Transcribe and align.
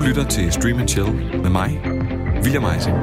Du 0.00 0.04
lytter 0.04 0.24
til 0.24 0.52
Stream 0.52 0.78
and 0.78 0.88
Chill 0.88 1.12
med 1.42 1.50
mig, 1.50 1.80
William 2.42 2.64
Eising. 2.64 2.96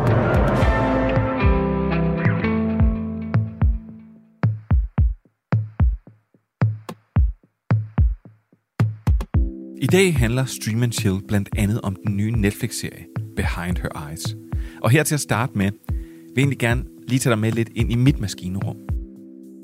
I 9.81 9.87
dag 9.87 10.15
handler 10.15 10.45
Stream 10.45 10.83
and 10.83 10.91
Chill 10.91 11.21
blandt 11.27 11.49
andet 11.57 11.81
om 11.81 11.95
den 12.05 12.17
nye 12.17 12.31
Netflix-serie 12.31 13.05
Behind 13.35 13.77
Her 13.77 14.09
Eyes. 14.09 14.35
Og 14.81 14.89
her 14.89 15.03
til 15.03 15.15
at 15.15 15.21
starte 15.21 15.53
med, 15.55 15.71
vil 15.71 16.33
jeg 16.35 16.37
egentlig 16.37 16.59
gerne 16.59 16.83
lige 17.07 17.19
tage 17.19 17.31
dig 17.31 17.39
med 17.39 17.51
lidt 17.51 17.69
ind 17.75 17.91
i 17.91 17.95
mit 17.95 18.19
maskinerum. 18.19 18.77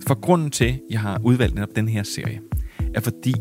For 0.07 0.21
grunden 0.21 0.51
til, 0.51 0.65
at 0.65 0.79
jeg 0.89 0.99
har 0.99 1.21
udvalgt 1.23 1.55
netop 1.55 1.75
den 1.75 1.87
her 1.87 2.03
serie, 2.03 2.41
er 2.93 2.99
fordi, 2.99 3.33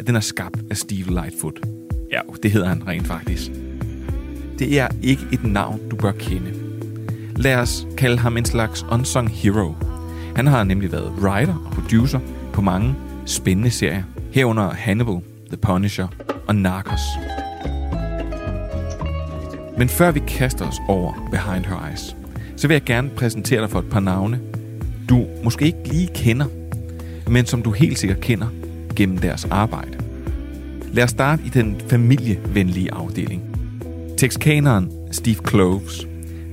at 0.00 0.06
den 0.06 0.16
er 0.16 0.20
skabt 0.20 0.62
af 0.70 0.76
Steve 0.76 1.10
Lightfoot. 1.10 1.83
Ja, 2.14 2.20
det 2.42 2.50
hedder 2.50 2.68
han 2.68 2.88
rent 2.88 3.06
faktisk. 3.06 3.50
Det 4.58 4.80
er 4.80 4.88
ikke 5.02 5.22
et 5.32 5.44
navn, 5.44 5.80
du 5.90 5.96
bør 5.96 6.12
kende. 6.12 6.52
Lad 7.36 7.56
os 7.56 7.86
kalde 7.96 8.18
ham 8.18 8.36
en 8.36 8.44
slags 8.44 8.86
unsung 8.90 9.30
hero. 9.30 9.74
Han 10.36 10.46
har 10.46 10.64
nemlig 10.64 10.92
været 10.92 11.12
writer 11.20 11.54
og 11.66 11.72
producer 11.72 12.20
på 12.52 12.60
mange 12.60 12.94
spændende 13.26 13.70
serier, 13.70 14.02
herunder 14.32 14.70
Hannibal, 14.70 15.20
The 15.48 15.56
Punisher 15.56 16.08
og 16.46 16.56
Narcos. 16.56 17.00
Men 19.78 19.88
før 19.88 20.10
vi 20.10 20.22
kaster 20.28 20.68
os 20.68 20.76
over 20.88 21.28
Behind 21.30 21.64
Her 21.64 21.88
Eyes, 21.88 22.16
så 22.56 22.68
vil 22.68 22.74
jeg 22.74 22.84
gerne 22.84 23.10
præsentere 23.10 23.60
dig 23.60 23.70
for 23.70 23.78
et 23.78 23.90
par 23.90 24.00
navne, 24.00 24.40
du 25.08 25.26
måske 25.44 25.64
ikke 25.64 25.88
lige 25.88 26.08
kender, 26.14 26.46
men 27.30 27.46
som 27.46 27.62
du 27.62 27.70
helt 27.70 27.98
sikkert 27.98 28.20
kender 28.20 28.46
gennem 28.96 29.18
deres 29.18 29.44
arbejde. 29.44 30.03
Lad 30.94 31.04
os 31.04 31.10
starte 31.10 31.42
i 31.46 31.48
den 31.48 31.80
familievenlige 31.88 32.94
afdeling. 32.94 33.42
Texkaneren 34.18 34.92
Steve 35.12 35.34
Kloves, 35.34 36.06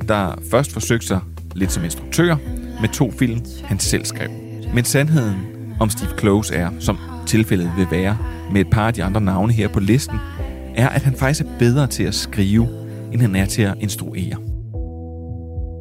der 0.08 0.40
først 0.52 0.74
forsøgte 0.74 1.08
sig 1.08 1.20
lidt 1.56 1.72
som 1.72 1.84
instruktør 1.84 2.36
med 2.82 2.90
to 2.90 3.12
film, 3.12 3.40
han 3.64 3.80
selv 3.80 4.06
skrev. 4.06 4.30
Men 4.74 4.86
sandheden 4.86 5.36
om 5.80 5.90
Steve 5.90 6.12
Kloves 6.18 6.52
er, 6.52 6.70
som 6.80 6.98
tilfældet 7.28 7.72
vil 7.78 7.88
være 7.92 8.18
med 8.52 8.62
et 8.62 8.70
par 8.70 8.88
af 8.88 8.94
de 8.94 9.04
andre 9.04 9.22
navne 9.22 9.54
her 9.54 9.68
på 9.68 9.80
listen, 9.80 10.18
er, 10.76 10.90
at 10.90 11.02
han 11.02 11.14
faktisk 11.14 11.42
er 11.42 11.58
bedre 11.60 11.88
til 11.88 12.04
at 12.04 12.16
skrive, 12.16 12.68
end 13.14 13.22
han 13.22 13.36
er 13.36 13.46
til 13.46 13.62
at 13.62 13.76
instruere. 13.80 14.36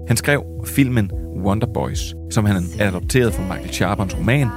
Han 0.09 0.17
skrev 0.17 0.45
filmen 0.67 1.11
Wonder 1.45 1.67
Boys, 1.75 2.15
som 2.31 2.45
han 2.45 2.65
adopterede 2.81 3.33
fra 3.33 3.43
Michael 3.43 3.73
Chabons 3.73 4.17
roman. 4.17 4.49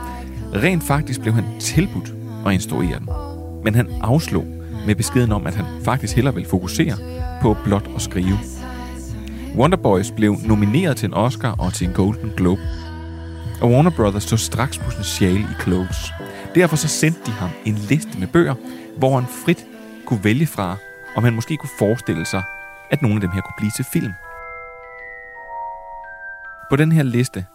Rent 0.53 0.83
faktisk 0.83 1.21
blev 1.21 1.33
han 1.33 1.45
tilbudt 1.59 2.13
at 2.45 2.53
instruere 2.53 2.99
den. 2.99 3.32
Men 3.63 3.75
han 3.75 3.87
afslog 4.01 4.45
med 4.85 4.95
beskeden 4.95 5.31
om, 5.31 5.47
at 5.47 5.55
han 5.55 5.65
faktisk 5.85 6.15
hellere 6.15 6.35
vil 6.35 6.45
fokusere 6.45 6.97
på 7.41 7.57
blot 7.63 7.89
at 7.95 8.01
skrive. 8.01 8.37
Wonder 9.55 9.77
Boys 9.77 10.11
blev 10.11 10.35
nomineret 10.45 10.97
til 10.97 11.07
en 11.07 11.13
Oscar 11.13 11.55
og 11.59 11.73
til 11.73 11.87
en 11.87 11.93
Golden 11.93 12.31
Globe. 12.37 12.61
Og 13.61 13.69
Warner 13.71 13.91
Brothers 13.95 14.23
så 14.23 14.37
straks 14.37 14.77
potentiale 14.77 15.39
i 15.39 15.61
Close. 15.61 16.13
Derfor 16.55 16.75
så 16.75 16.87
sendte 16.87 17.19
de 17.25 17.31
ham 17.31 17.49
en 17.65 17.73
liste 17.73 18.19
med 18.19 18.27
bøger, 18.27 18.55
hvor 18.97 19.19
han 19.19 19.29
frit 19.45 19.65
kunne 20.05 20.23
vælge 20.23 20.47
fra, 20.47 20.77
om 21.15 21.23
han 21.23 21.33
måske 21.33 21.57
kunne 21.57 21.77
forestille 21.79 22.25
sig, 22.25 22.43
at 22.91 23.01
nogle 23.01 23.15
af 23.15 23.21
dem 23.21 23.31
her 23.31 23.41
kunne 23.41 23.53
blive 23.57 23.71
til 23.75 23.85
film. 23.93 24.13
På 26.69 26.75
den 26.75 26.91
her 26.91 27.03
liste 27.03 27.45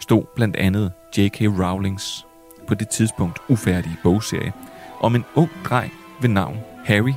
stod 0.00 0.24
blandt 0.36 0.56
andet 0.56 0.92
J.K. 1.18 1.40
Rowlings 1.40 2.26
på 2.68 2.74
det 2.74 2.88
tidspunkt 2.88 3.38
ufærdige 3.48 3.96
bogserie 4.02 4.52
om 5.00 5.14
en 5.14 5.24
ung 5.34 5.50
dreng 5.64 5.92
ved 6.20 6.28
navn 6.28 6.58
Harry. 6.84 7.12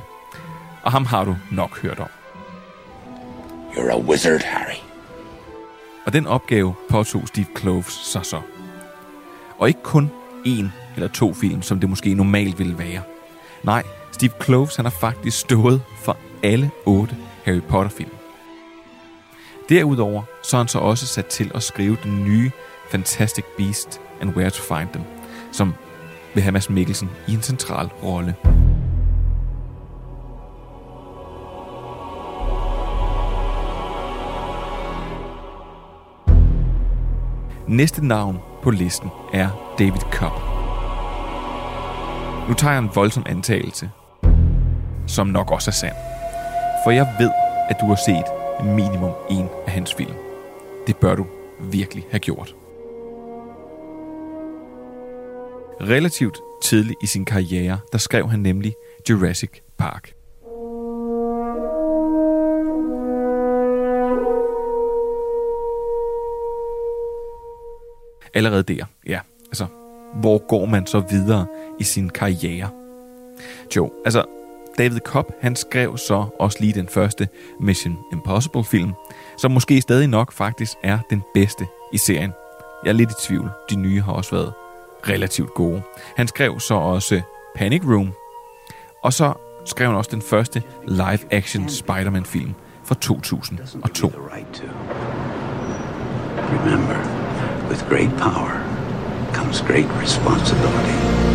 Og 0.82 0.92
ham 0.92 1.04
har 1.04 1.24
du 1.24 1.36
nok 1.52 1.82
hørt 1.82 1.98
om. 1.98 2.08
You're 3.72 3.92
a 3.92 3.98
wizard, 3.98 4.42
Harry. 4.42 4.76
Og 6.06 6.12
den 6.12 6.26
opgave 6.26 6.74
påtog 6.90 7.28
Steve 7.28 7.46
Kloves 7.54 7.92
sig 7.92 8.26
så. 8.26 8.40
Og 9.58 9.68
ikke 9.68 9.82
kun 9.82 10.10
en 10.44 10.72
eller 10.94 11.08
to 11.08 11.34
film, 11.34 11.62
som 11.62 11.80
det 11.80 11.88
måske 11.88 12.14
normalt 12.14 12.58
ville 12.58 12.78
være. 12.78 13.02
Nej, 13.62 13.82
Steve 14.12 14.32
Kloves 14.40 14.76
han 14.76 14.84
har 14.84 14.90
faktisk 15.00 15.38
stået 15.38 15.82
for 16.04 16.16
alle 16.42 16.70
otte 16.86 17.16
Harry 17.44 17.60
Potter-film. 17.60 18.10
Derudover 19.68 20.22
så 20.42 20.56
er 20.56 20.60
han 20.60 20.68
så 20.68 20.78
også 20.78 21.06
sat 21.06 21.26
til 21.26 21.50
at 21.54 21.62
skrive 21.62 21.96
den 22.02 22.24
nye 22.24 22.50
Fantastic 22.90 23.44
Beast 23.56 24.00
and 24.20 24.36
Where 24.36 24.50
to 24.50 24.62
Find 24.62 24.88
Them, 24.88 25.04
som 25.52 25.74
vil 26.34 26.42
have 26.42 26.52
Mads 26.52 26.70
Mikkelsen 26.70 27.10
i 27.28 27.34
en 27.34 27.42
central 27.42 27.86
rolle. 28.02 28.34
Næste 37.68 38.06
navn 38.06 38.38
på 38.62 38.70
listen 38.70 39.10
er 39.32 39.74
David 39.78 40.00
Cobb. 40.12 40.34
Nu 42.48 42.54
tager 42.54 42.72
jeg 42.72 42.82
en 42.82 42.90
voldsom 42.94 43.22
antagelse, 43.26 43.90
som 45.06 45.26
nok 45.26 45.50
også 45.50 45.70
er 45.70 45.72
sand. 45.72 45.96
For 46.84 46.90
jeg 46.90 47.06
ved, 47.18 47.30
at 47.70 47.76
du 47.80 47.86
har 47.86 47.98
set 48.06 48.24
minimum 48.64 49.10
en 49.30 49.48
af 49.66 49.72
hans 49.72 49.94
film. 49.94 50.14
Det 50.86 50.96
bør 50.96 51.14
du 51.14 51.26
virkelig 51.60 52.04
have 52.10 52.20
gjort. 52.20 52.54
Relativt 55.80 56.38
tidligt 56.62 56.98
i 57.02 57.06
sin 57.06 57.24
karriere, 57.24 57.78
der 57.92 57.98
skrev 57.98 58.28
han 58.28 58.40
nemlig 58.40 58.74
Jurassic 59.10 59.50
Park. 59.78 60.14
Allerede 68.34 68.62
der, 68.62 68.84
ja, 69.06 69.20
altså, 69.46 69.66
hvor 70.14 70.46
går 70.48 70.66
man 70.66 70.86
så 70.86 71.00
videre 71.00 71.46
i 71.78 71.84
sin 71.84 72.08
karriere? 72.08 72.70
Jo, 73.76 73.92
altså, 74.04 74.24
David 74.78 75.00
Cobb, 75.00 75.30
han 75.40 75.56
skrev 75.56 75.98
så 75.98 76.26
også 76.40 76.58
lige 76.60 76.72
den 76.72 76.88
første 76.88 77.28
Mission 77.60 77.98
Impossible 78.12 78.64
film, 78.64 78.92
som 79.38 79.50
måske 79.50 79.80
stadig 79.80 80.08
nok 80.08 80.32
faktisk 80.32 80.72
er 80.82 80.98
den 81.10 81.22
bedste 81.34 81.66
i 81.92 81.98
serien. 81.98 82.32
Jeg 82.84 82.90
er 82.90 82.94
lidt 82.94 83.10
i 83.10 83.26
tvivl. 83.26 83.50
De 83.70 83.76
nye 83.76 84.00
har 84.00 84.12
også 84.12 84.30
været 84.30 84.52
relativt 85.08 85.54
gode. 85.54 85.82
Han 86.16 86.28
skrev 86.28 86.60
så 86.60 86.74
også 86.74 87.20
Panic 87.54 87.82
Room, 87.84 88.12
og 89.02 89.12
så 89.12 89.32
skrev 89.64 89.88
han 89.88 89.96
også 89.96 90.10
den 90.10 90.22
første 90.22 90.62
live-action 90.84 91.68
Spider-Man-film 91.68 92.54
fra 92.84 92.94
2002. 92.94 94.12
Remember, 96.48 96.98
with 97.68 97.88
great 97.88 98.10
power 98.18 98.64
comes 99.34 99.60
great 99.60 99.88
responsibility. 100.02 101.33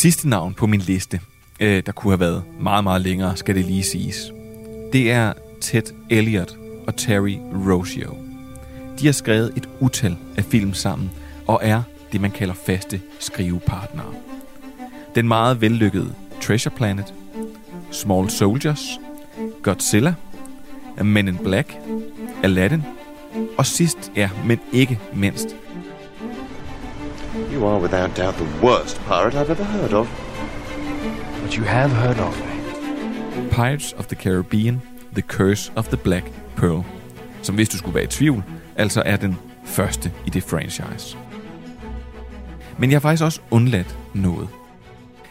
Sidste 0.00 0.28
navn 0.28 0.54
på 0.54 0.66
min 0.66 0.80
liste, 0.80 1.20
øh, 1.60 1.82
der 1.86 1.92
kunne 1.92 2.10
have 2.10 2.20
været 2.20 2.42
meget, 2.60 2.84
meget 2.84 3.00
længere, 3.00 3.36
skal 3.36 3.54
det 3.54 3.64
lige 3.64 3.82
siges. 3.82 4.32
Det 4.92 5.10
er 5.10 5.32
Ted 5.60 5.82
Elliott 6.10 6.56
og 6.86 6.96
Terry 6.96 7.36
Rossio. 7.66 8.16
De 9.00 9.06
har 9.06 9.12
skrevet 9.12 9.52
et 9.56 9.68
utal 9.80 10.16
af 10.36 10.44
film 10.44 10.74
sammen, 10.74 11.10
og 11.46 11.60
er 11.62 11.82
det, 12.12 12.20
man 12.20 12.30
kalder 12.30 12.54
faste 12.54 13.00
skrivepartnere. 13.18 14.14
Den 15.14 15.28
meget 15.28 15.60
vellykkede 15.60 16.14
Treasure 16.42 16.74
Planet, 16.76 17.14
Small 17.90 18.30
Soldiers, 18.30 19.00
Godzilla, 19.62 20.14
Men 21.04 21.28
in 21.28 21.36
Black, 21.36 21.76
Aladdin, 22.42 22.82
og 23.58 23.66
sidst, 23.66 24.12
ja, 24.16 24.30
men 24.46 24.60
ikke 24.72 24.98
mindst, 25.14 25.56
You 27.60 27.66
are 27.66 27.80
without 27.80 28.16
doubt 28.16 28.34
the 28.34 28.66
worst 28.66 29.00
pirate 29.06 29.34
I've 29.34 29.50
ever 29.50 29.64
heard 29.64 29.92
of. 29.92 30.08
But 31.42 31.56
you 31.56 31.64
have 31.64 31.90
heard 31.90 32.18
of 32.18 32.38
me. 32.38 33.50
Pirates 33.50 33.92
of 33.92 34.06
the 34.06 34.16
Caribbean, 34.16 34.82
The 35.12 35.22
Curse 35.22 35.72
of 35.76 35.88
the 35.88 35.96
Black 35.96 36.24
Pearl, 36.56 36.84
som 37.42 37.54
hvis 37.54 37.68
du 37.68 37.78
skulle 37.78 37.94
være 37.94 38.04
i 38.04 38.06
tvivl, 38.06 38.42
altså 38.76 39.02
er 39.06 39.16
den 39.16 39.36
første 39.64 40.12
i 40.26 40.30
det 40.30 40.42
franchise. 40.42 41.18
Men 42.78 42.90
jeg 42.90 42.96
har 42.96 43.00
faktisk 43.00 43.24
også 43.24 43.40
undladt 43.50 43.96
noget. 44.14 44.48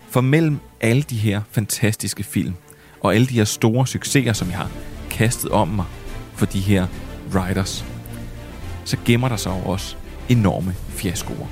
For 0.09 0.21
mellem 0.21 0.59
alle 0.81 1.01
de 1.01 1.17
her 1.17 1.41
fantastiske 1.51 2.23
film, 2.23 2.53
og 3.01 3.15
alle 3.15 3.27
de 3.27 3.33
her 3.33 3.43
store 3.43 3.87
succeser, 3.87 4.33
som 4.33 4.49
jeg 4.49 4.57
har 4.57 4.69
kastet 5.11 5.51
om 5.51 5.67
mig 5.67 5.85
for 6.33 6.45
de 6.45 6.59
her 6.59 6.87
writers, 7.33 7.85
så 8.85 8.97
gemmer 9.05 9.29
der 9.29 9.35
sig 9.35 9.51
også 9.51 9.95
enorme 10.29 10.75
fiaskoer. 10.89 11.47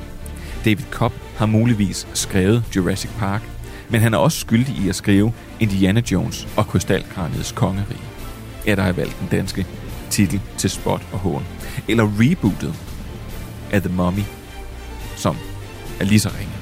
David 0.68 0.86
Cobb 0.92 1.14
har 1.38 1.46
muligvis 1.46 2.08
skrevet 2.14 2.64
Jurassic 2.76 3.12
Park, 3.20 3.42
men 3.90 4.02
han 4.02 4.14
er 4.14 4.18
også 4.18 4.40
skyldig 4.40 4.76
i 4.86 4.90
at 4.90 4.96
skrive 4.96 5.34
Indiana 5.60 6.02
Jones 6.12 6.48
og 6.58 6.68
Krystalkraniets 6.68 7.52
kongerige. 7.52 8.02
Ja, 8.66 8.76
der 8.76 8.82
har 8.82 8.92
valgt 8.92 9.20
den 9.20 9.28
danske 9.32 9.66
titel 10.10 10.42
til 10.58 10.70
spot 10.70 11.02
og 11.12 11.20
hån. 11.20 11.46
Eller 11.88 12.04
rebootet 12.04 12.74
af 13.72 13.82
The 13.82 13.94
Mummy, 13.94 14.22
som 15.16 15.38
er 16.00 16.06
lige 16.06 16.20
så 16.20 16.30
ringe. 16.30 16.54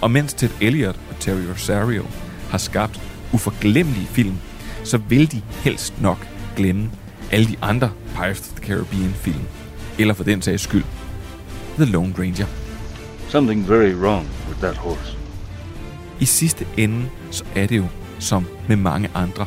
Og 0.00 0.10
mens 0.10 0.34
Ted 0.34 0.50
Elliott 0.60 1.00
og 1.10 1.16
Terry 1.20 1.44
Rosario 1.50 2.04
har 2.50 2.58
skabt 2.58 3.00
uforglemmelige 3.32 4.06
film, 4.06 4.36
så 4.84 4.98
vil 4.98 5.32
de 5.32 5.42
helst 5.64 6.00
nok 6.00 6.26
glemme 6.56 6.90
alle 7.30 7.46
de 7.46 7.56
andre 7.62 7.90
Pirates 8.14 8.40
of 8.40 8.60
the 8.60 8.66
Caribbean 8.66 9.14
film. 9.14 9.44
Eller 9.98 10.14
for 10.14 10.24
den 10.24 10.42
sags 10.42 10.62
skyld, 10.62 10.84
The 11.78 11.84
Lone 11.84 12.14
Ranger. 12.18 12.61
Something 13.32 13.68
very 13.68 13.94
wrong 13.94 14.26
with 14.48 14.60
that 14.60 14.76
horse. 14.76 15.16
I 16.20 16.24
sidste 16.24 16.66
ende, 16.76 17.08
så 17.30 17.44
er 17.54 17.66
det 17.66 17.76
jo 17.76 17.86
som 18.18 18.46
med 18.68 18.76
mange 18.76 19.10
andre, 19.14 19.46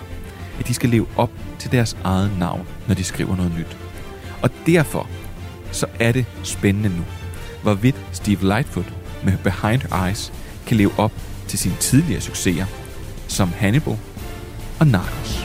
at 0.60 0.68
de 0.68 0.74
skal 0.74 0.90
leve 0.90 1.08
op 1.16 1.30
til 1.60 1.72
deres 1.72 1.98
eget 2.04 2.32
navn, 2.40 2.68
når 2.88 2.96
de 2.96 3.04
skriver 3.04 3.36
noget 3.36 3.54
nyt. 3.58 3.78
Og 4.42 4.50
derfor 4.66 5.10
så 5.72 5.86
er 6.00 6.12
det 6.12 6.26
spændende 6.44 6.90
nu, 6.90 7.04
hvorvidt 7.64 7.96
Steve 8.12 8.42
Lightfoot 8.42 8.94
med 9.24 9.38
Behind 9.44 9.82
Her 9.82 10.06
Eyes 10.06 10.34
kan 10.68 10.78
leve 10.78 10.92
op 10.98 11.12
til 11.48 11.60
sine 11.60 11.76
tidligere 11.80 12.22
succeser, 12.22 12.66
som 13.28 13.50
Hannibal 13.50 13.98
og 14.80 14.88
Narcos. 14.88 15.45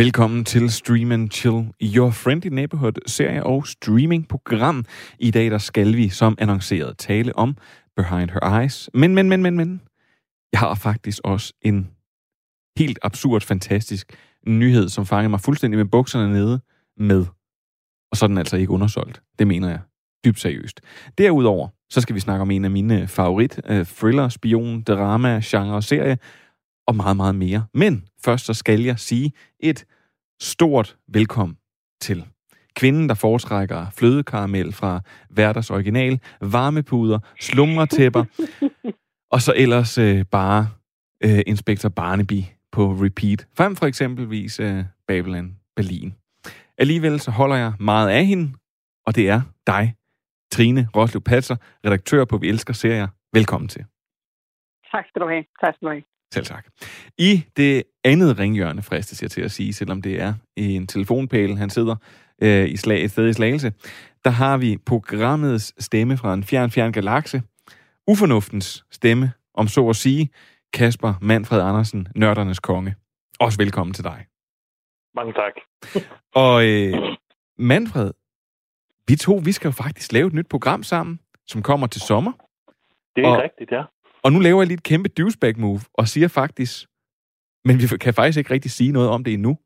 Velkommen 0.00 0.44
til 0.44 0.70
Stream 0.70 1.12
and 1.12 1.30
Chill, 1.30 1.72
Your 1.82 2.10
Friendly 2.10 2.48
Neighborhood 2.48 2.92
serie 3.06 3.44
og 3.44 3.66
streamingprogram. 3.66 4.84
I 5.18 5.30
dag 5.30 5.50
der 5.50 5.58
skal 5.58 5.96
vi, 5.96 6.08
som 6.08 6.36
annonceret, 6.38 6.98
tale 6.98 7.36
om 7.36 7.56
Behind 7.96 8.30
Her 8.30 8.60
Eyes. 8.60 8.90
Men, 8.94 9.14
men, 9.14 9.28
men, 9.28 9.42
men, 9.42 9.56
men. 9.56 9.80
Jeg 10.52 10.60
har 10.60 10.74
faktisk 10.74 11.18
også 11.24 11.54
en 11.62 11.90
helt 12.78 12.98
absurd, 13.02 13.40
fantastisk 13.40 14.16
nyhed, 14.46 14.88
som 14.88 15.06
fanger 15.06 15.28
mig 15.28 15.40
fuldstændig 15.40 15.78
med 15.78 15.86
bukserne 15.86 16.32
nede 16.32 16.60
med. 16.96 17.26
Og 18.10 18.16
så 18.16 18.24
er 18.24 18.28
den 18.28 18.38
altså 18.38 18.56
ikke 18.56 18.72
undersolgt. 18.72 19.22
Det 19.38 19.46
mener 19.46 19.68
jeg 19.68 19.80
dybt 20.24 20.40
seriøst. 20.40 20.80
Derudover, 21.18 21.68
så 21.90 22.00
skal 22.00 22.14
vi 22.14 22.20
snakke 22.20 22.42
om 22.42 22.50
en 22.50 22.64
af 22.64 22.70
mine 22.70 23.08
favorit 23.08 23.60
uh, 23.70 23.86
thriller, 23.86 24.28
spion, 24.28 24.82
drama, 24.82 25.40
genre 25.44 25.74
og 25.74 25.84
serie, 25.84 26.18
og 26.90 26.96
meget, 26.96 27.16
meget 27.16 27.34
mere. 27.34 27.66
Men 27.74 28.08
først 28.24 28.46
så 28.46 28.54
skal 28.54 28.80
jeg 28.80 28.98
sige 28.98 29.32
et 29.60 29.86
stort 30.40 30.96
velkommen 31.08 31.56
til 32.00 32.26
kvinden, 32.76 33.08
der 33.08 33.14
foretrækker 33.14 33.86
flødekaramel 33.90 34.72
fra 34.72 35.00
Verders 35.30 35.70
Original, 35.70 36.20
varmepuder, 36.40 37.18
slumretæpper, 37.40 38.24
og 39.34 39.40
så 39.40 39.52
ellers 39.56 39.98
øh, 39.98 40.24
bare 40.24 40.68
øh, 41.24 41.40
Inspektor 41.46 41.88
Barnaby 41.88 42.42
på 42.72 42.92
repeat. 42.92 43.48
Frem 43.56 43.76
for 43.76 43.86
eksempelvis 43.86 44.60
øh, 44.60 44.84
Babylon 45.08 45.56
Berlin. 45.76 46.14
Alligevel 46.78 47.20
så 47.20 47.30
holder 47.30 47.56
jeg 47.56 47.72
meget 47.80 48.08
af 48.08 48.26
hende, 48.26 48.52
og 49.06 49.14
det 49.16 49.28
er 49.28 49.40
dig, 49.66 49.94
Trine 50.52 50.88
Roslev 50.96 51.22
Patser, 51.22 51.56
redaktør 51.84 52.24
på 52.24 52.36
Vi 52.38 52.48
Elsker 52.48 52.72
Serier. 52.72 53.08
Velkommen 53.32 53.68
til. 53.68 53.84
Tak 54.92 55.04
skal 55.08 55.22
du 55.22 55.28
have. 55.28 55.44
Tak 55.60 55.74
skal 55.74 55.86
du 55.86 55.92
have. 55.92 56.02
Selv 56.34 56.44
tak. 56.46 56.66
I 57.18 57.44
det 57.56 57.82
andet 58.04 58.38
ringhjørne, 58.38 58.82
fristes 58.82 59.22
jeg 59.22 59.30
til 59.30 59.40
at 59.40 59.50
sige, 59.50 59.72
selvom 59.72 60.02
det 60.02 60.20
er 60.20 60.34
i 60.56 60.74
en 60.76 60.86
telefonpæl, 60.86 61.56
han 61.56 61.70
sidder 61.70 61.96
øh, 62.42 62.68
i 62.68 62.76
slag, 62.76 63.04
et 63.04 63.10
sted 63.10 63.28
i 63.28 63.32
Slagelse, 63.32 63.72
der 64.24 64.30
har 64.30 64.56
vi 64.56 64.76
programmets 64.86 65.84
stemme 65.84 66.16
fra 66.16 66.34
en 66.34 66.44
fjern, 66.44 66.70
fjern 66.70 66.92
galakse. 66.92 67.42
Ufornuftens 68.06 68.84
stemme, 68.90 69.32
om 69.54 69.68
så 69.68 69.88
at 69.88 69.96
sige, 69.96 70.28
Kasper 70.72 71.14
Manfred 71.20 71.60
Andersen, 71.60 72.08
nørdernes 72.16 72.60
konge. 72.60 72.94
Også 73.40 73.58
velkommen 73.58 73.94
til 73.94 74.04
dig. 74.04 74.26
Mange 75.14 75.32
tak. 75.32 75.52
Og 76.44 76.64
øh, 76.66 76.94
Manfred, 77.58 78.10
vi 79.08 79.16
to, 79.16 79.40
vi 79.44 79.52
skal 79.52 79.68
jo 79.68 79.72
faktisk 79.72 80.12
lave 80.12 80.26
et 80.26 80.32
nyt 80.32 80.46
program 80.48 80.82
sammen, 80.82 81.20
som 81.46 81.62
kommer 81.62 81.86
til 81.86 82.00
sommer. 82.00 82.32
Det 83.16 83.24
er 83.24 83.28
Og- 83.28 83.42
rigtigt, 83.42 83.70
ja. 83.72 83.82
Og 84.22 84.32
nu 84.32 84.38
laver 84.38 84.60
jeg 84.60 84.66
lige 84.66 84.74
et 84.76 84.82
kæmpe 84.82 85.08
douchebag 85.08 85.58
move 85.58 85.80
og 85.94 86.08
siger 86.08 86.28
faktisk, 86.28 86.86
men 87.64 87.78
vi 87.78 87.86
kan 88.00 88.14
faktisk 88.14 88.38
ikke 88.38 88.50
rigtig 88.54 88.70
sige 88.70 88.92
noget 88.92 89.08
om 89.08 89.24
det 89.24 89.32
endnu. 89.32 89.58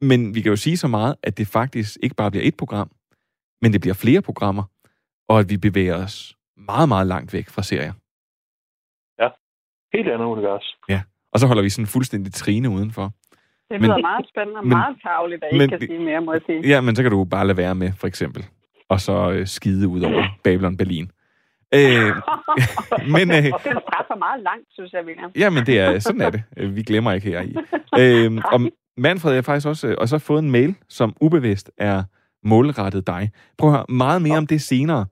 Men 0.00 0.34
vi 0.34 0.40
kan 0.40 0.50
jo 0.50 0.56
sige 0.56 0.76
så 0.76 0.88
meget, 0.88 1.14
at 1.22 1.38
det 1.38 1.46
faktisk 1.46 1.98
ikke 2.02 2.16
bare 2.16 2.30
bliver 2.30 2.44
et 2.46 2.56
program, 2.56 2.90
men 3.62 3.72
det 3.72 3.80
bliver 3.80 3.94
flere 3.94 4.22
programmer, 4.22 4.62
og 5.28 5.38
at 5.40 5.50
vi 5.50 5.56
bevæger 5.56 5.96
os 6.04 6.36
meget, 6.56 6.88
meget 6.88 7.06
langt 7.06 7.32
væk 7.32 7.48
fra 7.48 7.62
serier. 7.62 7.92
Helt 9.96 10.08
andet 10.08 10.24
univers. 10.26 10.76
Og 11.32 11.40
så 11.40 11.46
holder 11.46 11.62
vi 11.62 11.68
sådan 11.70 11.86
fuldstændig 11.86 12.32
trine 12.32 12.70
udenfor. 12.70 13.04
Det 13.32 13.40
Men- 13.70 13.82
lyder 13.82 13.98
meget 13.98 14.26
spændende 14.28 14.58
og 14.58 14.64
men- 14.64 14.76
meget 14.78 14.96
tavligt, 15.02 15.44
at 15.44 15.48
I 15.52 15.54
men- 15.54 15.62
ikke 15.62 15.78
kan 15.78 15.88
sige 15.88 15.98
mere, 15.98 16.20
må 16.20 16.32
jeg 16.32 16.40
sige. 16.46 16.68
Ja, 16.68 16.80
men 16.80 16.96
så 16.96 17.02
kan 17.02 17.10
du 17.10 17.24
bare 17.24 17.46
lade 17.46 17.56
være 17.56 17.74
med, 17.74 17.92
for 17.92 18.06
eksempel. 18.06 18.46
Og 18.88 19.00
så 19.00 19.30
øh, 19.30 19.46
skide 19.46 19.88
ud 19.88 20.00
over 20.02 20.24
Babylon 20.44 20.76
Berlin. 20.76 21.10
Øh, 21.74 21.80
men, 23.14 23.30
øh, 23.30 23.50
Og 23.54 23.60
den 23.64 23.76
straf 23.84 24.06
er 24.10 24.18
meget 24.18 24.42
langt, 24.42 24.66
synes 24.70 24.92
jeg, 24.92 25.00
William. 25.06 25.30
Jamen, 25.36 25.66
det 25.66 25.78
er, 25.80 25.98
sådan 25.98 26.20
er 26.20 26.30
det. 26.30 26.42
Øh, 26.56 26.76
Vi 26.76 26.82
glemmer 26.82 27.12
ikke 27.12 27.28
her 27.28 27.40
i. 27.42 27.56
Øhm, 28.00 28.38
og 28.52 28.60
Manfred, 28.96 29.32
jeg 29.32 29.36
har 29.38 29.42
faktisk 29.42 29.66
også, 29.66 29.86
øh, 29.88 29.94
og 29.98 30.08
så 30.08 30.18
fået 30.18 30.42
en 30.42 30.50
mail, 30.50 30.74
som 30.88 31.16
ubevidst 31.20 31.70
er 31.78 32.02
målrettet 32.44 33.06
dig. 33.06 33.30
Prøv 33.58 33.70
at 33.70 33.76
høre 33.76 33.86
meget 33.88 34.22
mere 34.22 34.38
om 34.38 34.46
det 34.46 34.62
senere. 34.62 35.06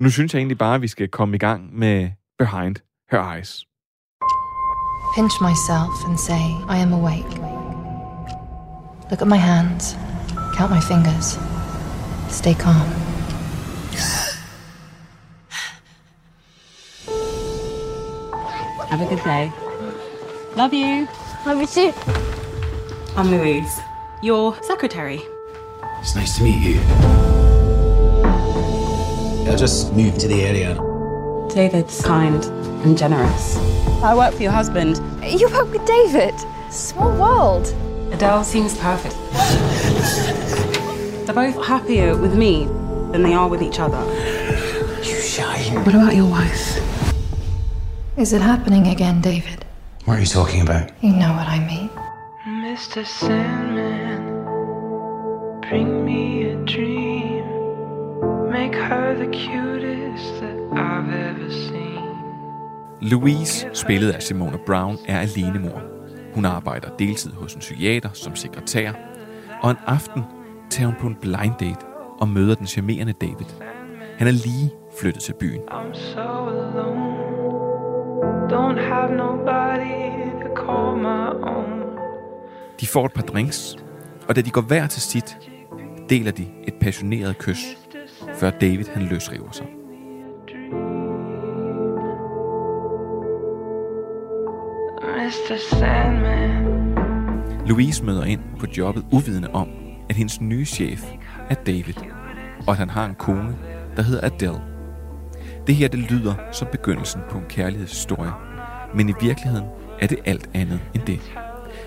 Nu 0.00 0.10
synes 0.10 0.34
jeg 0.34 0.38
egentlig 0.40 0.58
bare, 0.58 0.74
at 0.74 0.82
vi 0.82 0.88
skal 0.88 1.08
komme 1.08 1.34
i 1.36 1.38
gang 1.38 1.78
med 1.78 2.10
Behind 2.38 2.76
Her 3.10 3.32
Eyes. 3.34 3.66
Pinch 5.16 5.34
myself 5.42 5.94
and 6.08 6.18
say, 6.18 6.44
I 6.74 6.76
am 6.86 6.92
awake. 6.92 7.32
Look 9.10 9.20
at 9.22 9.28
my 9.28 9.40
hands. 9.50 9.98
Count 10.56 10.70
my 10.70 10.80
fingers. 10.90 11.38
Stay 12.28 12.54
calm. 12.54 13.09
Have 18.90 19.02
a 19.02 19.06
good 19.06 19.22
day. 19.22 19.52
Love 20.56 20.74
you. 20.74 21.06
Love 21.46 21.60
you 21.60 21.66
too. 21.68 21.92
I'm 23.16 23.30
Louise, 23.30 23.78
your 24.20 24.60
secretary. 24.64 25.22
It's 26.00 26.16
nice 26.16 26.36
to 26.38 26.42
meet 26.42 26.60
you. 26.60 26.80
I 29.48 29.54
just 29.56 29.92
moved 29.92 30.18
to 30.20 30.26
the 30.26 30.42
area. 30.42 30.74
David's 31.54 32.02
kind 32.04 32.44
and 32.84 32.98
generous. 32.98 33.56
I 34.02 34.12
work 34.16 34.34
for 34.34 34.42
your 34.42 34.50
husband. 34.50 35.00
You 35.24 35.48
work 35.50 35.70
with 35.70 35.86
David. 35.86 36.34
Small 36.70 37.12
world. 37.16 37.72
Adele 38.12 38.42
seems 38.42 38.76
perfect. 38.76 39.14
They're 41.26 41.34
both 41.34 41.64
happier 41.64 42.16
with 42.16 42.34
me 42.34 42.64
than 43.12 43.22
they 43.22 43.34
are 43.34 43.46
with 43.48 43.62
each 43.62 43.78
other. 43.78 44.02
You 45.04 45.14
shine. 45.20 45.76
What 45.84 45.94
about 45.94 46.16
your 46.16 46.28
wife? 46.28 46.79
Is 48.20 48.34
it 48.34 48.42
happening 48.42 48.86
again, 48.86 49.22
David? 49.22 49.64
What 50.04 50.18
are 50.18 50.20
you 50.20 50.26
talking 50.26 50.60
about? 50.60 50.90
You 51.02 51.12
know 51.12 51.32
what 51.38 51.48
I 51.48 51.58
mean. 51.70 51.88
Mr. 52.64 53.02
Sandman, 53.06 54.22
bring 55.68 56.04
me 56.04 56.44
a 56.52 56.56
dream. 56.66 57.44
Make 58.52 58.74
her 58.74 59.14
the 59.16 59.30
cutest 59.42 60.40
that 60.40 60.58
I've 60.72 61.10
ever 61.28 61.50
seen. 61.50 62.00
Louise, 63.00 63.66
spillet 63.72 64.10
af 64.10 64.22
Simona 64.22 64.56
Brown, 64.66 64.98
er 65.08 65.20
alenemor. 65.20 65.82
Hun 66.34 66.44
arbejder 66.44 66.88
deltid 66.98 67.32
hos 67.32 67.54
en 67.54 67.60
psykiater 67.60 68.10
som 68.12 68.36
sekretær, 68.36 68.92
og 69.62 69.70
en 69.70 69.76
aften 69.86 70.22
tager 70.70 70.86
hun 70.86 70.96
på 71.00 71.06
en 71.06 71.16
blind 71.20 71.54
date 71.60 71.86
og 72.20 72.28
møder 72.28 72.54
den 72.54 72.66
charmerende 72.66 73.12
David. 73.12 73.46
Han 74.18 74.26
er 74.26 74.32
lige 74.32 74.70
flyttet 75.00 75.22
til 75.22 75.32
byen. 75.40 75.60
I'm 75.70 75.94
so 75.94 76.48
alone. 76.48 77.09
Don't 78.50 78.78
have 78.78 79.10
nobody 79.12 80.10
to 80.42 80.48
call 80.56 80.96
my 80.96 81.28
own. 81.42 81.98
De 82.80 82.86
får 82.86 83.06
et 83.06 83.12
par 83.12 83.22
drinks, 83.22 83.76
og 84.28 84.36
da 84.36 84.40
de 84.40 84.50
går 84.50 84.60
hver 84.60 84.86
til 84.86 85.02
sit, 85.02 85.38
deler 86.08 86.32
de 86.32 86.46
et 86.68 86.74
passioneret 86.80 87.38
kys, 87.38 87.78
før 88.34 88.50
David 88.50 88.84
han 88.94 89.02
løsriver 89.02 89.50
sig. 89.50 89.66
Mr. 95.02 95.56
Louise 97.66 98.04
møder 98.04 98.24
ind 98.24 98.40
på 98.58 98.66
jobbet 98.78 99.04
uvidende 99.12 99.50
om, 99.52 99.68
at 100.08 100.16
hendes 100.16 100.40
nye 100.40 100.64
chef 100.64 101.12
er 101.50 101.54
David, 101.54 101.94
og 102.66 102.70
at 102.70 102.76
han 102.76 102.90
har 102.90 103.06
en 103.06 103.14
kone, 103.14 103.56
der 103.96 104.02
hedder 104.02 104.26
Adele. 104.26 104.69
Det 105.66 105.74
her 105.74 105.88
det 105.88 105.98
lyder 105.98 106.34
som 106.52 106.68
begyndelsen 106.72 107.20
på 107.30 107.38
en 107.38 107.44
kærlighedshistorie, 107.48 108.32
men 108.94 109.08
i 109.08 109.12
virkeligheden 109.20 109.66
er 110.00 110.06
det 110.06 110.18
alt 110.24 110.50
andet 110.54 110.80
end 110.94 111.02
det. 111.02 111.20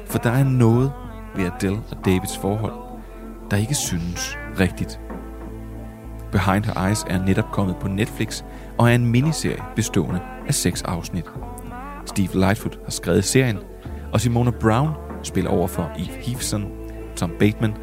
For 0.05 0.19
der 0.19 0.31
er 0.31 0.43
noget 0.43 0.91
ved 1.35 1.45
Adele 1.45 1.77
og 1.91 2.05
Davids 2.05 2.37
forhold, 2.37 2.73
der 3.51 3.57
ikke 3.57 3.75
synes 3.75 4.37
rigtigt. 4.59 4.99
Behind 6.31 6.65
Her 6.65 6.87
Eyes 6.87 7.03
er 7.07 7.25
netop 7.25 7.51
kommet 7.51 7.75
på 7.77 7.87
Netflix 7.87 8.43
og 8.77 8.89
er 8.89 8.95
en 8.95 9.05
miniserie 9.05 9.63
bestående 9.75 10.19
af 10.47 10.53
seks 10.53 10.81
afsnit. 10.81 11.25
Steve 12.05 12.29
Lightfoot 12.33 12.79
har 12.83 12.91
skrevet 12.91 13.23
serien, 13.23 13.57
og 14.13 14.21
Simona 14.21 14.51
Brown 14.51 14.89
spiller 15.23 15.51
over 15.51 15.67
for 15.67 15.91
Eve 15.97 16.17
Heveson, 16.21 16.65
Tom 17.15 17.31
Bateman 17.39 17.73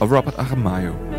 og 0.00 0.10
Robert 0.10 0.34
Aramayo. 0.38 1.13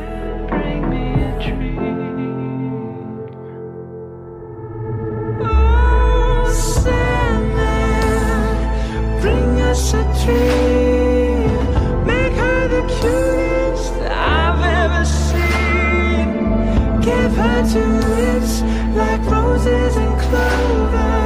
Like 17.76 19.22
roses 19.30 19.98
and 19.98 20.20
clover. 20.22 21.26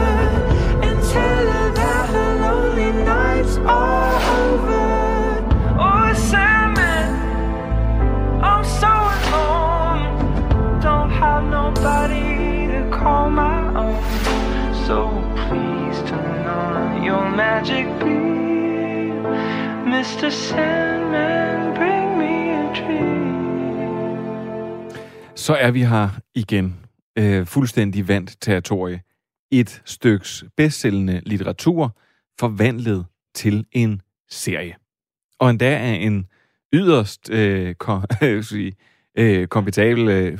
Lonely 2.42 2.92
nights 2.92 3.58
are 3.58 4.16
over. 4.42 4.86
Oh, 5.80 6.14
Sandman, 6.16 7.10
I'm 8.42 8.64
so 8.64 8.88
alone. 8.88 10.02
Have. 11.20 11.44
So 14.88 14.98
please 15.46 15.98
turn 16.10 16.48
on 16.48 17.04
your 17.04 17.30
magic 17.30 17.86
beam. 18.00 19.24
Mr. 19.86 20.32
Bring 21.76 22.18
me 22.18 22.54
a. 22.56 22.70
Så 25.36 25.54
er 25.54 25.72
vi 25.72 25.84
her 25.84 26.19
igen. 26.40 26.86
Øh, 27.18 27.46
fuldstændig 27.46 28.08
vandt 28.08 28.38
territorie. 28.42 29.02
Et 29.52 29.82
styks 29.86 30.44
bedstsellende 30.58 31.22
litteratur 31.26 31.98
forvandlet 32.40 33.06
til 33.36 33.66
en 33.72 34.02
serie. 34.30 34.76
Og 35.40 35.50
endda 35.50 35.78
er 35.78 35.94
en 35.94 36.28
yderst 36.74 37.30
øh, 37.30 37.76
kom, 37.76 38.04
jeg 38.22 38.44
sige, 38.44 38.74
øh, 39.18 39.48
kompetabel 39.48 40.10
øh, 40.10 40.40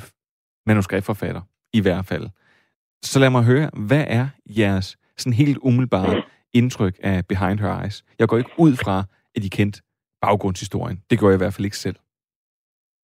manuskriptforfatter, 0.66 1.42
i 1.72 1.80
hvert 1.80 2.06
fald. 2.06 2.28
Så 3.02 3.18
lad 3.18 3.30
mig 3.30 3.44
høre, 3.44 3.70
hvad 3.88 4.04
er 4.08 4.28
jeres 4.46 4.98
sådan 5.16 5.32
helt 5.32 5.58
umiddelbare 5.62 6.22
indtryk 6.52 6.94
af 7.02 7.26
Behind 7.26 7.60
Her 7.60 7.82
Eyes? 7.82 8.04
Jeg 8.18 8.28
går 8.28 8.38
ikke 8.38 8.50
ud 8.58 8.76
fra, 8.76 9.04
at 9.36 9.44
I 9.44 9.48
kendt 9.48 9.80
baggrundshistorien. 10.20 11.02
Det 11.10 11.18
gør 11.18 11.26
jeg 11.28 11.34
i 11.34 11.42
hvert 11.44 11.54
fald 11.54 11.64
ikke 11.64 11.76
selv. 11.76 11.96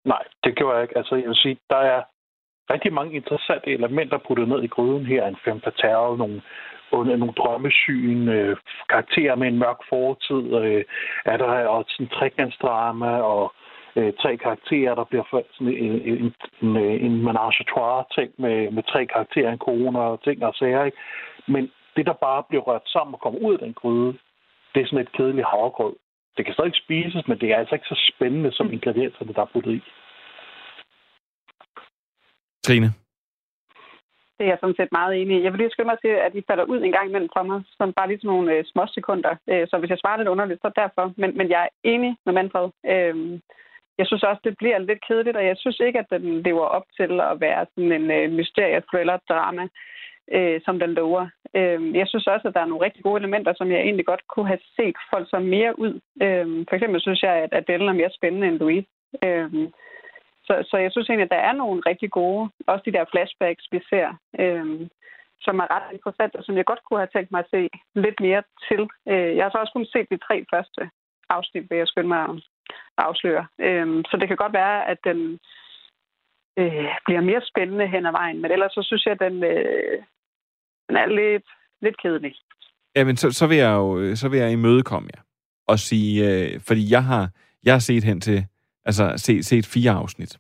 Nej, 0.05 0.23
det 0.45 0.57
gjorde 0.57 0.75
jeg 0.77 0.83
ikke. 0.83 0.99
Altså, 0.99 1.15
jeg 1.15 1.29
vil 1.29 1.37
sige, 1.37 1.57
der 1.71 1.77
er 1.77 2.03
rigtig 2.71 2.93
mange 2.93 3.15
interessante 3.17 3.71
elementer 3.71 4.19
puttet 4.19 4.49
ned 4.49 4.63
i 4.63 4.67
gryden 4.67 5.07
her. 5.07 5.27
En 5.27 5.37
femme 5.45 5.61
fatale, 5.65 6.17
nogle, 6.19 6.43
nogle 6.93 7.33
drømmesyn, 7.33 8.29
øh, 8.29 8.57
karakterer 8.89 9.35
med 9.35 9.49
en 9.49 9.59
mørk 9.59 9.81
fortid, 9.89 10.55
øh, 10.55 10.85
er 11.25 11.37
der 11.37 11.67
også 11.67 11.91
sådan 11.93 12.07
en 12.07 12.11
trekantsdrama, 12.11 13.11
og 13.21 13.53
øh, 13.97 14.13
tre 14.23 14.37
karakterer, 14.37 14.95
der 14.95 15.05
bliver 15.05 15.25
sådan 15.31 15.75
en, 15.75 16.01
en, 16.11 16.35
en, 16.63 16.77
en 16.77 17.25
menage 17.25 17.61
à 17.63 17.65
trois 17.73 18.05
ting 18.15 18.31
med, 18.39 18.71
med 18.71 18.83
tre 18.83 19.07
karakterer, 19.07 19.53
en 19.53 19.59
corona 19.59 19.99
og 19.99 20.23
ting 20.23 20.45
og 20.45 20.55
sager, 20.55 20.85
ikke? 20.85 20.99
Men 21.47 21.71
det, 21.97 22.07
der 22.07 22.13
bare 22.13 22.43
bliver 22.49 22.63
rørt 22.63 22.87
sammen 22.87 23.15
og 23.15 23.21
kommer 23.21 23.41
ud 23.41 23.53
af 23.53 23.59
den 23.59 23.75
gryde, 23.75 24.13
det 24.75 24.83
er 24.83 24.87
sådan 24.87 24.99
et 24.99 25.13
kedeligt 25.13 25.47
havregrød. 25.47 25.95
Det 26.37 26.45
kan 26.45 26.55
stadig 26.55 26.75
spises, 26.75 27.29
men 27.29 27.39
det 27.39 27.49
er 27.53 27.57
altså 27.57 27.75
ikke 27.75 27.87
så 27.87 28.13
spændende 28.15 28.53
som 28.53 28.73
ingredienserne, 28.73 29.33
der 29.33 29.43
er 29.43 29.53
puttet 29.53 29.73
i. 29.73 29.83
Trine? 32.67 32.89
Det 34.37 34.45
er 34.45 34.53
jeg 34.53 34.59
sådan 34.61 34.79
set 34.79 34.93
meget 34.99 35.13
enig 35.21 35.35
i. 35.37 35.45
Jeg 35.45 35.53
vil 35.53 35.61
lige 35.61 35.71
skynde 35.71 35.91
mig 35.93 35.99
til, 36.01 36.15
at 36.27 36.35
I 36.35 36.43
falder 36.49 36.65
ud 36.73 36.81
en 36.83 36.93
gang 36.97 37.07
imellem 37.09 37.31
for 37.37 37.43
mig, 37.43 37.63
som 37.79 37.93
bare 37.93 38.09
lige 38.09 38.21
sådan 38.21 38.33
nogle 38.35 38.53
øh, 38.55 38.65
små 38.73 38.85
sekunder. 38.97 39.33
Øh, 39.51 39.65
så 39.71 39.75
hvis 39.79 39.91
jeg 39.91 39.99
svarer 39.99 40.19
lidt 40.19 40.33
underligt, 40.35 40.61
så 40.63 40.71
derfor. 40.83 41.05
Men, 41.21 41.31
men 41.39 41.49
jeg 41.55 41.63
er 41.65 41.73
enig 41.93 42.17
med 42.27 42.33
Manfred. 42.33 42.69
Øh, 42.93 43.17
jeg 43.99 44.07
synes 44.07 44.23
også, 44.23 44.41
det 44.45 44.55
bliver 44.59 44.79
lidt 44.79 45.07
kedeligt, 45.09 45.37
og 45.37 45.47
jeg 45.47 45.57
synes 45.59 45.81
ikke, 45.81 45.99
at 45.99 46.11
den 46.11 46.43
lever 46.43 46.67
op 46.77 46.87
til 46.99 47.21
at 47.31 47.41
være 47.41 47.67
sådan 47.73 47.93
en 47.93 48.11
øh, 48.11 48.31
mysterie-thriller-drama, 48.39 49.65
øh, 50.37 50.61
som 50.65 50.79
den 50.79 50.91
lover. 50.95 51.25
Øh, 51.59 51.97
jeg 52.01 52.07
synes 52.09 52.27
også, 52.27 52.49
at 52.49 52.55
der 52.55 52.61
er 52.61 52.71
nogle 52.71 52.85
rigtig 52.87 53.03
gode 53.03 53.21
elementer, 53.21 53.53
som 53.57 53.71
jeg 53.71 53.81
egentlig 53.81 54.07
godt 54.07 54.23
kunne 54.29 54.47
have 54.47 54.65
set 54.77 54.97
folk 55.13 55.27
som 55.31 55.43
mere 55.43 55.79
ud. 55.79 55.95
Øh, 56.23 56.47
for 56.69 56.75
eksempel 56.77 57.01
synes 57.01 57.23
jeg, 57.23 57.35
at 57.45 57.53
Adele 57.53 57.89
er 57.89 58.01
mere 58.01 58.17
spændende 58.19 58.49
end 58.49 58.59
Louise. 58.59 58.89
Øh, 59.25 59.51
så, 60.47 60.55
så 60.71 60.77
jeg 60.77 60.91
synes 60.93 61.09
egentlig, 61.09 61.29
at 61.29 61.37
der 61.37 61.43
er 61.49 61.53
nogle 61.53 61.83
rigtig 61.87 62.11
gode, 62.11 62.51
også 62.67 62.83
de 62.87 62.93
der 62.97 63.05
flashbacks, 63.13 63.67
vi 63.73 63.81
ser, 63.91 64.09
øh, 64.43 64.89
som 65.41 65.59
er 65.59 65.69
ret 65.75 65.89
interessante, 65.93 66.37
og 66.37 66.45
som 66.45 66.57
jeg 66.57 66.65
godt 66.65 66.85
kunne 66.85 67.01
have 67.01 67.15
tænkt 67.15 67.31
mig 67.31 67.41
at 67.43 67.53
se 67.55 67.63
lidt 67.95 68.19
mere 68.21 68.43
til. 68.69 68.83
Øh, 69.13 69.37
jeg 69.37 69.45
har 69.45 69.51
så 69.51 69.59
også 69.59 69.73
kun 69.73 69.87
set 69.87 70.07
de 70.11 70.25
tre 70.27 70.37
første 70.53 70.83
afsnit, 71.29 71.71
vil 71.71 71.79
jeg 71.79 71.89
skynde 71.89 72.09
mig 72.09 72.23
at 72.25 72.35
afsløre. 72.99 73.47
Øh, 73.67 73.87
så 74.11 74.15
det 74.21 74.29
kan 74.29 74.37
godt 74.37 74.53
være, 74.53 74.89
at 74.93 74.99
den 75.05 75.39
øh, 76.61 76.89
bliver 77.07 77.21
mere 77.21 77.43
spændende 77.51 77.87
hen 77.87 78.07
ad 78.07 78.13
vejen, 78.13 78.43
men 78.43 78.51
ellers 78.51 78.73
så 78.73 78.83
synes 78.83 79.05
jeg, 79.07 79.13
at 79.13 79.25
den, 79.27 79.45
øh, 79.45 79.99
den 80.89 80.97
er 80.97 81.07
lidt, 81.07 81.49
lidt 81.83 82.03
kedelig. 82.03 82.35
Jamen, 82.97 83.17
så, 83.17 83.31
så 83.31 83.47
vil 83.47 83.57
jeg 83.57 83.73
jo 83.73 84.17
så 84.17 84.29
vil 84.29 84.39
jeg 84.39 84.53
imødekomme 84.53 85.09
jer 85.15 85.23
og 85.69 85.79
sige, 85.79 86.13
øh, 86.29 86.61
fordi 86.61 86.93
jeg 86.93 87.05
har, 87.05 87.31
jeg 87.65 87.75
har 87.75 87.79
set 87.79 88.05
hen 88.05 88.21
til 88.21 88.47
Altså 88.87 89.15
set, 89.17 89.47
set 89.47 89.67
fire 89.67 89.91
afsnit. 89.91 90.39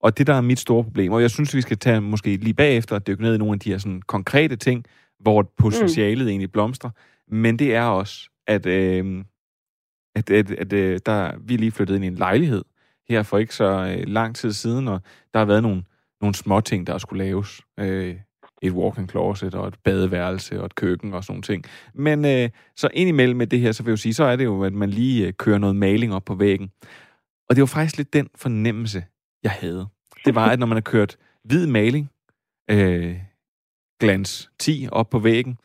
Og 0.00 0.18
det, 0.18 0.26
der 0.26 0.34
er 0.34 0.40
mit 0.40 0.58
store 0.58 0.84
problem, 0.84 1.12
og 1.12 1.22
jeg 1.22 1.30
synes, 1.30 1.54
vi 1.54 1.60
skal 1.60 1.78
tage 1.78 2.00
måske 2.00 2.36
lige 2.36 2.54
bagefter 2.54 2.94
og 2.94 3.06
dykke 3.06 3.22
ned 3.22 3.34
i 3.34 3.38
nogle 3.38 3.52
af 3.52 3.60
de 3.60 3.70
her 3.70 3.78
sådan, 3.78 4.02
konkrete 4.02 4.56
ting, 4.56 4.84
hvor 5.20 5.52
potentialet 5.58 6.24
mm. 6.24 6.28
egentlig 6.28 6.52
blomstrer. 6.52 6.90
Men 7.28 7.58
det 7.58 7.74
er 7.74 7.82
også, 7.82 8.30
at, 8.46 8.66
øh, 8.66 9.24
at, 10.14 10.30
at, 10.30 10.50
at 10.50 10.72
øh, 10.72 11.00
der, 11.06 11.32
vi 11.38 11.54
er 11.54 11.58
lige 11.58 11.70
flyttet 11.70 11.94
ind 11.94 12.04
i 12.04 12.06
en 12.06 12.14
lejlighed 12.14 12.64
her 13.08 13.22
for 13.22 13.38
ikke 13.38 13.54
så 13.54 13.96
øh, 13.98 14.08
lang 14.08 14.36
tid 14.36 14.52
siden, 14.52 14.88
og 14.88 15.00
der 15.32 15.38
har 15.38 15.46
været 15.46 15.62
nogle, 15.62 15.82
nogle 16.20 16.34
små 16.34 16.60
ting, 16.60 16.86
der 16.86 16.98
skulle 16.98 17.24
laves. 17.24 17.60
Øh, 17.80 18.16
et 18.62 18.72
walk-in 18.72 19.08
closet 19.08 19.54
og 19.54 19.68
et 19.68 19.74
badeværelse 19.84 20.60
og 20.60 20.66
et 20.66 20.74
køkken 20.74 21.14
og 21.14 21.24
sådan 21.24 21.42
ting. 21.42 21.64
Men 21.94 22.24
øh, 22.24 22.50
så 22.76 22.88
indimellem 22.94 23.36
med 23.36 23.46
det 23.46 23.60
her, 23.60 23.72
så 23.72 23.82
vil 23.82 23.90
jeg 23.90 23.92
jo 23.92 23.96
sige, 23.96 24.14
så 24.14 24.24
er 24.24 24.36
det 24.36 24.44
jo, 24.44 24.64
at 24.64 24.72
man 24.72 24.90
lige 24.90 25.26
øh, 25.26 25.32
kører 25.32 25.58
noget 25.58 25.76
maling 25.76 26.14
op 26.14 26.24
på 26.24 26.34
væggen. 26.34 26.70
Og 27.52 27.56
det 27.56 27.62
var 27.62 27.66
faktisk 27.66 27.96
lidt 27.96 28.12
den 28.12 28.28
fornemmelse, 28.34 29.04
jeg 29.42 29.50
havde. 29.50 29.86
Det 30.24 30.34
var, 30.34 30.46
at 30.50 30.58
når 30.58 30.66
man 30.66 30.76
har 30.76 30.80
kørt 30.80 31.16
hvid 31.44 31.66
maling, 31.66 32.10
øh, 32.70 33.16
glans 34.00 34.50
10 34.58 34.88
op 34.92 35.10
på 35.10 35.18
væggen, 35.18 35.58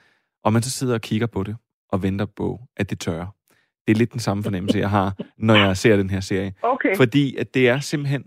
og 0.43 0.53
man 0.53 0.61
så 0.61 0.69
sidder 0.69 0.93
og 0.93 1.01
kigger 1.01 1.27
på 1.27 1.43
det, 1.43 1.55
og 1.89 2.03
venter 2.03 2.25
på, 2.25 2.61
at 2.77 2.89
det 2.89 2.99
tørrer. 2.99 3.27
Det 3.87 3.93
er 3.93 3.97
lidt 3.97 4.11
den 4.11 4.19
samme 4.19 4.43
fornemmelse, 4.43 4.79
jeg 4.79 4.89
har, 4.89 5.15
når 5.37 5.55
jeg 5.55 5.77
ser 5.77 5.97
den 5.97 6.09
her 6.09 6.19
serie. 6.19 6.53
Okay. 6.61 6.95
Fordi 6.95 7.35
at 7.35 7.53
det 7.53 7.69
er 7.69 7.79
simpelthen... 7.79 8.25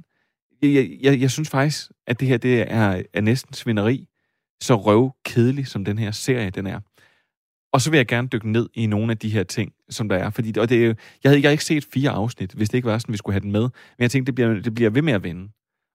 Jeg, 0.62 0.98
jeg, 1.00 1.20
jeg 1.20 1.30
synes 1.30 1.50
faktisk, 1.50 1.90
at 2.06 2.20
det 2.20 2.28
her 2.28 2.36
det 2.36 2.72
er, 2.72 3.02
er 3.12 3.20
næsten 3.20 3.54
svineri, 3.54 4.08
så 4.62 4.74
røv 4.76 5.12
kedelig, 5.24 5.66
som 5.66 5.84
den 5.84 5.98
her 5.98 6.10
serie 6.10 6.50
den 6.50 6.66
er. 6.66 6.80
Og 7.72 7.80
så 7.80 7.90
vil 7.90 7.96
jeg 7.96 8.06
gerne 8.06 8.28
dykke 8.28 8.52
ned 8.52 8.68
i 8.74 8.86
nogle 8.86 9.10
af 9.10 9.18
de 9.18 9.30
her 9.30 9.42
ting, 9.42 9.72
som 9.90 10.08
der 10.08 10.16
er. 10.16 10.30
Fordi, 10.30 10.58
og 10.58 10.68
det 10.68 10.80
jeg 10.80 10.86
havde 10.86 10.96
jeg 11.22 11.30
havde 11.30 11.52
ikke 11.52 11.64
set 11.64 11.84
fire 11.92 12.10
afsnit, 12.10 12.52
hvis 12.52 12.68
det 12.68 12.78
ikke 12.78 12.88
var 12.88 12.98
sådan, 12.98 13.12
vi 13.12 13.16
skulle 13.16 13.34
have 13.34 13.40
den 13.40 13.52
med. 13.52 13.60
Men 13.60 13.70
jeg 13.98 14.10
tænkte, 14.10 14.26
det 14.26 14.34
bliver, 14.34 14.54
det 14.54 14.74
bliver 14.74 14.90
ved 14.90 15.02
med 15.02 15.12
at 15.12 15.24
vinde. 15.24 15.48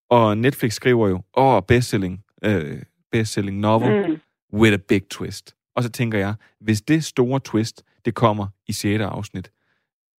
Og 0.10 0.38
Netflix 0.38 0.74
skriver 0.74 1.08
jo, 1.08 1.16
åh, 1.38 1.54
oh, 1.54 1.64
bestselling, 1.68 2.24
uh, 2.48 2.80
bestselling 3.12 3.60
novel 3.60 4.10
mm. 4.10 4.20
with 4.60 4.74
a 4.74 4.78
big 4.78 5.10
twist. 5.10 5.56
Og 5.76 5.84
så 5.84 5.90
tænker 5.90 6.20
jeg, 6.20 6.34
hvis 6.62 6.82
det 6.82 7.04
store 7.04 7.40
twist, 7.40 7.84
det 8.06 8.16
kommer 8.16 8.48
i 8.68 8.74
6. 8.74 9.02
afsnit, 9.02 9.52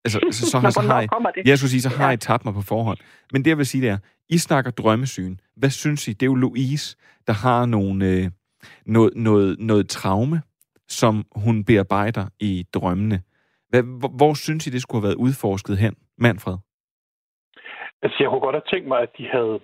altså, 0.04 0.20
så, 0.30 0.50
så, 0.50 0.58
har, 0.62 0.70
så 0.70 0.80
har 0.80 1.00
I, 1.00 1.08
jeg 1.44 1.58
skulle 1.58 1.70
sige, 1.70 1.82
så 1.82 1.88
har 1.88 2.12
I 2.12 2.16
tabt 2.16 2.44
mig 2.44 2.54
på 2.54 2.62
forhånd. 2.62 2.98
Men 3.32 3.44
det, 3.44 3.50
jeg 3.50 3.58
vil 3.58 3.66
sige, 3.66 3.82
det 3.82 3.90
er, 3.90 3.98
I 4.28 4.38
snakker 4.38 4.70
drømmesyn. 4.70 5.36
Hvad 5.56 5.70
synes 5.70 6.08
I? 6.08 6.12
Det 6.12 6.22
er 6.22 6.26
jo 6.26 6.34
Louise, 6.34 6.96
der 7.26 7.32
har 7.32 7.66
nogle, 7.66 8.06
øh, 8.06 8.30
noget, 8.86 9.12
noget, 9.16 9.58
noget 9.58 9.88
traume, 9.88 10.42
som 10.88 11.24
hun 11.44 11.64
bearbejder 11.64 12.26
i 12.40 12.66
drømmene. 12.74 13.22
Hvad, 13.68 13.82
hvor, 13.82 14.08
hvor 14.08 14.34
synes 14.34 14.66
I, 14.66 14.70
det 14.70 14.82
skulle 14.82 15.00
have 15.00 15.08
været 15.08 15.22
udforsket 15.26 15.78
hen, 15.78 15.94
Manfred? 16.18 16.56
Altså, 18.02 18.16
jeg 18.20 18.28
kunne 18.30 18.40
godt 18.40 18.54
have 18.54 18.70
tænkt 18.72 18.88
mig, 18.88 19.00
at 19.00 19.12
de 19.18 19.28
havde, 19.28 19.60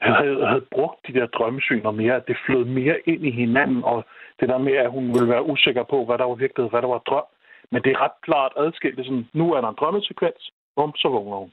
havde, 0.00 0.46
havde 0.46 0.66
brugt 0.70 1.06
de 1.06 1.12
der 1.12 1.26
drømmesyner 1.26 1.90
mere, 1.90 2.14
at 2.16 2.26
det 2.28 2.36
flød 2.46 2.64
mere 2.64 2.96
ind 3.06 3.26
i 3.26 3.30
hinanden, 3.30 3.84
og 3.84 4.04
det 4.40 4.48
der 4.48 4.58
med, 4.58 4.72
at 4.72 4.90
hun 4.90 5.08
ville 5.14 5.28
være 5.28 5.46
usikker 5.46 5.82
på, 5.82 6.04
hvad 6.04 6.18
der 6.18 6.24
var 6.24 6.34
virkelighed, 6.34 6.70
hvad 6.70 6.82
der 6.82 6.88
var 6.88 6.98
drøm, 6.98 7.24
Men 7.70 7.82
det 7.82 7.92
er 7.92 8.02
ret 8.04 8.18
klart 8.22 8.52
adskilt. 8.56 8.96
Det 8.96 9.02
er 9.02 9.10
sådan, 9.10 9.28
nu 9.32 9.52
er 9.54 9.60
der 9.60 9.68
en 9.68 9.80
drømmesekvens, 9.80 10.50
bum, 10.76 10.92
så 10.96 11.08
vågner 11.08 11.36
hun. 11.36 11.52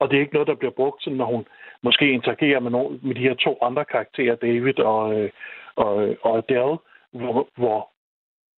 Og 0.00 0.10
det 0.10 0.16
er 0.16 0.20
ikke 0.20 0.34
noget, 0.34 0.48
der 0.48 0.54
bliver 0.54 0.78
brugt, 0.80 1.02
sådan, 1.02 1.16
når 1.16 1.24
hun 1.34 1.46
måske 1.82 2.12
interagerer 2.12 2.60
med, 2.60 2.70
nogle, 2.70 2.98
med 3.02 3.14
de 3.14 3.26
her 3.28 3.34
to 3.34 3.58
andre 3.62 3.84
karakterer, 3.84 4.34
David 4.34 4.78
og, 4.78 5.20
øh, 5.20 5.30
og, 5.76 6.08
øh, 6.08 6.16
og 6.22 6.36
Adele, 6.38 6.78
hvor, 7.12 7.48
hvor, 7.56 7.78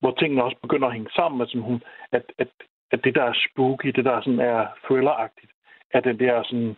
hvor 0.00 0.12
tingene 0.20 0.44
også 0.44 0.56
begynder 0.62 0.86
at 0.88 0.92
hænge 0.94 1.10
sammen. 1.16 1.40
Altså, 1.40 1.58
hun, 1.58 1.82
at, 2.12 2.22
at, 2.38 2.48
at 2.92 3.00
det, 3.04 3.14
der 3.14 3.24
er 3.24 3.34
spooky, 3.46 3.88
det 3.96 4.04
der 4.04 4.20
sådan 4.20 4.40
er 4.40 4.66
thrilleragtigt, 4.84 5.52
at 5.96 6.04
den 6.04 6.18
der 6.18 6.42
sådan, 6.50 6.76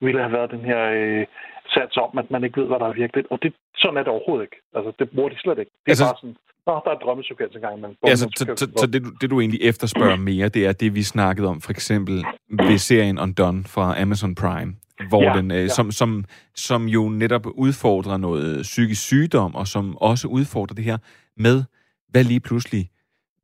ville 0.00 0.20
have 0.20 0.32
været 0.32 0.50
den 0.50 0.64
her 0.70 0.80
øh, 1.00 1.26
sats 1.74 1.96
om, 1.96 2.18
at 2.18 2.30
man 2.30 2.44
ikke 2.44 2.60
ved, 2.60 2.66
hvad 2.68 2.78
der 2.78 2.86
er 2.88 2.92
virkeligt. 3.04 3.26
Og 3.30 3.38
det, 3.42 3.54
sådan 3.76 3.96
er 3.96 4.02
det 4.02 4.12
overhovedet 4.12 4.44
ikke. 4.44 4.56
Altså, 4.76 4.92
det 4.98 5.10
bruger 5.10 5.28
de 5.28 5.38
slet 5.38 5.58
ikke. 5.58 5.70
Det 5.84 5.86
er 5.86 5.90
Altså- 5.90 6.04
bare 6.04 6.16
sådan, 6.20 6.36
Nå, 6.66 6.80
der 6.84 6.90
er 6.90 6.98
drømmesekvens 6.98 7.54
engang. 7.54 7.80
Men 7.80 7.96
Ja, 8.06 8.14
så, 8.16 8.28
så, 8.36 8.44
så, 8.56 8.66
så 8.76 8.86
det, 8.86 9.02
du- 9.04 9.14
det, 9.20 9.30
du 9.30 9.40
egentlig 9.40 9.62
efterspørger 9.62 10.16
mere, 10.16 10.48
det 10.48 10.66
er 10.66 10.72
det, 10.72 10.94
vi 10.94 11.02
snakkede 11.02 11.48
om, 11.48 11.60
for 11.60 11.70
eksempel 11.70 12.24
ved 12.50 12.78
serien 12.78 13.18
Undone 13.18 13.64
fra 13.64 14.00
Amazon 14.02 14.34
Prime, 14.34 14.72
hvor 15.08 15.22
Ja, 15.22 15.36
den, 15.36 15.50
øh, 15.50 15.56
ja. 15.56 15.68
som, 15.68 15.92
som, 15.92 16.24
som 16.54 16.88
jo 16.88 17.08
netop 17.08 17.46
udfordrer 17.46 18.16
noget 18.16 18.62
psykisk 18.62 19.02
sygdom, 19.02 19.54
og 19.54 19.68
som 19.68 19.96
også 19.96 20.28
udfordrer 20.28 20.74
det 20.74 20.84
her 20.84 20.98
med, 21.36 21.64
hvad 22.08 22.24
lige 22.24 22.40
pludselig, 22.40 22.90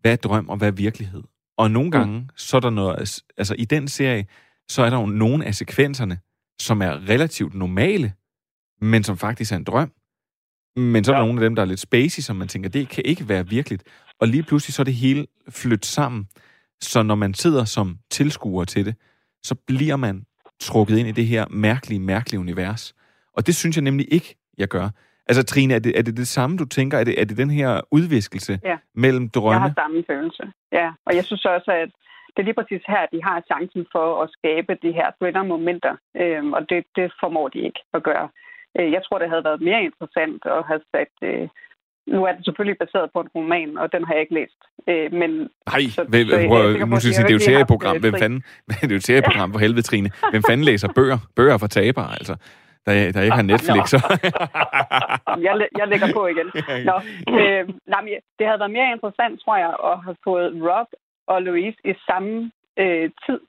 hvad 0.00 0.12
er 0.12 0.16
drøm 0.16 0.48
og 0.48 0.56
hvad 0.56 0.68
er 0.68 0.72
virkelighed? 0.72 1.22
Og 1.58 1.70
nogle 1.70 1.90
gange, 1.90 2.18
mm. 2.18 2.28
så 2.36 2.56
er 2.56 2.60
der 2.60 2.70
noget, 2.70 3.22
altså 3.38 3.54
i 3.58 3.64
den 3.64 3.88
serie, 3.88 4.26
så 4.68 4.82
er 4.82 4.90
der 4.90 5.00
jo 5.00 5.06
nogle 5.06 5.44
af 5.44 5.54
sekvenserne, 5.54 6.18
som 6.60 6.82
er 6.82 7.08
relativt 7.08 7.54
normale, 7.54 8.12
men 8.80 9.04
som 9.04 9.16
faktisk 9.16 9.52
er 9.52 9.56
en 9.56 9.64
drøm. 9.64 9.92
Men 10.76 11.04
så 11.04 11.12
er 11.12 11.16
der 11.16 11.24
nogle 11.24 11.40
af 11.40 11.44
dem, 11.44 11.54
der 11.54 11.62
er 11.62 11.66
lidt 11.66 11.80
spacey, 11.80 12.20
som 12.20 12.36
man 12.36 12.48
tænker, 12.48 12.68
det 12.68 12.88
kan 12.88 13.04
ikke 13.06 13.28
være 13.28 13.48
virkeligt. 13.48 13.82
Og 14.20 14.28
lige 14.28 14.42
pludselig 14.42 14.74
så 14.74 14.82
er 14.82 14.84
det 14.84 14.94
hele 14.94 15.26
flyttet 15.50 15.86
sammen. 15.86 16.26
Så 16.80 17.02
når 17.02 17.14
man 17.14 17.34
sidder 17.34 17.64
som 17.64 17.98
tilskuer 18.10 18.64
til 18.64 18.86
det, 18.86 18.94
så 19.42 19.54
bliver 19.54 19.96
man 19.96 20.24
trukket 20.60 20.98
ind 20.98 21.08
i 21.08 21.12
det 21.12 21.26
her 21.26 21.44
mærkelige, 21.50 22.00
mærkelige 22.00 22.40
univers. 22.40 22.94
Og 23.36 23.46
det 23.46 23.54
synes 23.56 23.76
jeg 23.76 23.82
nemlig 23.84 24.06
ikke, 24.12 24.36
jeg 24.58 24.68
gør. 24.68 24.88
Altså 25.28 25.42
Trine, 25.44 25.74
er 25.74 25.78
det 25.78 25.98
er 25.98 26.02
det, 26.02 26.16
det 26.16 26.28
samme, 26.28 26.56
du 26.56 26.64
tænker? 26.64 26.98
Er 26.98 27.04
det, 27.04 27.20
er 27.20 27.24
det 27.24 27.36
den 27.36 27.50
her 27.50 27.80
udviskelse 27.90 28.60
Ja. 28.64 28.76
mellem 28.94 29.22
Jeg 29.24 29.34
drømme? 29.34 29.60
har 29.60 29.72
samme 29.74 30.04
følelse. 30.10 30.52
Ja, 30.72 30.88
og 31.06 31.16
jeg 31.16 31.24
synes 31.24 31.44
også, 31.44 31.70
at 31.72 31.90
det 32.36 32.38
er 32.42 32.48
lige 32.48 32.54
præcis 32.60 32.82
her, 32.88 32.98
at 32.98 33.08
de 33.12 33.20
har 33.22 33.42
chancen 33.52 33.86
for 33.92 34.22
at 34.22 34.28
skabe 34.38 34.72
de 34.82 34.92
her 34.92 35.08
thriller-momenter, 35.20 35.94
øhm, 36.16 36.52
og 36.52 36.62
det, 36.70 36.84
det 36.96 37.12
formår 37.20 37.48
de 37.48 37.58
ikke 37.58 37.80
at 37.94 38.02
gøre. 38.02 38.28
Øh, 38.78 38.92
Jeg 38.92 39.02
tror, 39.04 39.18
det 39.18 39.28
havde 39.28 39.44
været 39.44 39.60
mere 39.60 39.82
interessant 39.84 40.42
at 40.56 40.62
have 40.70 40.80
sat... 40.94 41.14
Øh, 41.22 41.48
nu 42.06 42.24
er 42.24 42.32
det 42.32 42.44
selvfølgelig 42.44 42.78
baseret 42.78 43.10
på 43.14 43.20
en 43.20 43.28
roman, 43.34 43.78
og 43.78 43.92
den 43.92 44.04
har 44.04 44.12
jeg 44.14 44.20
ikke 44.20 44.34
læst. 44.34 44.60
Øh, 44.88 45.12
men 45.12 45.30
Nej, 45.72 45.80
så- 45.96 46.04
hvem, 46.08 46.26
så 46.28 46.36
jeg 46.38 46.48
prøv, 46.48 46.78
på, 46.80 46.86
nu 46.86 46.96
skal 47.00 47.12
jeg 47.16 47.22
det 47.28 47.30
er 47.34 47.38
jo 47.40 47.46
serieprogram. 47.50 47.96
Hvem 48.00 48.14
fanden, 48.22 48.40
det 48.82 48.90
er 48.90 48.94
jo 48.94 49.00
serieprogram 49.00 49.52
for 49.52 49.58
helvede, 49.58 49.82
Trine. 49.82 50.10
Hvem 50.30 50.42
fanden 50.48 50.64
læser 50.64 50.88
bøger? 50.98 51.18
Bøger 51.36 51.58
for 51.58 51.66
tabere, 51.66 52.12
altså. 52.20 52.36
Der, 52.86 53.12
der 53.12 53.22
ikke 53.22 53.36
har 53.40 53.42
Netflix. 53.52 53.84
Så. 53.94 54.00
Jeg, 55.46 55.54
læ- 55.60 55.72
jeg 55.80 55.86
lægger 55.88 56.08
på 56.18 56.26
igen. 56.26 56.48
Nå, 56.88 56.96
øh, 57.40 57.62
nej, 57.92 58.00
men 58.04 58.12
det 58.38 58.44
havde 58.46 58.60
været 58.62 58.76
mere 58.78 58.92
interessant, 58.94 59.34
tror 59.42 59.56
jeg, 59.64 59.72
at 59.90 59.96
have 60.06 60.16
fået 60.24 60.48
Rob 60.68 60.86
og 61.32 61.42
Louise 61.42 61.78
i 61.84 61.94
samme 62.08 62.50
øh, 62.82 63.10
tid. 63.26 63.40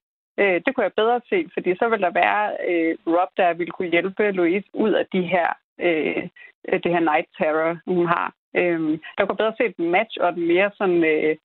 Øh, 0.42 0.58
det 0.66 0.70
kunne 0.72 0.84
jeg 0.88 0.94
bedre 1.02 1.22
se, 1.32 1.38
fordi 1.56 1.70
så 1.80 1.86
ville 1.90 2.06
der 2.08 2.14
være 2.24 2.44
øh, 2.70 2.92
Rob, 3.16 3.30
der 3.38 3.54
ville 3.54 3.72
kunne 3.72 3.94
hjælpe 3.96 4.32
Louise 4.32 4.68
ud 4.74 4.92
af 5.02 5.06
de 5.14 5.22
her, 5.34 5.48
øh, 5.80 6.24
øh, 6.70 6.80
det 6.84 6.92
her 6.96 7.00
night 7.12 7.28
terror, 7.38 7.78
hun 7.88 8.06
har. 8.08 8.34
Øh, 8.56 9.00
der 9.18 9.26
kunne 9.26 9.38
bedre 9.42 9.54
se 9.58 9.64
et 9.66 9.80
match, 9.80 10.18
og 10.22 10.34
den 10.36 10.48
mere 10.48 10.72
sådan... 10.78 11.04
Øh, 11.04 11.36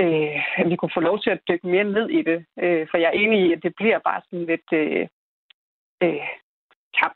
øh, 0.00 0.36
at 0.60 0.70
vi 0.70 0.76
kunne 0.76 0.94
få 0.94 1.00
lov 1.00 1.20
til 1.20 1.30
at 1.30 1.40
dykke 1.48 1.66
mere 1.66 1.84
ned 1.84 2.08
i 2.10 2.22
det. 2.22 2.38
Øh, 2.62 2.86
for 2.90 2.98
jeg 2.98 3.06
er 3.08 3.18
enig 3.22 3.38
i, 3.46 3.52
at 3.52 3.62
det 3.62 3.72
bliver 3.76 3.98
bare 3.98 4.20
sådan 4.24 4.46
lidt 4.46 4.68
øh, 4.72 5.06
øh, 6.02 6.26
kamp 7.00 7.14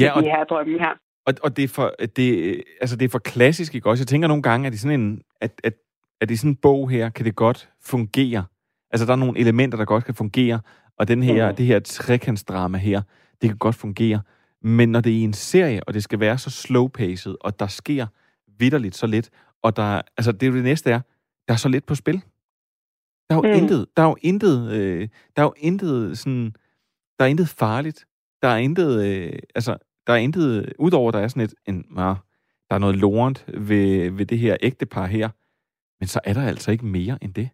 Ja, 0.00 0.10
og, 0.16 0.22
de 0.22 0.28
her 0.28 0.44
drømme 0.44 0.78
her. 0.78 0.94
og, 1.26 1.34
og 1.42 1.56
det, 1.56 1.64
er 1.64 1.68
for, 1.68 1.94
det, 2.16 2.64
altså 2.80 2.96
det 2.96 3.04
er 3.04 3.08
for 3.08 3.18
klassisk, 3.18 3.74
ikke 3.74 3.90
også? 3.90 4.02
Jeg 4.02 4.06
tænker 4.08 4.28
nogle 4.28 4.42
gange, 4.42 4.66
at 4.66 4.72
det 4.72 4.80
sådan 4.80 5.00
en, 5.00 5.22
at, 5.40 5.52
at, 5.64 5.74
at 6.20 6.28
det 6.28 6.38
sådan 6.38 6.50
en 6.50 6.56
bog 6.56 6.90
her, 6.90 7.10
kan 7.10 7.24
det 7.24 7.36
godt 7.36 7.68
fungere. 7.84 8.44
Altså, 8.90 9.06
der 9.06 9.12
er 9.12 9.16
nogle 9.16 9.38
elementer, 9.38 9.78
der 9.78 9.84
godt 9.84 10.04
kan 10.04 10.14
fungere, 10.14 10.60
og 10.98 11.08
den 11.08 11.22
her, 11.22 11.46
Mhm. 11.48 11.56
det 11.56 11.66
her 11.66 11.78
trekantsdrama 11.80 12.78
her, 12.78 13.02
det 13.42 13.50
kan 13.50 13.58
godt 13.58 13.74
fungere. 13.74 14.20
Men 14.62 14.88
når 14.92 15.00
det 15.00 15.12
er 15.12 15.16
i 15.16 15.20
en 15.22 15.32
serie, 15.32 15.80
og 15.86 15.94
det 15.94 16.02
skal 16.02 16.20
være 16.20 16.38
så 16.38 16.50
slow-paced, 16.50 17.34
og 17.40 17.60
der 17.60 17.66
sker 17.66 18.06
vidderligt 18.58 18.94
så 18.96 19.06
lidt, 19.06 19.30
og 19.62 19.76
der, 19.76 20.02
altså 20.16 20.32
det 20.32 20.42
er 20.42 20.46
jo 20.50 20.54
det 20.56 20.64
næste 20.64 20.90
er, 20.90 21.00
der 21.48 21.54
er 21.54 21.58
så 21.58 21.68
lidt 21.68 21.86
på 21.86 21.94
spil. 21.94 22.22
Der 23.30 23.34
er 23.34 23.36
jo 23.36 23.42
Mm. 23.54 23.62
intet, 23.62 23.86
der 23.96 24.02
er 24.02 24.06
jo 24.06 24.16
intet, 24.22 24.72
øh, 24.72 25.08
der 25.36 25.42
er 25.42 25.46
jo 25.46 25.54
intet 25.56 26.18
sådan, 26.18 26.54
der 27.18 27.24
er 27.24 27.28
intet 27.28 27.48
farligt. 27.48 28.06
Der 28.42 28.48
er 28.48 28.56
intet, 28.56 29.06
øh, 29.06 29.38
altså, 29.54 29.76
der 30.06 30.12
er 30.12 30.16
intet, 30.16 30.72
udover 30.78 31.10
der 31.10 31.18
er 31.18 31.28
sådan 31.28 31.42
et, 31.42 31.54
en, 31.66 31.84
ja, 31.96 32.14
der 32.68 32.74
er 32.74 32.78
noget 32.78 32.96
lorent 32.96 33.44
ved, 33.68 34.10
ved 34.10 34.26
det 34.26 34.38
her 34.38 34.56
ægtepar 34.60 35.06
her, 35.06 35.28
men 36.00 36.06
så 36.08 36.20
er 36.24 36.32
der 36.32 36.42
altså 36.42 36.70
ikke 36.70 36.86
mere 36.86 37.18
end 37.22 37.34
det. 37.34 37.48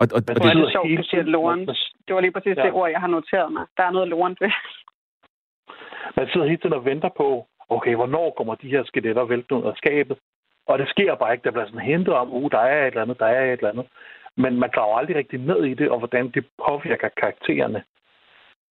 Og, 0.00 0.08
og, 0.12 0.16
og 0.16 0.22
det 0.28 0.30
er 0.30 0.34
det, 0.54 0.56
det 0.56 0.72
sjovt, 0.72 0.98
du 0.98 1.02
siger 1.02 1.22
Lorent. 1.22 1.68
Det 2.08 2.14
var 2.14 2.20
lige 2.20 2.32
præcis 2.32 2.56
ja. 2.56 2.62
det 2.62 2.72
ord, 2.72 2.90
jeg 2.90 3.00
har 3.00 3.06
noteret 3.06 3.52
mig. 3.52 3.64
Der 3.76 3.82
er 3.82 3.90
noget 3.90 4.08
Lorent 4.08 4.40
ved. 4.40 4.50
Man 6.16 6.26
sidder 6.32 6.46
hele 6.46 6.60
tiden 6.60 6.72
og 6.80 6.84
venter 6.84 7.10
på, 7.16 7.46
okay, 7.68 7.94
hvornår 7.94 8.34
kommer 8.36 8.54
de 8.54 8.68
her 8.68 8.82
skeletter 8.84 9.24
væltende 9.24 9.60
ud 9.62 9.66
af 9.68 9.76
skabet? 9.76 10.16
Og 10.70 10.78
det 10.78 10.88
sker 10.88 11.14
bare 11.14 11.32
ikke. 11.32 11.44
Der 11.44 11.50
bliver 11.50 11.66
sådan 11.66 11.80
hentet 11.92 12.14
om, 12.14 12.28
uh, 12.32 12.50
der 12.50 12.58
er 12.58 12.80
et 12.82 12.86
eller 12.86 13.02
andet, 13.02 13.18
der 13.18 13.26
er 13.26 13.44
et 13.52 13.52
eller 13.52 13.70
andet. 13.70 13.86
Men 14.36 14.60
man 14.60 14.70
graver 14.74 14.98
aldrig 14.98 15.16
rigtig 15.16 15.38
ned 15.40 15.64
i 15.64 15.74
det, 15.74 15.88
og 15.90 15.98
hvordan 15.98 16.30
det 16.30 16.44
påvirker 16.68 17.08
karaktererne. 17.20 17.82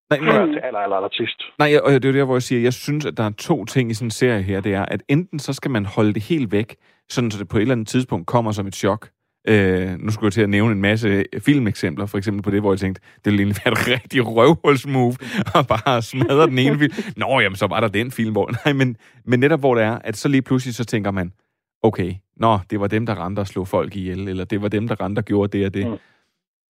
Nej, 0.09 0.19
Før 0.19 0.45
men- 0.45 0.53
til 0.53 0.59
aller, 0.59 0.79
aller, 0.79 0.95
aller 0.95 1.09
sidst. 1.13 1.39
Nej, 1.59 1.69
og 1.83 1.91
det 1.91 2.05
er 2.05 2.09
jo 2.13 2.19
der, 2.19 2.25
hvor 2.25 2.35
jeg 2.35 2.41
siger, 2.41 2.61
jeg 2.61 2.73
synes, 2.73 3.05
at 3.05 3.17
der 3.17 3.23
er 3.23 3.31
to 3.37 3.65
ting 3.65 3.91
i 3.91 3.93
sådan 3.93 4.07
en 4.07 4.11
serie 4.11 4.41
her. 4.41 4.61
Det 4.61 4.73
er, 4.73 4.85
at 4.85 5.01
enten 5.09 5.39
så 5.39 5.53
skal 5.53 5.71
man 5.71 5.85
holde 5.85 6.13
det 6.13 6.23
helt 6.23 6.51
væk, 6.51 6.75
sådan 7.09 7.31
så 7.31 7.39
det 7.39 7.47
på 7.49 7.57
et 7.57 7.61
eller 7.61 7.75
andet 7.75 7.87
tidspunkt 7.87 8.27
kommer 8.27 8.51
som 8.51 8.67
et 8.67 8.75
chok. 8.75 9.09
Øh, 9.47 9.99
nu 9.99 10.11
skulle 10.11 10.27
jeg 10.27 10.33
til 10.33 10.41
at 10.41 10.49
nævne 10.49 10.71
en 10.71 10.81
masse 10.81 11.25
filmeksempler, 11.39 12.05
for 12.05 12.17
eksempel 12.17 12.43
på 12.43 12.51
det, 12.51 12.59
hvor 12.61 12.73
jeg 12.73 12.79
tænkte, 12.79 13.01
det 13.15 13.25
ville 13.25 13.39
egentlig 13.43 13.61
være 13.65 13.71
et 13.71 13.87
rigtig 14.01 14.27
røvhulsmove, 14.27 15.15
og 15.55 15.67
bare 15.67 16.01
smadre 16.01 16.47
den 16.47 16.59
ene 16.59 16.79
film. 16.79 16.93
Nå, 17.17 17.39
jamen, 17.39 17.55
så 17.55 17.67
var 17.67 17.79
der 17.79 17.87
den 17.87 18.11
film, 18.11 18.31
hvor... 18.31 18.51
Nej, 18.65 18.73
men, 18.73 18.97
men 19.25 19.39
netop 19.39 19.59
hvor 19.59 19.75
det 19.75 19.83
er, 19.83 19.99
at 20.03 20.17
så 20.17 20.27
lige 20.27 20.41
pludselig 20.41 20.75
så 20.75 20.83
tænker 20.85 21.11
man, 21.11 21.33
okay, 21.81 22.13
nå, 22.37 22.59
det 22.69 22.79
var 22.79 22.87
dem, 22.87 23.05
der 23.05 23.25
rendte 23.25 23.39
og 23.39 23.47
slog 23.47 23.67
folk 23.67 23.95
ihjel, 23.95 24.27
eller 24.27 24.43
det 24.45 24.61
var 24.61 24.67
dem, 24.67 24.87
der 24.87 25.01
rendte 25.01 25.19
og 25.19 25.25
gjorde 25.25 25.57
det 25.57 25.65
og 25.65 25.73
det. 25.73 25.87
Mm. 25.87 25.97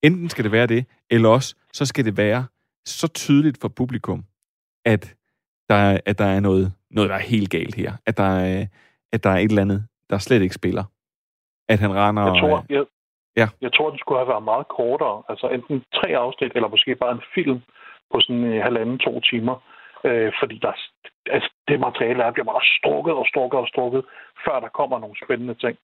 Enten 0.03 0.29
skal 0.29 0.43
det 0.43 0.51
være 0.51 0.67
det, 0.67 0.85
eller 1.09 1.29
også 1.29 1.55
så 1.73 1.85
skal 1.85 2.05
det 2.05 2.17
være 2.17 2.45
så 2.85 3.07
tydeligt 3.07 3.57
for 3.61 3.67
publikum, 3.67 4.23
at 4.85 5.15
der, 5.69 5.75
er- 5.75 5.99
at 6.05 6.17
der 6.17 6.25
er 6.25 6.39
noget, 6.39 6.73
noget, 6.91 7.09
der 7.09 7.15
er 7.15 7.19
helt 7.19 7.49
galt 7.49 7.75
her. 7.75 7.93
At 8.05 8.17
der, 8.17 8.23
er, 8.39 8.65
at 9.11 9.23
der 9.23 9.29
er 9.29 9.37
et 9.37 9.49
eller 9.49 9.61
andet, 9.61 9.85
der 10.09 10.17
slet 10.17 10.41
ikke 10.41 10.55
spiller. 10.55 10.83
At 11.69 11.79
han 11.79 11.91
render... 11.95 12.23
Jeg 12.23 12.41
tror, 12.41 12.57
og, 12.57 12.65
jeg, 12.69 12.83
ja. 13.37 13.47
jeg 13.61 13.73
tror, 13.73 13.89
den 13.89 13.99
skulle 13.99 14.19
have 14.19 14.27
været 14.33 14.43
meget 14.43 14.67
kortere. 14.67 15.23
Altså 15.29 15.45
enten 15.55 15.83
tre 15.97 16.07
afsnit, 16.23 16.51
eller 16.55 16.69
måske 16.69 16.95
bare 16.95 17.11
en 17.11 17.23
film 17.35 17.59
på 18.11 18.17
sådan 18.19 18.43
øh, 18.43 18.63
halvanden, 18.63 18.97
to 18.99 19.19
timer. 19.19 19.55
Øh, 20.05 20.31
fordi 20.41 20.55
der, 20.61 20.67
er- 20.67 20.89
altså, 21.35 21.49
det 21.67 21.79
materiale 21.79 22.19
der 22.19 22.31
bliver 22.31 22.45
bare 22.53 22.63
strukket 22.79 23.13
og 23.13 23.25
strukket 23.31 23.59
og 23.59 23.67
strukket, 23.67 24.01
før 24.45 24.59
der 24.59 24.69
kommer 24.79 24.99
nogle 24.99 25.15
spændende 25.25 25.53
ting. 25.63 25.75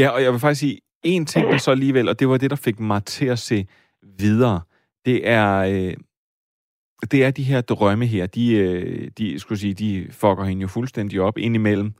Ja, 0.00 0.08
og 0.14 0.22
jeg 0.22 0.32
vil 0.32 0.40
faktisk 0.40 0.60
sige, 0.60 0.80
en 1.02 1.26
ting 1.26 1.50
der 1.52 1.56
så 1.58 1.70
alligevel, 1.70 2.08
og 2.08 2.20
det 2.20 2.28
var 2.28 2.36
det, 2.36 2.50
der 2.50 2.60
fik 2.64 2.80
mig 2.80 3.04
til 3.04 3.26
at 3.26 3.38
se 3.38 3.66
videre, 4.02 4.60
det 5.06 5.28
er, 5.28 5.50
øh, 5.72 5.94
det 7.12 7.24
er 7.24 7.30
de 7.30 7.42
her 7.42 7.60
drømme 7.60 8.06
her, 8.06 8.26
de, 8.26 8.54
øh, 8.56 9.08
de, 9.18 9.38
skulle 9.38 9.58
sige, 9.58 9.74
de 9.74 10.06
fucker 10.12 10.44
hende 10.44 10.62
jo 10.62 10.68
fuldstændig 10.68 11.20
op 11.20 11.38
indimellem, 11.38 11.94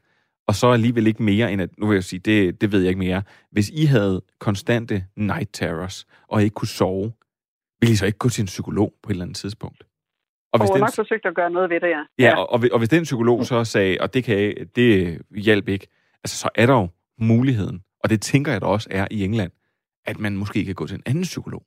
og 0.49 0.55
så 0.55 0.71
alligevel 0.71 1.07
ikke 1.07 1.23
mere 1.23 1.53
end 1.53 1.63
at, 1.63 1.79
nu 1.79 1.87
vil 1.87 1.95
jeg 1.95 2.05
sige, 2.05 2.21
det, 2.21 2.61
det 2.61 2.73
ved 2.73 2.81
jeg 2.81 2.89
ikke 2.89 2.99
mere. 2.99 3.23
Hvis 3.51 3.69
I 3.69 3.85
havde 3.85 4.23
konstante 4.39 5.05
night 5.17 5.51
terrors, 5.53 6.07
og 6.29 6.43
ikke 6.43 6.55
kunne 6.55 6.69
sove, 6.69 7.13
ville 7.81 7.93
I 7.93 7.97
så 7.97 8.07
ikke 8.07 8.19
gå 8.19 8.29
til 8.29 8.43
en 8.43 8.47
psykolog 8.47 8.95
på 9.03 9.11
et 9.11 9.15
eller 9.15 9.25
andet 9.25 9.37
tidspunkt? 9.37 9.85
Og 10.53 10.59
hvis 10.61 10.69
hun 10.69 10.75
den- 10.77 10.83
har 10.83 10.87
nok 10.89 10.95
forsøgt 10.95 11.27
at 11.27 11.35
gøre 11.35 11.51
noget 11.51 11.71
ved 11.71 11.81
det, 11.81 11.87
ja. 11.89 12.03
Ja, 12.19 12.37
og, 12.39 12.53
og, 12.53 12.59
hvis- 12.59 12.71
og 12.71 12.79
hvis 12.79 12.89
den 12.89 13.03
psykolog 13.03 13.47
så 13.47 13.65
sagde, 13.65 13.97
og 14.01 14.15
det, 14.15 14.25
kan, 14.25 14.69
det 14.77 15.19
hjælp 15.37 15.69
ikke, 15.69 15.87
altså 16.25 16.37
så 16.37 16.49
er 16.55 16.67
der 16.67 16.75
jo 16.75 16.89
muligheden, 17.21 17.83
og 18.05 18.11
det 18.11 18.23
tænker 18.23 18.53
jeg 18.53 18.61
da 18.61 18.67
også 18.67 18.89
er 18.91 19.09
i 19.11 19.25
England, 19.25 19.53
at 20.07 20.19
man 20.19 20.37
måske 20.37 20.65
kan 20.65 20.75
gå 20.75 20.87
til 20.87 20.95
en 20.95 21.03
anden 21.07 21.23
psykolog. 21.25 21.63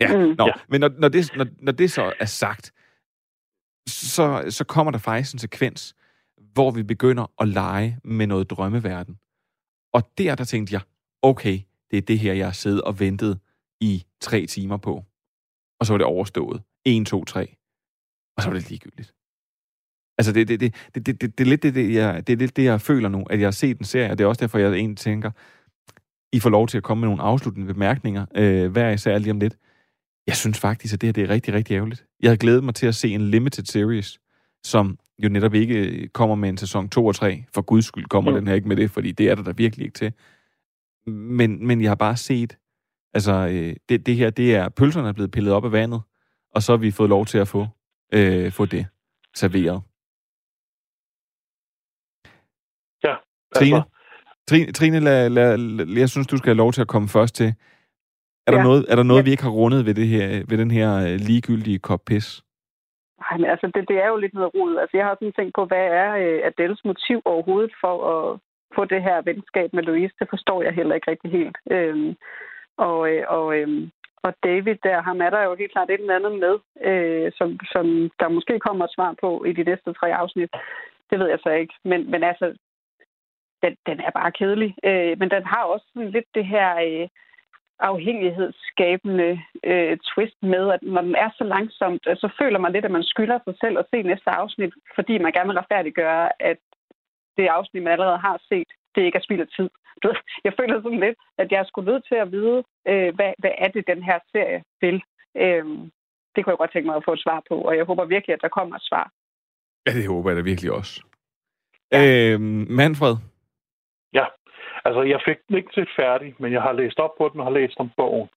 Ja, 0.00 0.16
Mm. 0.16 0.34
nå, 0.38 0.46
Ja. 0.46 0.52
men 0.68 0.80
når, 0.80 0.90
når, 0.98 1.08
det, 1.08 1.30
når, 1.36 1.46
når 1.62 1.72
det 1.72 1.90
så 1.90 2.12
er 2.20 2.24
sagt, 2.24 2.72
så, 3.88 4.44
så 4.48 4.64
kommer 4.64 4.90
der 4.90 4.98
faktisk 4.98 5.32
en 5.34 5.38
sekvens, 5.38 5.94
hvor 6.52 6.70
vi 6.70 6.82
begynder 6.82 7.32
at 7.40 7.48
lege 7.48 7.98
med 8.04 8.26
noget 8.26 8.50
drømmeverden. 8.50 9.18
Og 9.92 10.10
der, 10.18 10.34
der 10.34 10.44
tænkte 10.44 10.74
jeg, 10.74 10.80
okay, 11.22 11.60
det 11.90 11.96
er 11.96 12.02
det 12.02 12.18
her, 12.18 12.32
jeg 12.32 12.46
har 12.46 12.52
siddet 12.52 12.82
og 12.82 13.00
ventet 13.00 13.38
i 13.80 14.04
tre 14.20 14.46
timer 14.46 14.76
på. 14.76 15.04
Og 15.80 15.86
så 15.86 15.92
var 15.92 15.98
det 15.98 16.06
overstået. 16.06 16.62
1, 16.84 17.06
2, 17.06 17.24
3. 17.24 17.56
Og 18.36 18.42
så 18.42 18.48
var 18.48 18.54
det 18.54 18.70
ligegyldigt. 18.70 19.14
Altså, 20.18 20.32
det, 20.32 20.48
det, 20.48 20.60
det, 20.60 20.74
det, 20.94 21.06
det, 21.06 21.20
det, 21.20 21.38
det, 21.38 21.44
er 21.44 21.48
lidt 21.48 21.62
det, 21.62 21.74
det, 21.74 21.94
jeg, 21.94 22.26
det 22.26 22.32
er 22.32 22.36
lidt 22.36 22.56
det, 22.56 22.64
jeg 22.64 22.80
føler 22.80 23.08
nu, 23.08 23.22
at 23.22 23.40
jeg 23.40 23.46
har 23.46 23.50
set 23.50 23.78
en 23.78 23.84
serie, 23.84 24.10
og 24.10 24.18
det 24.18 24.24
er 24.24 24.28
også 24.28 24.40
derfor, 24.40 24.58
jeg 24.58 24.72
egentlig 24.72 24.98
tænker, 24.98 25.30
I 26.32 26.40
får 26.40 26.50
lov 26.50 26.68
til 26.68 26.76
at 26.76 26.82
komme 26.82 27.00
med 27.00 27.08
nogle 27.08 27.22
afsluttende 27.22 27.74
bemærkninger, 27.74 28.26
øh, 28.34 28.70
hver 28.70 28.90
især 28.90 29.18
lige 29.18 29.30
om 29.30 29.40
lidt. 29.40 29.56
Jeg 30.26 30.36
synes 30.36 30.58
faktisk, 30.58 30.94
at 30.94 31.00
det 31.00 31.06
her 31.06 31.12
det 31.12 31.24
er 31.24 31.28
rigtig, 31.28 31.54
rigtig 31.54 31.74
ærgerligt. 31.74 32.06
Jeg 32.20 32.28
havde 32.28 32.38
glædet 32.38 32.64
mig 32.64 32.74
til 32.74 32.86
at 32.86 32.94
se 32.94 33.08
en 33.08 33.20
limited 33.20 33.64
series, 33.64 34.20
som 34.64 34.98
jo 35.22 35.28
netop 35.28 35.54
ikke 35.54 36.08
kommer 36.08 36.34
med 36.36 36.48
en 36.48 36.56
sæson 36.56 36.88
2 36.88 37.06
og 37.06 37.14
3. 37.14 37.44
For 37.54 37.62
guds 37.62 37.84
skyld 37.84 38.04
kommer 38.06 38.30
mm. 38.30 38.36
den 38.36 38.46
her 38.46 38.54
ikke 38.54 38.68
med 38.68 38.76
det, 38.76 38.90
fordi 38.90 39.12
det 39.12 39.30
er 39.30 39.34
der, 39.34 39.42
der 39.42 39.52
virkelig 39.52 39.84
ikke 39.84 39.94
til. 39.98 40.12
Men, 41.12 41.66
men 41.66 41.80
jeg 41.82 41.90
har 41.90 41.94
bare 41.94 42.16
set, 42.16 42.58
altså 43.14 43.32
øh, 43.32 43.76
det, 43.88 44.06
det 44.06 44.16
her, 44.16 44.30
det 44.30 44.54
er, 44.56 44.68
pølserne 44.68 45.08
er 45.08 45.12
blevet 45.12 45.30
pillet 45.30 45.52
op 45.52 45.64
af 45.64 45.72
vandet, 45.72 46.00
og 46.54 46.62
så 46.62 46.72
har 46.72 46.76
vi 46.76 46.90
fået 46.90 47.08
lov 47.08 47.26
til 47.26 47.38
at 47.38 47.48
få, 47.48 47.66
øh, 48.12 48.52
få 48.52 48.66
det 48.66 48.86
serveret. 49.36 49.82
Ja. 53.04 53.14
Trine, 53.54 53.76
Altså, 53.76 53.90
Trine, 54.48 54.72
Trine 54.72 55.00
lad, 55.00 55.30
lad, 55.30 55.56
lad, 55.58 55.96
jeg 55.98 56.08
synes, 56.10 56.26
du 56.26 56.36
skal 56.36 56.46
have 56.48 56.56
lov 56.56 56.72
til 56.72 56.80
at 56.80 56.88
komme 56.88 57.08
først 57.08 57.34
til. 57.34 57.54
Er 58.46 58.50
der 58.52 58.58
Ja. 58.58 58.64
noget, 58.64 58.86
er 58.88 58.96
der 58.96 59.02
noget 59.02 59.20
Ja. 59.20 59.24
vi 59.24 59.30
ikke 59.30 59.42
har 59.42 59.50
rundet 59.50 59.86
ved, 59.86 59.94
det 59.94 60.08
her, 60.08 60.44
ved 60.48 60.58
den 60.58 60.70
her 60.70 60.94
øh, 60.96 61.14
ligegyldige 61.20 61.78
kop 61.78 62.00
pis? 62.06 62.42
Ej, 63.28 63.36
men 63.36 63.50
altså, 63.50 63.66
det, 63.74 63.88
det 63.88 63.98
er 64.04 64.08
jo 64.08 64.16
lidt 64.16 64.34
noget 64.34 64.54
rod. 64.54 64.76
Altså, 64.76 64.96
jeg 64.96 65.06
har 65.06 65.14
sådan 65.14 65.32
tænkt 65.32 65.54
på, 65.54 65.64
hvad 65.64 65.86
er 66.02 66.10
øh, 66.24 66.40
Adels 66.44 66.84
motiv 66.84 67.22
overhovedet 67.24 67.72
for 67.80 67.94
at 68.14 68.38
få 68.74 68.84
det 68.84 69.02
her 69.02 69.22
venskab 69.22 69.72
med 69.72 69.82
Louise? 69.82 70.14
Det 70.20 70.28
forstår 70.30 70.62
jeg 70.62 70.72
heller 70.72 70.94
ikke 70.94 71.10
rigtig 71.10 71.30
helt. 71.30 71.56
Øhm, 71.70 72.16
og, 72.76 73.10
øh, 73.12 73.24
og, 73.28 73.46
øh, 73.58 73.88
og 74.22 74.34
David 74.44 74.76
der, 74.82 75.02
ham 75.02 75.20
er 75.20 75.30
der 75.30 75.42
jo 75.42 75.54
helt 75.54 75.72
klart 75.72 75.90
et 75.90 76.00
eller 76.00 76.16
andet 76.16 76.34
med, 76.44 76.54
øh, 76.90 77.32
som, 77.38 77.58
som 77.72 77.86
der 78.20 78.28
måske 78.28 78.58
kommer 78.58 78.84
et 78.84 78.94
svar 78.94 79.14
på 79.20 79.44
i 79.44 79.52
de 79.52 79.64
næste 79.64 79.92
tre 79.92 80.14
afsnit. 80.14 80.50
Det 81.10 81.18
ved 81.18 81.28
jeg 81.28 81.38
så 81.42 81.50
ikke. 81.50 81.74
Men, 81.84 82.10
men 82.10 82.22
altså, 82.22 82.46
den, 83.62 83.76
den 83.86 84.00
er 84.00 84.10
bare 84.10 84.32
kedelig. 84.32 84.74
Øh, 84.84 85.18
men 85.18 85.30
den 85.30 85.44
har 85.44 85.62
også 85.64 85.86
sådan 85.92 86.10
lidt 86.10 86.28
det 86.34 86.46
her 86.46 86.68
øh, 86.86 87.08
afhængighedsskabende 87.80 89.30
øh, 89.64 89.98
twist 90.10 90.38
med, 90.42 90.64
at 90.74 90.82
når 90.82 91.02
den 91.02 91.14
er 91.14 91.30
så 91.38 91.44
langsomt, 91.44 92.02
øh, 92.08 92.16
så 92.16 92.28
føler 92.40 92.58
man 92.58 92.72
lidt, 92.72 92.84
at 92.84 92.96
man 92.98 93.10
skylder 93.12 93.38
sig 93.44 93.54
selv 93.62 93.78
at 93.78 93.86
se 93.90 94.02
næste 94.02 94.30
afsnit, 94.30 94.72
fordi 94.94 95.18
man 95.18 95.32
gerne 95.32 95.48
vil 95.48 95.58
retfærdiggøre, 95.58 96.42
at 96.50 96.58
det 97.36 97.46
afsnit, 97.46 97.82
man 97.82 97.92
allerede 97.92 98.18
har 98.18 98.38
set, 98.48 98.70
det 98.94 99.02
ikke 99.02 99.18
er 99.18 99.26
spild 99.26 99.40
af 99.40 99.50
tid. 99.56 99.70
Du 100.02 100.08
ved, 100.08 100.16
Jeg 100.44 100.52
føler 100.60 100.82
sådan 100.82 101.00
lidt, 101.00 101.18
at 101.38 101.52
jeg 101.52 101.58
er 101.60 101.68
sgu 101.68 101.80
nødt 101.82 102.04
til 102.08 102.14
at 102.14 102.32
vide, 102.32 102.58
øh, 102.88 103.14
hvad, 103.16 103.32
hvad 103.38 103.54
er 103.58 103.68
det, 103.68 103.84
den 103.92 104.02
her 104.02 104.18
serie 104.32 104.62
vil. 104.80 105.02
Øh, 105.36 105.64
det 106.32 106.40
kunne 106.40 106.52
jeg 106.52 106.62
godt 106.62 106.72
tænke 106.72 106.86
mig 106.86 106.96
at 106.96 107.04
få 107.04 107.12
et 107.12 107.22
svar 107.22 107.42
på, 107.48 107.54
og 107.68 107.76
jeg 107.76 107.84
håber 107.84 108.04
virkelig, 108.04 108.34
at 108.34 108.42
der 108.42 108.48
kommer 108.48 108.76
et 108.76 108.88
svar. 108.90 109.10
Ja, 109.86 109.90
det 109.92 110.06
håber 110.08 110.30
jeg 110.30 110.36
da 110.36 110.42
virkelig 110.42 110.72
også. 110.72 111.02
Ja. 111.92 112.32
Øh, 112.32 112.40
Manfred, 112.80 113.16
altså 114.84 115.02
jeg 115.02 115.20
fik 115.28 115.38
den 115.48 115.56
ikke 115.56 115.72
set 115.74 115.90
færdig, 115.96 116.34
men 116.38 116.52
jeg 116.52 116.62
har 116.62 116.72
læst 116.72 116.98
op 116.98 117.14
på 117.18 117.30
den 117.32 117.40
og 117.40 117.46
har 117.46 117.58
læst 117.60 117.76
om 117.78 117.90
bogen. 117.96 118.28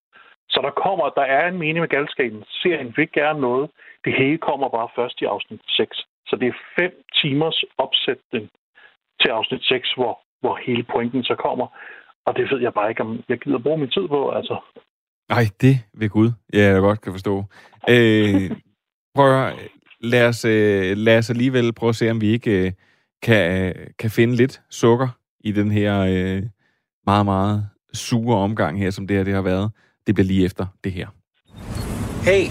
Så 0.50 0.60
der 0.66 0.82
kommer, 0.84 1.10
der 1.10 1.22
er 1.22 1.48
en 1.48 1.58
mening 1.58 1.80
med 1.80 1.94
galskaben. 1.96 2.44
Serien 2.48 2.94
vil 2.98 3.12
gerne 3.12 3.42
noget. 3.42 3.70
Det 4.06 4.14
hele 4.18 4.38
kommer 4.38 4.70
bare 4.70 4.90
først 4.96 5.22
i 5.22 5.26
afsnit 5.26 5.62
6. 5.68 5.98
Så 6.28 6.36
det 6.40 6.48
er 6.48 6.62
fem 6.80 6.94
timers 7.22 7.64
opsætning 7.78 8.50
til 9.22 9.30
afsnit 9.30 9.64
6, 9.64 9.94
hvor, 9.94 10.20
hvor 10.42 10.56
hele 10.66 10.84
pointen 10.84 11.24
så 11.24 11.36
kommer. 11.36 11.68
Og 12.26 12.36
det 12.36 12.52
ved 12.52 12.62
jeg 12.62 12.74
bare 12.74 12.90
ikke, 12.90 13.02
om 13.02 13.24
jeg 13.30 13.38
gider 13.38 13.60
bruge 13.60 13.78
min 13.78 13.90
tid 13.90 14.08
på. 14.08 14.30
Altså, 14.30 14.56
Nej, 15.30 15.46
det 15.62 15.76
ved 15.94 16.10
Gud, 16.10 16.30
ja, 16.54 16.66
jeg 16.74 16.82
godt 16.82 17.02
kan 17.02 17.14
forstå. 17.14 17.36
Øh, 17.90 18.52
prøv 19.16 19.26
at 19.26 19.34
høre, 19.40 19.54
lad 20.00 20.28
os, 20.28 20.46
øh, 20.46 20.98
lad 20.98 21.18
os 21.18 21.30
alligevel 21.30 21.74
prøve 21.74 21.90
at 21.90 21.96
se, 21.96 22.12
om 22.12 22.22
vi 22.22 22.28
ikke 22.28 22.66
øh, 22.66 22.72
kan, 23.22 23.44
øh, 23.68 23.88
kan 24.00 24.10
finde 24.10 24.36
lidt 24.36 24.62
sukker 24.70 25.10
i 25.44 25.52
den 25.52 25.72
her 25.72 26.00
øh, 26.00 26.44
meget, 27.06 27.26
meget 27.26 27.70
sure 27.94 28.38
omgang 28.38 28.80
her, 28.80 28.92
som 28.92 29.08
det 29.08 29.18
her 29.18 29.24
det 29.24 29.34
har 29.34 29.42
været. 29.42 29.72
Det 30.08 30.16
bliver 30.16 30.28
lige 30.28 30.46
efter 30.46 30.66
det 30.84 30.92
her. 30.92 31.08
Hey, 32.24 32.44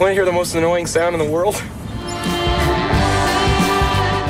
want 0.00 0.10
to 0.10 0.14
hear 0.14 0.24
the 0.24 0.34
most 0.34 0.56
annoying 0.56 0.88
sound 0.88 1.14
in 1.16 1.20
the 1.20 1.30
world? 1.32 1.56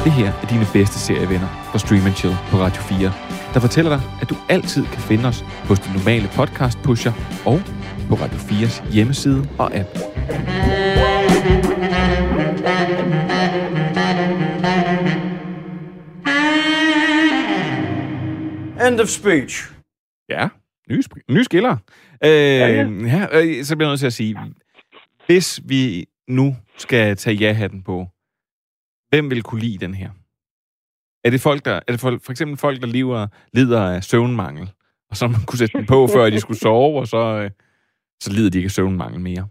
Det 0.04 0.12
her 0.12 0.32
er 0.42 0.46
dine 0.46 0.66
bedste 0.72 0.98
serievenner 0.98 1.48
fra 1.70 1.78
Stream 1.78 2.14
Chill 2.14 2.34
på 2.50 2.56
Radio 2.56 2.82
4, 2.82 3.12
der 3.54 3.60
fortæller 3.60 3.90
dig, 3.96 4.02
at 4.22 4.30
du 4.30 4.36
altid 4.48 4.84
kan 4.84 5.00
finde 5.00 5.28
os 5.28 5.40
hos 5.40 5.78
din 5.78 5.92
normale 5.96 6.28
podcast 6.34 6.78
pusher 6.78 7.12
og 7.46 7.60
på 8.08 8.14
Radio 8.14 8.38
4's 8.38 8.92
hjemmeside 8.92 9.48
og 9.58 9.74
app. 9.74 9.88
End 18.90 19.00
of 19.00 19.06
speech. 19.08 19.72
Ja, 20.28 20.48
nye, 20.90 21.02
sp- 21.06 21.24
nye 21.34 21.44
skiller. 21.44 21.76
Øh, 22.24 22.30
ja, 22.30 22.66
ja. 22.68 22.86
øh, 22.86 23.64
så 23.64 23.76
bliver 23.76 23.88
jeg 23.88 23.92
nødt 23.92 24.00
til 24.00 24.06
at 24.06 24.12
sige, 24.12 24.36
hvis 25.26 25.60
vi 25.64 26.06
nu 26.28 26.56
skal 26.78 27.16
tage 27.16 27.36
ja-hatten 27.36 27.82
på, 27.82 28.06
hvem 29.08 29.30
vil 29.30 29.42
kunne 29.42 29.60
lide 29.60 29.78
den 29.78 29.94
her? 29.94 30.10
Er 31.24 31.30
det 31.30 31.40
folk, 31.40 31.64
der, 31.64 31.74
er 31.74 31.90
det 31.92 32.00
for, 32.00 32.18
for 32.24 32.30
eksempel 32.32 32.56
folk, 32.56 32.80
der 32.80 32.86
lever, 32.86 33.26
lider 33.52 33.82
af 33.94 34.04
søvnmangel, 34.04 34.70
og 35.10 35.16
så 35.16 35.26
man 35.26 35.40
kunne 35.46 35.58
sætte 35.58 35.78
den 35.78 35.86
på, 35.86 36.06
før 36.14 36.30
de 36.30 36.40
skulle 36.40 36.60
sove, 36.60 37.00
og 37.00 37.06
så, 37.06 37.16
øh, 37.42 37.50
så 38.20 38.32
lider 38.32 38.50
de 38.50 38.58
ikke 38.58 38.66
af 38.66 38.70
søvnmangel 38.70 39.20
mere? 39.20 39.48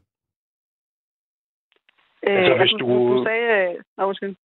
Øh, 2.27 2.37
Altså, 2.39 2.57
hvis 2.57 2.71
du... 2.79 2.87
du- 2.87 3.23
sagde... 3.27 3.45
Øh, 3.69 3.83
nå, 3.97 4.03
undskyld. 4.05 4.35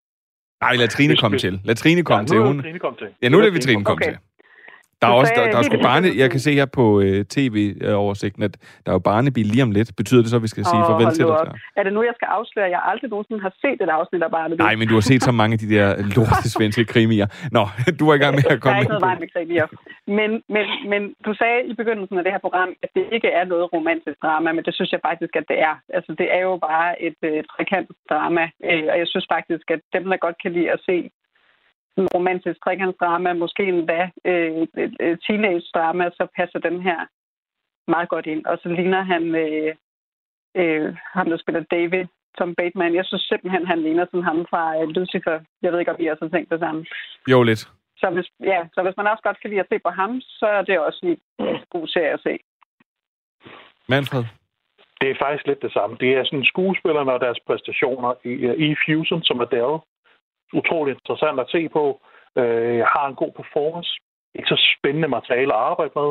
Nej, 0.60 0.74
lad 0.76 0.88
Trine 0.88 1.16
komme 1.16 1.38
til. 1.38 1.60
Lad 1.64 1.74
Trine 1.74 2.02
komme 2.04 2.20
ja, 2.22 2.26
til. 2.26 2.36
nu 2.36 2.42
er 2.42 2.46
Hun, 2.46 2.62
Trine 2.62 2.78
kommet 2.78 2.98
til. 2.98 3.08
ja, 3.22 3.28
nu 3.28 3.36
er 3.38 3.40
lader 3.42 3.52
vi 3.52 3.58
Trine 3.58 3.84
komme 3.84 4.02
Okay. 4.02 4.10
til. 4.12 4.18
Der 5.04 5.10
er 5.12 5.18
også, 5.22 5.32
der, 5.36 5.44
der 5.52 5.58
er 5.58 5.66
sgu 5.68 5.76
barne, 5.90 6.08
jeg 6.22 6.28
kan 6.30 6.40
se 6.46 6.52
her 6.60 6.68
på 6.78 6.84
uh, 7.04 7.20
tv-oversigten, 7.36 8.42
at 8.48 8.54
der 8.84 8.88
er 8.92 8.96
jo 8.98 9.02
barnebil 9.10 9.46
lige 9.46 9.62
om 9.62 9.72
lidt. 9.78 9.88
Betyder 10.00 10.20
det 10.22 10.30
så, 10.30 10.36
at 10.40 10.44
vi 10.46 10.52
skal 10.54 10.64
sige 10.72 10.80
Åh, 10.82 10.88
farvel 10.88 11.08
til 11.18 11.24
dig? 11.24 11.38
op. 11.40 11.46
Er 11.78 11.82
det 11.86 11.92
nu, 11.96 12.00
jeg 12.10 12.14
skal 12.18 12.28
afsløre, 12.38 12.66
at 12.68 12.72
jeg 12.76 12.82
aldrig 12.90 13.08
nogensinde 13.14 13.40
har 13.46 13.52
set 13.62 13.78
et 13.86 13.90
afsnit 13.98 14.22
af 14.26 14.30
Barnaby? 14.30 14.60
Nej, 14.66 14.74
men 14.80 14.86
du 14.90 14.94
har 15.00 15.06
set 15.10 15.22
så 15.28 15.32
mange 15.40 15.52
af 15.56 15.60
de 15.64 15.68
der 15.74 15.86
lorte 16.16 16.48
svenske 16.56 16.84
krimier. 16.92 17.26
Nå, 17.56 17.64
du 17.98 18.04
var 18.08 18.14
i 18.18 18.22
gang 18.24 18.32
med 18.38 18.44
at 18.44 18.50
Der 18.50 18.56
er 18.56 18.64
komme 18.66 18.80
ikke 18.80 18.94
noget 18.94 19.06
vej 19.10 19.16
med 19.22 19.28
krimier. 19.34 19.66
Men, 20.18 20.30
men, 20.54 20.66
men 20.92 21.02
du 21.26 21.30
sagde 21.40 21.60
i 21.70 21.74
begyndelsen 21.80 22.18
af 22.18 22.24
det 22.24 22.32
her 22.34 22.42
program, 22.46 22.70
at 22.84 22.90
det 22.96 23.04
ikke 23.16 23.28
er 23.40 23.44
noget 23.52 23.64
romantisk 23.72 24.16
drama, 24.24 24.48
men 24.56 24.64
det 24.66 24.74
synes 24.74 24.90
jeg 24.92 25.00
faktisk, 25.08 25.32
at 25.40 25.46
det 25.50 25.58
er. 25.68 25.74
Altså, 25.96 26.10
det 26.20 26.26
er 26.36 26.40
jo 26.48 26.54
bare 26.68 26.90
et 27.08 27.20
øh, 27.28 27.38
trekantet 27.52 27.96
drama, 28.10 28.44
øh, 28.70 28.86
og 28.92 28.96
jeg 29.02 29.08
synes 29.12 29.26
faktisk, 29.36 29.66
at 29.74 29.80
dem, 29.94 30.04
der 30.10 30.16
godt 30.26 30.36
kan 30.42 30.52
lide 30.56 30.70
at 30.76 30.80
se 30.88 30.96
en 31.96 32.08
romantisk 32.14 32.64
trekantsdrama, 32.64 33.32
måske 33.32 33.62
endda 33.62 34.10
øh, 34.24 35.18
teenage-drama, 35.26 36.04
så 36.10 36.26
passer 36.36 36.58
den 36.58 36.82
her 36.82 37.06
meget 37.88 38.08
godt 38.08 38.26
ind. 38.26 38.46
Og 38.46 38.58
så 38.62 38.68
ligner 38.68 39.02
han 39.02 39.34
øh, 39.34 39.74
øh, 40.60 40.96
ham, 41.12 41.30
der 41.30 41.36
spiller 41.36 41.62
David, 41.70 42.04
Tom 42.38 42.54
Bateman. 42.54 42.94
Jeg 42.94 43.04
synes 43.04 43.22
simpelthen, 43.22 43.66
han 43.66 43.82
ligner 43.82 44.04
sådan 44.04 44.28
ham 44.30 44.46
fra 44.50 44.82
øh, 44.82 44.88
Lucifer. 44.88 45.40
Jeg 45.62 45.72
ved 45.72 45.78
ikke, 45.78 45.92
om 45.92 46.00
I 46.00 46.06
også 46.06 46.24
har 46.24 46.30
tænkt 46.30 46.50
det 46.50 46.60
samme. 46.60 46.84
Jo, 47.30 47.42
lidt. 47.42 47.68
Så 47.96 48.10
hvis, 48.10 48.28
ja, 48.40 48.60
så 48.74 48.82
hvis 48.82 48.96
man 48.96 49.06
også 49.06 49.22
godt 49.22 49.40
kan 49.40 49.50
lide 49.50 49.60
at 49.60 49.66
se 49.72 49.78
på 49.78 49.90
ham, 49.90 50.20
så 50.20 50.46
er 50.46 50.62
det 50.62 50.78
også 50.78 51.00
en 51.02 51.18
god 51.70 51.86
serie 51.88 52.12
at 52.12 52.20
se. 52.20 52.38
Manfred? 53.88 54.24
Det 55.00 55.10
er 55.10 55.14
faktisk 55.24 55.46
lidt 55.46 55.62
det 55.62 55.72
samme. 55.72 55.96
Det 56.00 56.10
er 56.16 56.24
sådan 56.24 56.44
skuespillerne 56.44 57.12
og 57.12 57.20
deres 57.20 57.40
præstationer 57.46 58.14
i, 58.24 58.32
i 58.68 58.74
Fusion, 58.86 59.22
som 59.22 59.40
er 59.40 59.44
Dell. 59.44 59.76
Utroligt 60.52 60.98
interessant 60.98 61.40
at 61.40 61.50
se 61.50 61.68
på. 61.68 62.00
Øh, 62.38 62.80
har 62.94 63.06
en 63.08 63.14
god 63.22 63.32
performance. 63.40 63.90
Ikke 64.34 64.48
så 64.48 64.58
spændende 64.74 65.08
materiale 65.08 65.54
at 65.54 65.60
arbejde 65.60 65.92
med. 65.96 66.10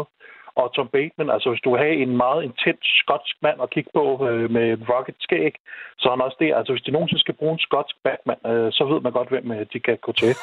Og 0.56 0.74
Tom 0.74 0.88
Bateman, 0.88 1.30
altså 1.36 1.50
hvis 1.50 1.63
du 1.63 1.69
vil 1.72 1.84
have 1.86 1.96
en 2.06 2.17
meget 2.17 2.43
intens 2.43 2.86
skotsk 3.02 3.36
mand 3.41 3.62
at 3.62 3.69
kigge 3.69 3.91
på 3.93 4.06
øh, 4.28 4.52
med 4.52 4.67
rocket 4.89 5.15
skæg, 5.19 5.54
så 6.00 6.08
er 6.08 6.13
han 6.15 6.26
også 6.28 6.38
det. 6.39 6.54
Altså 6.58 6.74
hvis 6.74 6.84
de 6.84 6.91
nogensinde 6.91 7.22
skal 7.22 7.34
bruge 7.39 7.54
en 7.54 7.65
skotsk 7.67 7.96
Batman, 8.04 8.41
øh, 8.52 8.72
så 8.72 8.84
ved 8.91 9.02
man 9.02 9.12
godt, 9.12 9.30
hvem 9.30 9.52
øh, 9.52 9.65
de 9.74 9.80
kan 9.80 9.98
gå 10.02 10.12
til. 10.12 10.28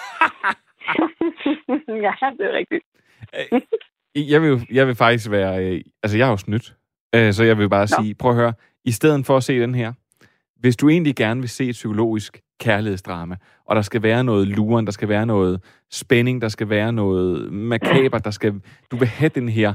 ja, 2.06 2.14
det 2.38 2.44
er 2.50 2.54
rigtigt. 2.60 2.84
Jeg 4.14 4.42
vil, 4.42 4.66
jeg 4.70 4.86
vil 4.86 4.94
faktisk 4.94 5.30
være... 5.30 5.64
Øh, 5.64 5.80
altså, 6.02 6.18
jeg 6.18 6.26
har 6.26 6.32
jo 6.32 6.36
snydt. 6.36 6.66
Øh, 7.14 7.32
så 7.32 7.44
jeg 7.44 7.58
vil 7.58 7.68
bare 7.68 7.88
Nå. 7.90 8.02
sige, 8.02 8.14
prøv 8.14 8.30
at 8.30 8.36
høre, 8.36 8.52
i 8.84 8.90
stedet 8.90 9.26
for 9.26 9.36
at 9.36 9.42
se 9.42 9.60
den 9.60 9.74
her, 9.74 9.92
hvis 10.56 10.76
du 10.76 10.88
egentlig 10.88 11.16
gerne 11.16 11.40
vil 11.40 11.48
se 11.48 11.64
et 11.68 11.72
psykologisk 11.72 12.40
kærlighedsdrama, 12.60 13.36
og 13.64 13.76
der 13.76 13.82
skal 13.82 14.02
være 14.02 14.24
noget 14.24 14.48
luren, 14.48 14.86
der 14.86 14.92
skal 14.92 15.08
være 15.08 15.26
noget 15.26 15.60
spænding, 15.90 16.42
der 16.42 16.48
skal 16.48 16.68
være 16.68 16.92
noget 16.92 17.52
makaber, 17.52 18.18
der 18.18 18.30
skal... 18.30 18.60
Du 18.90 18.96
vil 18.96 19.08
have 19.08 19.28
den 19.28 19.48
her, 19.48 19.74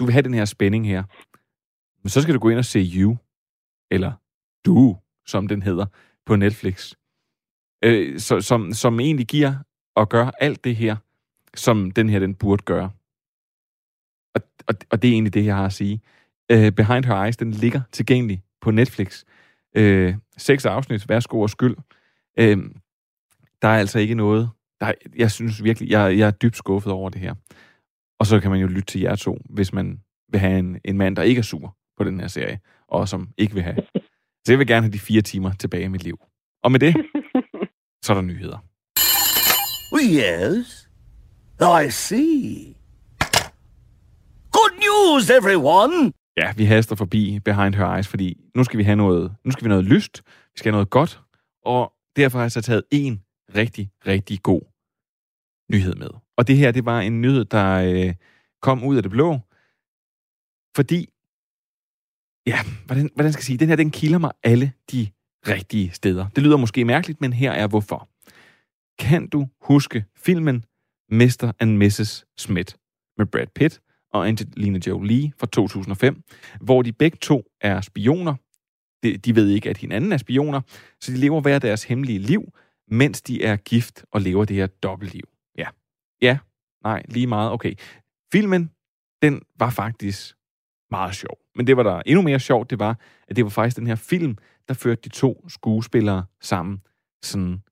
du 0.00 0.04
vil 0.04 0.12
have 0.12 0.22
den 0.22 0.34
her 0.34 0.44
spænding 0.44 0.86
her. 0.86 1.02
Men 2.02 2.08
så 2.08 2.22
skal 2.22 2.34
du 2.34 2.40
gå 2.40 2.48
ind 2.48 2.58
og 2.58 2.64
se 2.64 2.90
You, 2.94 3.16
eller 3.90 4.12
Du, 4.66 4.96
som 5.26 5.48
den 5.48 5.62
hedder, 5.62 5.86
på 6.26 6.36
Netflix. 6.36 6.94
Øh, 7.84 8.20
så, 8.20 8.40
som, 8.40 8.72
som 8.72 9.00
egentlig 9.00 9.26
giver 9.26 9.54
og 9.94 10.08
gør 10.08 10.30
alt 10.40 10.64
det 10.64 10.76
her, 10.76 10.96
som 11.54 11.90
den 11.90 12.08
her, 12.08 12.18
den 12.18 12.34
burde 12.34 12.62
gøre. 12.62 12.90
Og, 14.34 14.42
og, 14.66 14.74
og 14.90 15.02
det 15.02 15.08
er 15.08 15.12
egentlig 15.12 15.34
det, 15.34 15.44
jeg 15.44 15.56
har 15.56 15.66
at 15.66 15.72
sige. 15.72 16.00
Øh, 16.50 16.72
Behind 16.72 17.04
Her 17.04 17.24
Eyes, 17.24 17.36
den 17.36 17.50
ligger 17.50 17.80
tilgængelig 17.92 18.42
på 18.60 18.70
Netflix. 18.70 19.24
Øh, 19.76 20.14
seks 20.36 20.66
afsnit, 20.66 21.08
værsgo 21.08 21.40
og 21.40 21.50
skyld. 21.50 21.76
Uh, 22.40 22.64
der 23.62 23.68
er 23.68 23.78
altså 23.78 23.98
ikke 23.98 24.14
noget... 24.14 24.50
Der 24.80 24.86
er, 24.86 24.92
jeg 25.16 25.30
synes 25.30 25.64
virkelig, 25.64 25.90
jeg, 25.90 26.18
jeg 26.18 26.26
er 26.26 26.30
dybt 26.30 26.56
skuffet 26.56 26.92
over 26.92 27.10
det 27.10 27.20
her. 27.20 27.34
Og 28.20 28.26
så 28.26 28.40
kan 28.40 28.50
man 28.50 28.60
jo 28.60 28.66
lytte 28.66 28.86
til 28.86 29.00
jer 29.00 29.16
to, 29.16 29.38
hvis 29.50 29.72
man 29.72 30.00
vil 30.32 30.40
have 30.40 30.58
en, 30.58 30.80
en 30.84 30.98
mand, 30.98 31.16
der 31.16 31.22
ikke 31.22 31.38
er 31.38 31.42
sur 31.42 31.76
på 31.98 32.04
den 32.04 32.20
her 32.20 32.28
serie, 32.28 32.60
og 32.88 33.08
som 33.08 33.28
ikke 33.38 33.54
vil 33.54 33.62
have. 33.62 33.76
Så 34.44 34.52
jeg 34.52 34.58
vil 34.58 34.66
gerne 34.66 34.82
have 34.82 34.92
de 34.92 34.98
fire 34.98 35.22
timer 35.22 35.52
tilbage 35.52 35.84
i 35.84 35.88
mit 35.88 36.02
liv. 36.02 36.18
Og 36.62 36.72
med 36.72 36.80
det, 36.80 36.94
så 38.04 38.12
er 38.12 38.14
der 38.14 38.22
nyheder. 38.22 38.58
Yes, 40.02 40.88
I 41.60 41.90
see. 41.90 42.74
Good 44.52 44.72
news, 44.86 45.30
everyone! 45.30 46.12
Ja, 46.36 46.52
vi 46.56 46.64
haster 46.64 46.96
forbi 46.96 47.40
Behind 47.44 47.74
Her 47.74 47.94
Eyes, 47.94 48.08
fordi 48.08 48.36
nu 48.54 48.64
skal 48.64 48.78
vi 48.78 48.84
have 48.84 48.96
noget, 48.96 49.36
nu 49.44 49.50
skal 49.50 49.64
vi 49.64 49.68
have 49.68 49.82
noget 49.82 49.94
lyst, 49.94 50.22
vi 50.26 50.58
skal 50.58 50.72
have 50.72 50.76
noget 50.76 50.90
godt, 50.90 51.20
og 51.64 51.92
derfor 52.16 52.38
har 52.38 52.44
jeg 52.44 52.52
så 52.52 52.62
taget 52.62 52.84
en 52.90 53.22
rigtig, 53.54 53.90
rigtig 54.06 54.42
god 54.42 54.62
nyhed 55.72 55.94
med. 55.94 56.08
Og 56.36 56.48
det 56.48 56.56
her, 56.56 56.72
det 56.72 56.84
var 56.84 57.00
en 57.00 57.20
nyhed, 57.20 57.44
der 57.44 57.74
øh, 57.74 58.14
kom 58.62 58.84
ud 58.84 58.96
af 58.96 59.02
det 59.02 59.10
blå, 59.10 59.38
fordi, 60.76 61.08
ja, 62.46 62.58
hvordan, 62.86 63.10
hvordan 63.14 63.32
skal 63.32 63.40
jeg 63.40 63.44
sige, 63.44 63.58
den 63.58 63.68
her, 63.68 63.76
den 63.76 63.90
kilder 63.90 64.18
mig 64.18 64.32
alle 64.42 64.72
de 64.92 65.08
rigtige 65.48 65.90
steder. 65.90 66.28
Det 66.28 66.42
lyder 66.42 66.56
måske 66.56 66.84
mærkeligt, 66.84 67.20
men 67.20 67.32
her 67.32 67.52
er 67.52 67.66
hvorfor. 67.66 68.08
Kan 68.98 69.28
du 69.28 69.48
huske 69.60 70.04
filmen 70.16 70.64
Mr. 71.10 71.52
and 71.60 71.76
Mrs. 71.76 72.24
Smith 72.36 72.74
med 73.18 73.26
Brad 73.26 73.46
Pitt 73.54 73.80
og 74.12 74.28
Angelina 74.28 74.78
Jolie 74.86 75.32
fra 75.38 75.46
2005, 75.46 76.22
hvor 76.60 76.82
de 76.82 76.92
begge 76.92 77.18
to 77.20 77.42
er 77.60 77.80
spioner. 77.80 78.34
De, 79.02 79.16
de 79.16 79.36
ved 79.36 79.48
ikke, 79.48 79.70
at 79.70 79.76
hinanden 79.76 80.12
er 80.12 80.16
spioner, 80.16 80.60
så 81.00 81.12
de 81.12 81.16
lever 81.16 81.40
hver 81.40 81.58
deres 81.58 81.84
hemmelige 81.84 82.18
liv, 82.18 82.52
mens 82.88 83.22
de 83.22 83.44
er 83.44 83.56
gift 83.56 84.04
og 84.10 84.20
lever 84.20 84.44
det 84.44 84.56
her 84.56 84.66
dobbeltliv. 84.66 85.28
Ja. 85.58 85.66
Ja. 86.22 86.38
Nej, 86.84 87.02
lige 87.08 87.26
meget. 87.26 87.50
Okay. 87.50 87.74
Filmen, 88.32 88.70
den 89.22 89.42
var 89.58 89.70
faktisk 89.70 90.34
meget 90.90 91.14
sjov. 91.14 91.38
Men 91.54 91.66
det 91.66 91.76
var 91.76 91.82
der 91.82 92.02
endnu 92.06 92.22
mere 92.22 92.40
sjovt, 92.40 92.70
det 92.70 92.78
var, 92.78 92.98
at 93.28 93.36
det 93.36 93.44
var 93.44 93.50
faktisk 93.50 93.76
den 93.76 93.86
her 93.86 93.94
film, 93.94 94.36
der 94.68 94.74
førte 94.74 95.00
de 95.04 95.08
to 95.08 95.44
skuespillere 95.48 96.24
sammen 96.40 96.82
sådan 97.22 97.62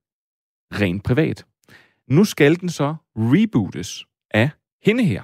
rent 0.72 1.04
privat. 1.04 1.46
Nu 2.08 2.24
skal 2.24 2.60
den 2.60 2.68
så 2.68 2.94
rebootes 3.16 4.04
af 4.30 4.50
hende 4.82 5.04
her. 5.04 5.22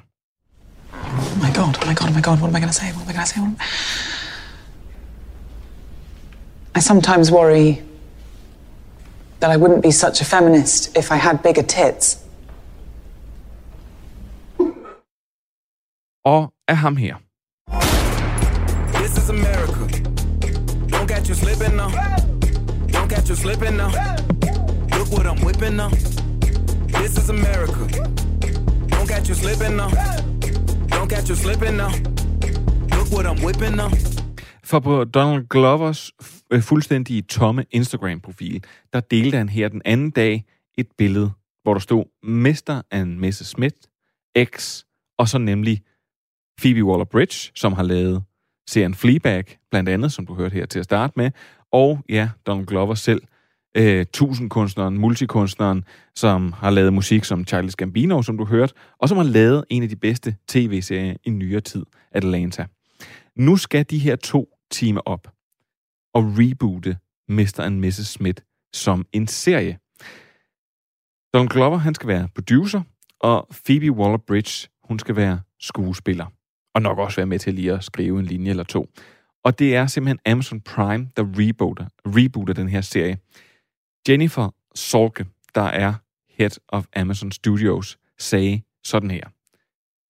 Oh 0.92 1.37
my 1.42 1.51
god, 1.55 1.75
oh 1.83 1.88
my 1.88 1.95
god, 1.95 2.09
oh 2.09 2.16
my 2.16 2.23
god, 2.23 2.37
what 2.38 2.49
am 2.49 2.57
I 2.57 2.61
going 2.61 2.73
to 2.75 2.81
say? 2.81 2.88
What 2.92 3.03
am 3.03 3.11
I 3.11 3.14
going 3.16 3.27
to 3.27 3.33
say? 3.33 3.40
What 3.40 3.49
am... 3.49 4.15
I 6.76 6.78
sometimes 6.78 7.30
worry 7.30 7.82
that 9.40 9.50
I 9.50 9.56
wouldn't 9.56 9.82
be 9.82 9.90
such 9.90 10.20
a 10.20 10.26
feminist 10.26 10.94
if 10.94 11.10
I 11.10 11.16
had 11.16 11.42
bigger 11.42 11.62
tits. 11.62 12.18
Og 16.24 16.52
af 16.68 16.76
ham 16.76 16.96
her. 16.96 17.16
This 19.00 19.16
is 19.16 19.30
America. 19.30 19.84
Don't 20.92 21.08
catch 21.08 21.28
you 21.30 21.34
slipping 21.34 21.76
now. 21.76 21.90
Don't 22.92 23.08
catch 23.08 23.30
you 23.30 23.36
slipping 23.36 23.76
now. 23.76 23.90
Look 24.98 25.08
what 25.16 25.26
I'm 25.26 25.40
whipping 25.46 25.76
now. 25.76 25.90
This 27.00 27.16
is 27.16 27.30
America. 27.30 27.86
Don't 28.88 29.08
catch 29.08 29.28
you 29.30 29.34
slipping 29.34 29.76
now. 29.76 29.90
Don't 30.88 31.08
catch 31.08 31.30
you 31.30 31.36
slipping 31.36 31.76
now. 31.78 31.92
Look 32.96 33.08
what 33.10 33.24
I'm 33.24 33.40
whipping 33.46 33.76
now. 33.76 33.90
For 34.62 34.80
på 34.80 35.04
Donald 35.04 35.48
Glovers 35.48 36.12
øh, 36.52 36.62
fuldstændig 36.62 37.28
tomme 37.28 37.64
Instagram-profil, 37.70 38.64
der 38.92 39.00
delte 39.00 39.38
han 39.38 39.48
her 39.48 39.68
den 39.68 39.82
anden 39.85 40.11
dag 40.11 40.44
et 40.78 40.87
billede, 40.98 41.30
hvor 41.62 41.74
der 41.74 41.80
stod 41.80 42.04
Mester 42.22 42.82
and 42.90 43.18
Mrs. 43.18 43.37
Smith, 43.37 43.76
X, 44.44 44.85
og 45.18 45.28
så 45.28 45.38
nemlig 45.38 45.82
Phoebe 46.59 46.82
Waller-Bridge, 46.82 47.52
som 47.54 47.72
har 47.72 47.82
lavet 47.82 48.22
serien 48.68 48.94
Fleabag, 48.94 49.44
blandt 49.70 49.88
andet, 49.88 50.12
som 50.12 50.26
du 50.26 50.35
hørte 50.35 50.54
her 50.54 50.66
til 50.66 50.78
at 50.78 50.85
starte 50.85 51.12
med, 51.16 51.30
og 51.72 51.98
ja, 52.09 52.30
Donald 52.46 52.66
Glover 52.66 52.94
selv, 52.94 53.22
øh, 53.76 54.06
tusindkunstneren, 54.12 54.98
multikunstneren, 54.98 55.85
som 56.14 56.52
har 56.52 56.70
lavet 56.70 56.92
musik 56.92 57.24
som 57.24 57.44
Charles 57.44 57.76
Gambino, 57.76 58.22
som 58.22 58.38
du 58.38 58.44
hørte, 58.44 58.74
og 58.98 59.09
som 59.09 59.18
har 59.18 59.24
lavet 59.24 59.64
en 59.70 59.82
af 59.82 59.88
de 59.88 59.96
bedste 59.96 60.37
tv-serier 60.48 61.16
i 61.24 61.30
nyere 61.30 61.61
tid, 61.61 61.87
Atlanta. 62.12 62.66
Nu 63.37 63.56
skal 63.56 63.85
de 63.90 63.98
her 63.98 64.16
to 64.16 64.48
time 64.70 65.06
op 65.09 65.36
at 66.16 66.22
reboote 66.38 66.96
Mr. 67.29 67.61
and 67.61 67.85
Mrs. 67.85 68.07
Smith 68.07 68.42
som 68.72 69.07
en 69.12 69.26
serie. 69.26 69.79
Donald 71.35 71.48
Glover, 71.48 71.76
han 71.76 71.94
skal 71.94 72.09
være 72.09 72.29
producer, 72.35 72.83
og 73.20 73.48
Phoebe 73.64 73.90
Waller-Bridge, 73.90 74.68
hun 74.83 74.98
skal 74.98 75.16
være 75.16 75.40
skuespiller. 75.61 76.26
Og 76.74 76.83
nok 76.83 76.98
også 76.98 77.16
være 77.16 77.26
med 77.26 77.38
til 77.38 77.55
lige 77.55 77.72
at 77.72 77.85
skrive 77.85 78.18
en 78.18 78.26
linje 78.26 78.50
eller 78.50 78.64
to. 78.64 78.87
Og 79.44 79.59
det 79.59 79.76
er 79.76 79.87
simpelthen 79.87 80.18
Amazon 80.26 80.61
Prime, 80.61 81.11
der 81.16 81.22
rebooter, 81.22 81.87
rebooter 82.07 82.55
den 82.55 82.68
her 82.68 82.81
serie. 82.81 83.18
Jennifer 84.09 84.50
Solke, 84.74 85.26
der 85.55 85.62
er 85.62 85.94
head 86.31 86.50
of 86.68 86.85
Amazon 86.96 87.33
Studios, 87.33 87.98
sagde 88.18 88.62
sådan 88.85 89.11
her. 89.11 89.29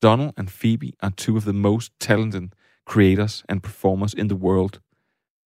Donald 0.02 0.32
and 0.36 0.48
Phoebe 0.48 0.92
are 1.00 1.12
two 1.16 1.36
of 1.36 1.42
the 1.42 1.52
most 1.52 1.92
talented 2.00 2.48
creators 2.86 3.44
and 3.48 3.60
performers 3.60 4.14
in 4.14 4.28
the 4.28 4.38
world. 4.38 4.80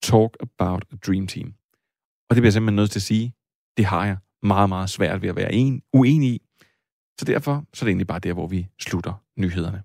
Talk 0.03 0.37
about 0.41 0.85
a 0.93 0.97
dream 1.07 1.27
team. 1.27 1.55
Og 2.31 2.37
det 2.37 2.43
bliver 2.43 2.47
jeg 2.47 2.53
simpelthen 2.53 2.77
nødt 2.77 2.91
til 2.91 2.99
at 2.99 3.03
sige, 3.03 3.35
det 3.77 3.85
har 3.85 4.07
jeg 4.07 4.17
meget, 4.43 4.69
meget 4.69 4.91
svært 4.91 5.23
ved 5.23 5.29
at 5.29 5.37
være 5.37 5.53
en, 5.53 5.83
uenig 5.93 6.31
i. 6.31 6.43
Så 7.19 7.25
derfor 7.25 7.65
så 7.75 7.85
er 7.85 7.87
det 7.87 7.91
egentlig 7.91 8.07
bare 8.07 8.19
der, 8.19 8.33
hvor 8.33 8.47
vi 8.47 8.67
slutter 8.81 9.13
nyhederne. 9.37 9.83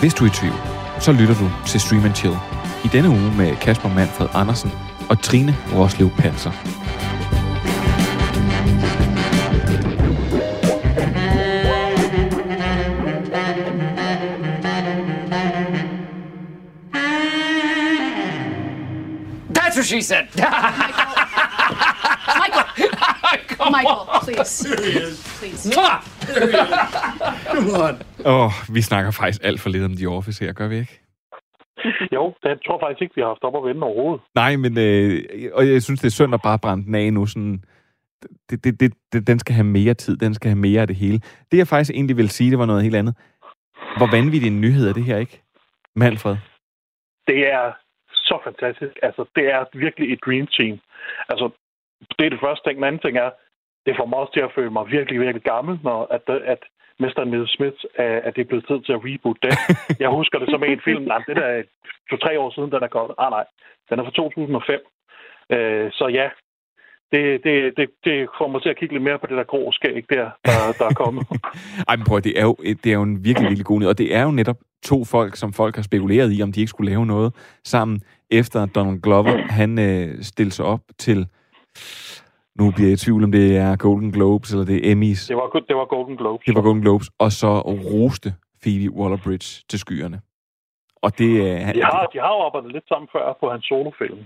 Hvis 0.00 0.14
du 0.14 0.24
er 0.24 0.28
i 0.28 0.32
tvivl, 0.32 0.60
så 1.00 1.12
lytter 1.12 1.34
du 1.34 1.50
til 1.66 1.80
Stream 1.80 2.04
and 2.04 2.14
Chill. 2.14 2.36
I 2.84 2.88
denne 2.92 3.08
uge 3.08 3.36
med 3.36 3.56
Kasper 3.56 3.88
Manfred 3.88 4.28
Andersen 4.34 4.70
og 5.10 5.22
Trine 5.22 5.54
Roslev 5.74 6.10
Panser. 6.10 6.79
She 19.90 20.00
said. 20.10 20.26
Michael! 22.42 22.66
Michael, 23.76 24.00
on. 24.14 24.20
please. 24.24 24.58
There 24.62 24.84
he 24.86 24.98
is. 25.06 25.16
Please. 25.38 25.62
Mwah! 25.74 25.98
Come 27.52 27.70
on. 27.86 27.94
Åh, 28.24 28.44
oh, 28.44 28.52
vi 28.74 28.82
snakker 28.82 29.10
faktisk 29.10 29.40
alt 29.44 29.60
for 29.60 29.70
lidt 29.70 29.84
om 29.84 29.96
The 29.96 30.08
Office 30.08 30.44
her, 30.44 30.52
gør 30.52 30.68
vi 30.68 30.76
ikke? 30.78 31.00
Jo, 32.12 32.34
det 32.42 32.58
tror 32.66 32.74
jeg 32.74 32.80
faktisk 32.82 33.02
ikke, 33.02 33.14
vi 33.14 33.20
har 33.20 33.28
haft 33.28 33.44
op 33.44 33.56
at 33.56 33.64
vende 33.68 33.82
overhovedet. 33.82 34.20
Nej, 34.34 34.56
men 34.56 34.78
øh, 34.78 35.50
og 35.52 35.68
jeg 35.68 35.82
synes, 35.82 36.00
det 36.00 36.06
er 36.06 36.10
synd 36.10 36.34
at 36.34 36.42
bare 36.42 36.58
brænde 36.58 36.84
den 36.84 36.94
af 36.94 37.12
nu. 37.12 37.26
Sådan, 37.26 37.64
det, 38.50 38.64
det, 38.64 38.80
det, 38.80 38.92
det, 39.12 39.26
den 39.26 39.38
skal 39.38 39.54
have 39.54 39.64
mere 39.64 39.94
tid, 39.94 40.16
den 40.16 40.34
skal 40.34 40.48
have 40.48 40.58
mere 40.58 40.80
af 40.80 40.86
det 40.86 40.96
hele. 40.96 41.20
Det 41.52 41.58
jeg 41.58 41.66
faktisk 41.66 41.90
egentlig 41.94 42.16
vil 42.16 42.30
sige, 42.30 42.50
det 42.50 42.58
var 42.58 42.66
noget 42.66 42.82
helt 42.82 42.96
andet. 42.96 43.14
Hvor 43.96 44.10
vanvittig 44.10 44.48
en 44.48 44.60
nyhed 44.60 44.88
er 44.88 44.92
det 44.92 45.04
her, 45.04 45.16
ikke? 45.16 45.42
Manfred. 45.96 46.36
Det 47.28 47.52
er 47.52 47.72
så 48.30 48.36
fantastisk. 48.48 48.94
Altså, 49.02 49.22
det 49.36 49.44
er 49.54 49.60
virkelig 49.84 50.06
et 50.12 50.24
dream 50.26 50.46
team. 50.56 50.76
Altså, 51.30 51.46
det 52.16 52.24
er 52.26 52.32
det 52.32 52.44
første 52.46 52.62
ting. 52.64 52.76
Den 52.76 52.88
anden 52.88 53.04
ting 53.04 53.16
er, 53.24 53.30
det 53.86 53.96
får 53.98 54.06
mig 54.06 54.18
også 54.18 54.32
til 54.32 54.46
at 54.46 54.54
føle 54.58 54.72
mig 54.76 54.84
virkelig, 54.96 55.20
virkelig 55.20 55.44
gammel, 55.52 55.74
når 55.86 55.98
at, 56.16 56.24
at 56.54 56.62
Mr. 57.02 57.22
Mrs. 57.32 57.50
Smith, 57.56 57.80
er, 58.04 58.20
at 58.26 58.32
det 58.34 58.42
er 58.42 58.50
blevet 58.50 58.66
tid 58.70 58.80
til 58.82 58.92
at 58.96 59.04
reboot 59.08 59.38
det. 59.46 59.54
Jeg 60.04 60.10
husker 60.18 60.38
det 60.38 60.48
som 60.50 60.64
en 60.64 60.80
film. 60.88 61.04
Nej, 61.04 61.20
det 61.28 61.36
der 61.36 61.48
er 61.56 61.62
to-tre 62.10 62.40
år 62.40 62.50
siden, 62.50 62.72
den 62.72 62.82
er 62.82 62.94
kommet. 62.96 63.14
Ah, 63.18 63.30
nej. 63.30 63.44
Den 63.88 63.98
er 63.98 64.04
fra 64.04 64.10
2005. 64.10 64.80
Øh, 65.54 65.90
så 65.98 66.06
ja, 66.18 66.28
det, 67.12 67.44
det, 67.44 67.54
det, 67.76 67.86
det 68.04 68.28
får 68.38 68.48
mig 68.48 68.62
til 68.62 68.68
at 68.68 68.78
kigge 68.78 68.94
lidt 68.94 69.04
mere 69.04 69.18
på 69.18 69.26
det 69.26 69.36
der 69.36 69.44
grå 69.44 69.72
skæg 69.72 70.04
der, 70.10 70.30
der, 70.44 70.58
der 70.78 70.86
er 70.90 70.94
kommet. 71.02 71.22
Ej, 71.88 71.96
men 71.96 72.04
prøv 72.08 72.20
det 72.20 72.38
er, 72.40 72.42
jo, 72.42 72.56
det 72.82 72.86
er 72.86 72.98
jo 73.00 73.02
en 73.02 73.24
virkelig, 73.24 73.48
virkelig 73.48 73.66
god 73.66 73.78
nyhed. 73.78 73.90
Og 73.90 73.98
det 73.98 74.16
er 74.16 74.22
jo 74.22 74.30
netop 74.30 74.56
to 74.84 75.04
folk, 75.04 75.36
som 75.36 75.52
folk 75.52 75.74
har 75.76 75.82
spekuleret 75.82 76.32
i, 76.36 76.42
om 76.42 76.52
de 76.52 76.60
ikke 76.60 76.70
skulle 76.70 76.90
lave 76.90 77.06
noget 77.06 77.34
sammen, 77.64 78.02
efter 78.30 78.66
Donald 78.66 79.02
Glover, 79.02 79.36
han 79.36 79.78
øh, 79.78 80.22
stillede 80.22 80.54
sig 80.54 80.64
op 80.64 80.80
til 80.98 81.28
nu 82.58 82.72
bliver 82.74 82.88
jeg 82.88 82.98
i 82.98 83.04
tvivl, 83.04 83.24
om 83.24 83.32
det 83.32 83.56
er 83.56 83.76
Golden 83.76 84.12
Globes 84.12 84.52
eller 84.52 84.66
det 84.66 84.76
er 84.76 84.92
Emmys. 84.92 85.26
Det 85.26 85.36
var, 85.36 85.48
det 85.68 85.76
var 85.76 85.84
Golden 85.84 86.16
Globes. 86.16 86.44
Det 86.46 86.54
var 86.54 86.62
Golden 86.62 86.82
Globes. 86.82 87.08
Og 87.18 87.30
så 87.32 87.50
roste 87.94 88.28
Phoebe 88.62 88.88
Waller-Bridge 88.98 89.64
til 89.70 89.78
skyerne. 89.78 90.20
Og 91.04 91.18
det 91.18 91.32
er... 91.50 91.72
De 91.72 91.82
har, 91.82 92.06
de 92.12 92.18
har 92.18 92.32
jo 92.36 92.40
arbejdet 92.46 92.72
lidt 92.72 92.88
sammen 92.88 93.08
før 93.12 93.36
på 93.40 93.50
hans 93.50 93.64
solofilm. 93.64 94.20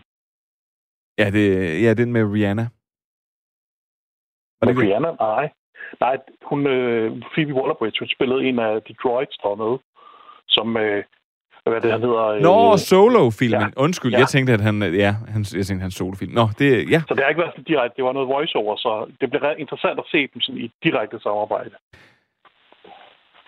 Ja, 1.18 1.30
det, 1.30 1.46
ja, 1.82 1.94
den 1.94 2.12
med 2.12 2.24
Rihanna. 2.34 2.66
Var 4.60 4.66
det 4.68 4.78
Rihanna? 4.82 5.10
Nej. 5.12 5.50
Nej, 6.00 6.16
hun, 6.42 6.66
øh, 6.66 7.22
Phoebe 7.32 7.52
Waller-Bridge, 7.58 7.98
hun 7.98 8.08
spillede 8.08 8.44
en 8.48 8.58
af 8.58 8.82
de 8.82 8.94
droids, 9.02 9.36
der 9.42 9.48
var 9.48 9.58
med, 9.64 9.78
som, 10.48 10.76
øh, 10.76 11.04
hvad 11.70 11.80
det 11.80 11.90
han 11.92 12.00
hedder. 12.00 12.40
Nå, 12.40 12.72
øh, 12.72 12.78
solo-filmen. 12.78 13.60
ja. 13.60 13.66
Undskyld, 13.76 14.12
Ja. 14.12 14.18
jeg 14.18 14.28
tænkte, 14.28 14.52
at 14.52 14.60
han... 14.60 14.82
Ja, 14.82 15.16
han, 15.28 15.44
jeg 15.56 15.66
tænkte, 15.66 15.82
hans 15.82 15.94
solofilm. 15.94 16.32
Nå, 16.32 16.48
det... 16.58 16.90
Ja. 16.90 17.02
Så 17.08 17.14
det 17.14 17.22
har 17.22 17.28
ikke 17.28 17.40
været 17.40 17.66
direkte, 17.68 17.96
det 17.96 18.04
var 18.04 18.12
noget 18.12 18.28
voiceover, 18.28 18.76
så 18.76 19.06
det 19.20 19.30
bliver 19.30 19.42
ret 19.48 19.58
interessant 19.58 19.98
at 19.98 20.04
se 20.10 20.18
dem 20.34 20.40
sådan 20.40 20.60
i 20.60 20.70
direkte 20.84 21.20
samarbejde. 21.22 21.70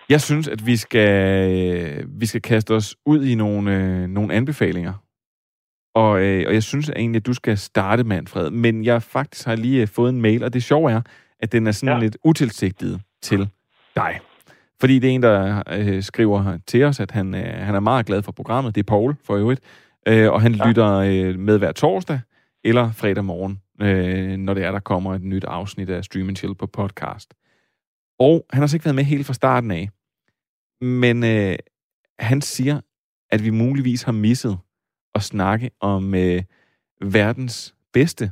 Jeg 0.09 0.21
synes, 0.21 0.47
at 0.47 0.65
vi 0.65 0.75
skal, 0.77 2.05
vi 2.19 2.25
skal 2.25 2.41
kaste 2.41 2.73
os 2.73 2.95
ud 3.05 3.25
i 3.25 3.35
nogle, 3.35 3.75
øh, 3.75 4.07
nogle 4.07 4.33
anbefalinger. 4.33 4.93
Og, 5.95 6.21
øh, 6.21 6.43
og 6.47 6.53
jeg 6.53 6.63
synes 6.63 6.89
egentlig, 6.89 7.19
at 7.19 7.25
du 7.25 7.33
skal 7.33 7.57
starte, 7.57 8.03
Manfred. 8.03 8.49
Men 8.49 8.85
jeg 8.85 9.03
faktisk 9.03 9.47
har 9.47 9.55
lige 9.55 9.81
øh, 9.81 9.87
fået 9.87 10.09
en 10.09 10.21
mail, 10.21 10.43
og 10.43 10.53
det 10.53 10.63
sjove 10.63 10.91
er, 10.91 11.01
at 11.39 11.51
den 11.51 11.67
er 11.67 11.71
sådan 11.71 11.95
ja. 11.95 12.01
lidt 12.03 12.17
utilsigtet 12.23 13.01
til 13.21 13.49
dig. 13.95 14.19
Fordi 14.79 14.99
det 14.99 15.09
er 15.09 15.13
en, 15.13 15.23
der 15.23 15.63
øh, 15.71 16.03
skriver 16.03 16.57
til 16.67 16.83
os, 16.83 16.99
at 16.99 17.11
han, 17.11 17.35
øh, 17.35 17.65
han 17.65 17.75
er 17.75 17.79
meget 17.79 18.05
glad 18.05 18.21
for 18.21 18.31
programmet. 18.31 18.75
Det 18.75 18.81
er 18.81 18.85
Paul, 18.85 19.15
for 19.23 19.35
øvrigt. 19.35 19.61
Øh, 20.07 20.31
og 20.31 20.41
han 20.41 20.53
ja. 20.53 20.67
lytter 20.67 20.93
øh, 20.93 21.39
med 21.39 21.57
hver 21.57 21.71
torsdag 21.71 22.19
eller 22.63 22.91
fredag 22.91 23.25
morgen, 23.25 23.61
øh, 23.81 24.37
når 24.37 24.53
det 24.53 24.63
er, 24.63 24.71
der 24.71 24.79
kommer 24.79 25.15
et 25.15 25.23
nyt 25.23 25.43
afsnit 25.43 25.89
af 25.89 26.03
Stream 26.03 26.35
Chill 26.35 26.55
på 26.55 26.67
podcast. 26.67 27.33
Og 28.19 28.45
han 28.49 28.61
har 28.61 28.67
så 28.67 28.75
ikke 28.75 28.85
været 28.85 28.95
med 28.95 29.03
helt 29.03 29.25
fra 29.25 29.33
starten 29.33 29.71
af. 29.71 29.89
Men 30.81 31.23
øh, 31.23 31.55
han 32.19 32.41
siger, 32.41 32.81
at 33.29 33.43
vi 33.43 33.49
muligvis 33.49 34.03
har 34.03 34.11
misset 34.11 34.57
at 35.15 35.23
snakke 35.23 35.69
om 35.79 36.15
øh, 36.15 36.43
verdens 37.01 37.75
bedste 37.93 38.31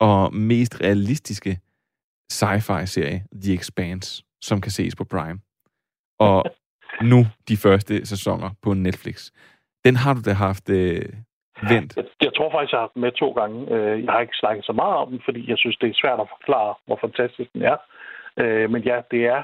og 0.00 0.34
mest 0.34 0.80
realistiske 0.80 1.60
sci-fi-serie, 2.32 3.24
The 3.42 3.54
Expanse, 3.54 4.24
som 4.40 4.60
kan 4.60 4.72
ses 4.72 4.96
på 4.96 5.04
Prime. 5.04 5.38
Og 6.18 6.44
nu 7.02 7.26
de 7.48 7.56
første 7.56 8.06
sæsoner 8.06 8.50
på 8.62 8.74
Netflix. 8.74 9.30
Den 9.84 9.96
har 9.96 10.14
du 10.14 10.20
da 10.20 10.32
haft 10.32 10.70
øh, 10.70 11.02
vendt. 11.70 11.96
Jeg, 11.96 12.04
jeg 12.22 12.32
tror 12.36 12.50
faktisk, 12.52 12.72
jeg 12.72 12.78
har 12.78 12.86
haft 12.86 12.94
den 12.94 13.02
med 13.02 13.12
to 13.12 13.30
gange. 13.32 13.58
Øh, 13.74 14.04
Jeg 14.04 14.12
har 14.12 14.20
ikke 14.20 14.40
snakket 14.42 14.64
så 14.64 14.72
meget 14.72 14.96
om 14.96 15.08
den, 15.10 15.20
fordi 15.24 15.50
jeg 15.50 15.58
synes, 15.58 15.76
det 15.76 15.88
er 15.88 16.00
svært 16.02 16.20
at 16.20 16.32
forklare, 16.36 16.74
hvor 16.86 16.98
fantastisk 17.00 17.52
den 17.52 17.62
er. 17.62 17.76
Øh, 18.40 18.70
Men 18.70 18.82
ja, 18.82 19.00
det 19.10 19.26
er... 19.26 19.42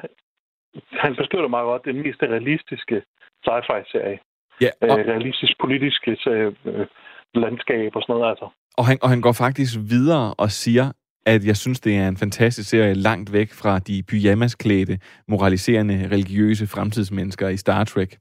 Han 1.04 1.16
beskriver 1.16 1.42
det 1.42 1.50
meget 1.50 1.64
godt. 1.70 1.84
Den 1.84 2.02
mest 2.02 2.22
realistiske 2.22 3.02
sci-fi-serie. 3.44 4.18
Ja, 4.60 4.70
og... 4.82 4.98
Realistisk 4.98 5.52
politiske 5.60 6.10
øh, 6.26 6.52
øh, 6.64 6.86
landskab 7.34 7.96
og 7.96 8.02
sådan 8.02 8.12
noget, 8.14 8.30
altså. 8.30 8.48
Og 8.78 8.86
han, 8.86 8.98
og 9.02 9.08
han 9.08 9.20
går 9.20 9.32
faktisk 9.32 9.72
videre 9.94 10.34
og 10.34 10.50
siger, 10.50 10.92
at 11.28 11.44
jeg 11.44 11.56
synes, 11.56 11.80
det 11.80 11.96
er 11.96 12.08
en 12.08 12.16
fantastisk 12.16 12.68
serie 12.68 12.94
langt 12.94 13.32
væk 13.32 13.52
fra 13.52 13.78
de 13.78 14.02
pyjamasklædte, 14.02 14.98
moraliserende, 15.28 16.08
religiøse 16.12 16.66
fremtidsmennesker 16.66 17.48
i 17.48 17.56
Star 17.56 17.84
Trek. 17.84 18.18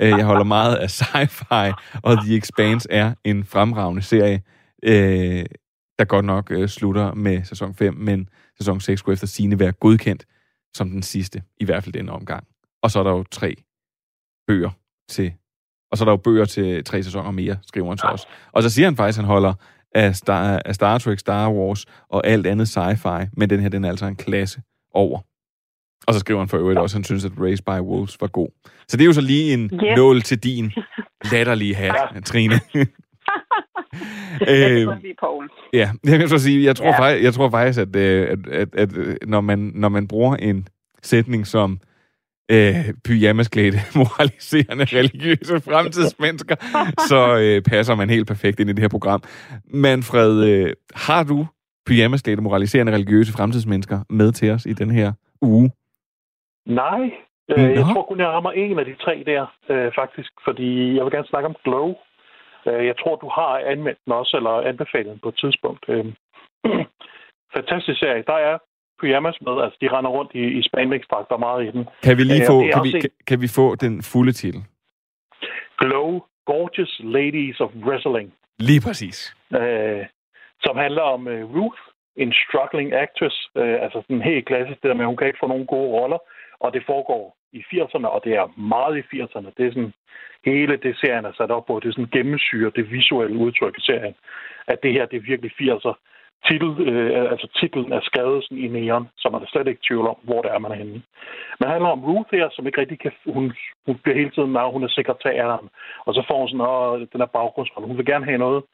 Øh, 0.00 0.08
Jeg 0.08 0.24
holder 0.24 0.44
meget 0.44 0.76
af 0.76 0.86
sci-fi, 0.90 1.72
og 2.02 2.16
The 2.24 2.36
Expanse 2.36 2.88
er 2.90 3.14
en 3.24 3.44
fremragende 3.44 4.02
serie, 4.02 4.42
øh, 4.84 5.44
der 5.98 6.04
godt 6.04 6.24
nok 6.24 6.50
øh, 6.50 6.68
slutter 6.68 7.14
med 7.14 7.44
sæson 7.44 7.74
5, 7.74 7.94
men 7.94 8.28
sæson 8.58 8.80
6 8.80 8.98
skulle 8.98 9.12
efter 9.12 9.26
sine 9.26 9.58
være 9.58 9.72
godkendt 9.72 10.24
som 10.76 10.90
den 10.90 11.02
sidste, 11.02 11.42
i 11.60 11.64
hvert 11.64 11.84
fald 11.84 11.92
denne 11.92 12.12
omgang. 12.12 12.44
Og 12.82 12.90
så 12.90 12.98
er 12.98 13.02
der 13.02 13.10
jo 13.10 13.22
tre 13.30 13.54
bøger 14.46 14.70
til, 15.10 15.32
og 15.90 15.98
så 15.98 16.04
er 16.04 16.06
der 16.06 16.12
jo 16.12 16.16
bøger 16.16 16.44
til 16.44 16.84
tre 16.84 17.02
sæsoner 17.02 17.30
mere, 17.30 17.56
skriver 17.66 17.88
han 17.88 17.98
til 17.98 18.08
os. 18.08 18.26
Og 18.52 18.62
så 18.62 18.70
siger 18.70 18.86
han 18.86 18.96
faktisk, 18.96 19.18
at 19.18 19.24
han 19.24 19.30
holder 19.32 19.54
af 19.94 20.16
Star, 20.16 20.62
af 20.64 20.74
Star 20.74 20.98
Trek, 20.98 21.18
Star 21.18 21.50
Wars 21.50 21.86
og 22.08 22.26
alt 22.26 22.46
andet 22.46 22.76
sci-fi, 22.76 23.26
men 23.36 23.50
den 23.50 23.60
her, 23.60 23.68
den 23.68 23.84
er 23.84 23.88
altså 23.88 24.06
en 24.06 24.16
klasse 24.16 24.60
over. 24.94 25.18
Og 26.06 26.14
så 26.14 26.20
skriver 26.20 26.40
han 26.40 26.48
for 26.48 26.56
øvrigt 26.58 26.78
også, 26.78 26.94
at 26.94 26.98
han 26.98 27.04
synes, 27.04 27.24
at 27.24 27.32
Race 27.40 27.62
by 27.62 27.80
Wolves 27.80 28.16
var 28.20 28.26
god. 28.26 28.48
Så 28.88 28.96
det 28.96 29.02
er 29.02 29.06
jo 29.06 29.12
så 29.12 29.20
lige 29.20 29.54
en 29.54 29.64
yes. 29.64 29.96
nål 29.96 30.22
til 30.22 30.38
din 30.38 30.72
latterlige 31.32 31.74
hat. 31.74 32.24
Trine. 32.24 32.54
Øh. 34.48 34.86
Ja, 35.72 35.90
jeg 36.04 36.18
kan 36.18 36.38
sige, 36.38 36.64
jeg 36.64 36.76
tror, 36.76 36.86
Ja. 36.86 37.00
faktisk, 37.00 37.24
jeg 37.24 37.34
tror 37.34 37.50
faktisk, 37.50 37.80
at, 37.80 37.96
øh, 37.96 38.28
at, 38.30 38.74
at, 38.74 38.96
at 38.96 39.28
når, 39.28 39.40
man, 39.40 39.58
når 39.74 39.88
man 39.88 40.08
bruger 40.08 40.36
en 40.36 40.68
sætning 41.02 41.46
som 41.46 41.80
øh, 42.54 42.94
pyjamasklædte, 43.04 43.78
moraliserende, 44.00 44.84
religiøse 44.84 45.60
fremtidsmennesker, 45.60 46.56
så 47.10 47.20
øh, 47.44 47.62
passer 47.62 47.94
man 47.94 48.10
helt 48.10 48.26
perfekt 48.26 48.60
ind 48.60 48.70
i 48.70 48.72
det 48.72 48.82
her 48.82 48.88
program. 48.88 49.22
Manfred, 49.64 50.32
øh, 50.50 50.72
har 50.94 51.22
du 51.24 51.46
pyjamasklædte, 51.86 52.42
moraliserende, 52.42 52.92
religiøse 52.92 53.32
fremtidsmennesker 53.32 53.98
med 54.10 54.32
til 54.32 54.50
os 54.50 54.66
i 54.66 54.72
den 54.72 54.90
her 54.90 55.12
uge? 55.42 55.70
Nej, 56.66 57.02
øh, 57.50 57.70
jeg 57.78 57.84
tror 57.84 58.02
kun, 58.02 58.20
jeg 58.20 58.28
rammer 58.28 58.52
en 58.52 58.78
af 58.78 58.84
de 58.84 58.94
tre 58.94 59.22
der, 59.26 59.46
øh, 59.70 59.92
faktisk. 59.94 60.30
Fordi 60.44 60.96
jeg 60.96 61.04
vil 61.04 61.12
gerne 61.12 61.32
snakke 61.32 61.48
om 61.48 61.56
Glow. 61.64 61.94
Øh, 62.66 62.86
jeg 62.86 62.96
tror, 63.00 63.16
du 63.16 63.28
har 63.28 63.52
anmeldt 63.72 63.98
den 64.04 64.12
også, 64.12 64.36
eller 64.36 64.50
anbefalet 64.50 65.10
den 65.12 65.18
på 65.22 65.28
et 65.28 65.38
tidspunkt. 65.42 65.84
Øh, 65.88 66.06
fantastisk 67.56 67.98
serie. 67.98 68.24
Der 68.26 68.38
er 68.48 68.58
pyjamas 69.00 69.38
med, 69.40 69.62
altså 69.64 69.78
de 69.80 69.88
render 69.96 70.10
rundt 70.10 70.32
i, 70.34 70.44
i 70.58 70.62
spandex-dragter 70.62 71.36
meget 71.36 71.66
i 71.66 71.70
den. 71.70 71.84
Kan 72.02 72.16
vi 72.18 72.22
lige 72.22 72.42
Øh, 72.42 72.46
få, 72.46 72.58
er 72.62 72.72
kan 72.74 72.84
vi, 72.84 72.90
kan, 73.00 73.10
kan 73.26 73.40
vi 73.40 73.48
få 73.48 73.74
den 73.74 74.02
fulde 74.02 74.32
titel? 74.32 74.60
Glow, 75.78 76.22
Gorgeous 76.46 77.00
Ladies 77.04 77.60
of 77.60 77.70
Wrestling. 77.86 78.32
Lige 78.58 78.80
præcis. 78.86 79.36
øh, 79.60 80.06
som 80.60 80.76
handler 80.76 81.02
om 81.02 81.28
øh, 81.28 81.54
Ruth, 81.54 81.80
en 82.16 82.32
struggling 82.32 82.92
actress, 82.92 83.36
øh, 83.56 83.76
altså 83.84 83.98
sådan 84.02 84.22
helt 84.22 84.46
klassisk, 84.46 84.82
det 84.82 84.88
der 84.88 84.94
med, 84.94 85.04
at 85.04 85.12
hun 85.12 85.16
kan 85.16 85.26
ikke 85.26 85.42
få 85.42 85.48
nogen 85.48 85.66
gode 85.66 85.90
roller, 85.98 86.18
og 86.60 86.72
det 86.74 86.82
foregår 86.86 87.36
i 87.52 87.60
80'erne, 87.72 88.06
og 88.06 88.20
det 88.24 88.32
er 88.34 88.60
meget 88.60 88.94
i 88.98 89.02
80'erne. 89.16 89.50
Det 89.56 89.66
er 89.66 89.72
sådan, 89.72 89.92
hele 90.44 90.76
det 90.76 90.96
serien 91.00 91.24
er 91.24 91.32
sat 91.32 91.50
op 91.50 91.66
på, 91.66 91.80
det 91.80 91.88
er 91.88 91.92
sådan 91.92 92.16
gennemsyret 92.18 92.76
det 92.76 92.90
visuelle 92.90 93.38
udtryk 93.38 93.74
i 93.78 93.80
serien, 93.80 94.14
at 94.66 94.78
det 94.82 94.92
her, 94.92 95.06
det 95.06 95.16
er 95.16 95.28
virkelig 95.30 95.52
80'er. 95.60 95.94
Titel, 96.46 96.88
øh, 96.88 97.30
altså 97.30 97.48
titlen 97.60 97.92
er 97.92 98.00
skadelsen 98.00 98.58
i 98.58 98.68
neon, 98.68 99.08
så 99.16 99.28
man 99.32 99.42
er 99.42 99.46
slet 99.46 99.66
ikke 99.66 99.80
i 99.82 99.86
tvivl 99.88 100.06
om, 100.08 100.16
hvor 100.22 100.42
det 100.42 100.50
er, 100.50 100.58
man 100.58 100.72
er 100.72 100.76
henne. 100.76 101.02
Men 101.56 101.62
det 101.62 101.68
handler 101.68 101.90
om 101.90 102.04
Ruth 102.04 102.30
her, 102.32 102.48
som 102.52 102.66
ikke 102.66 102.80
rigtig 102.80 102.98
kan... 103.00 103.12
Hun, 103.26 103.52
hun 103.86 103.98
bliver 104.02 104.16
hele 104.16 104.30
tiden, 104.30 104.52
når 104.52 104.70
hun 104.70 104.84
er 104.84 104.88
sekretæren, 104.88 105.68
og 106.06 106.14
så 106.14 106.24
får 106.28 106.38
hun 106.38 106.48
sådan, 106.48 106.66
åh, 106.66 107.00
den 107.12 107.20
her 107.20 107.26
baggrundsrolle. 107.26 107.88
Hun 107.88 107.96
vil 107.98 108.06
gerne 108.06 108.24
have 108.24 108.38
noget, 108.38 108.64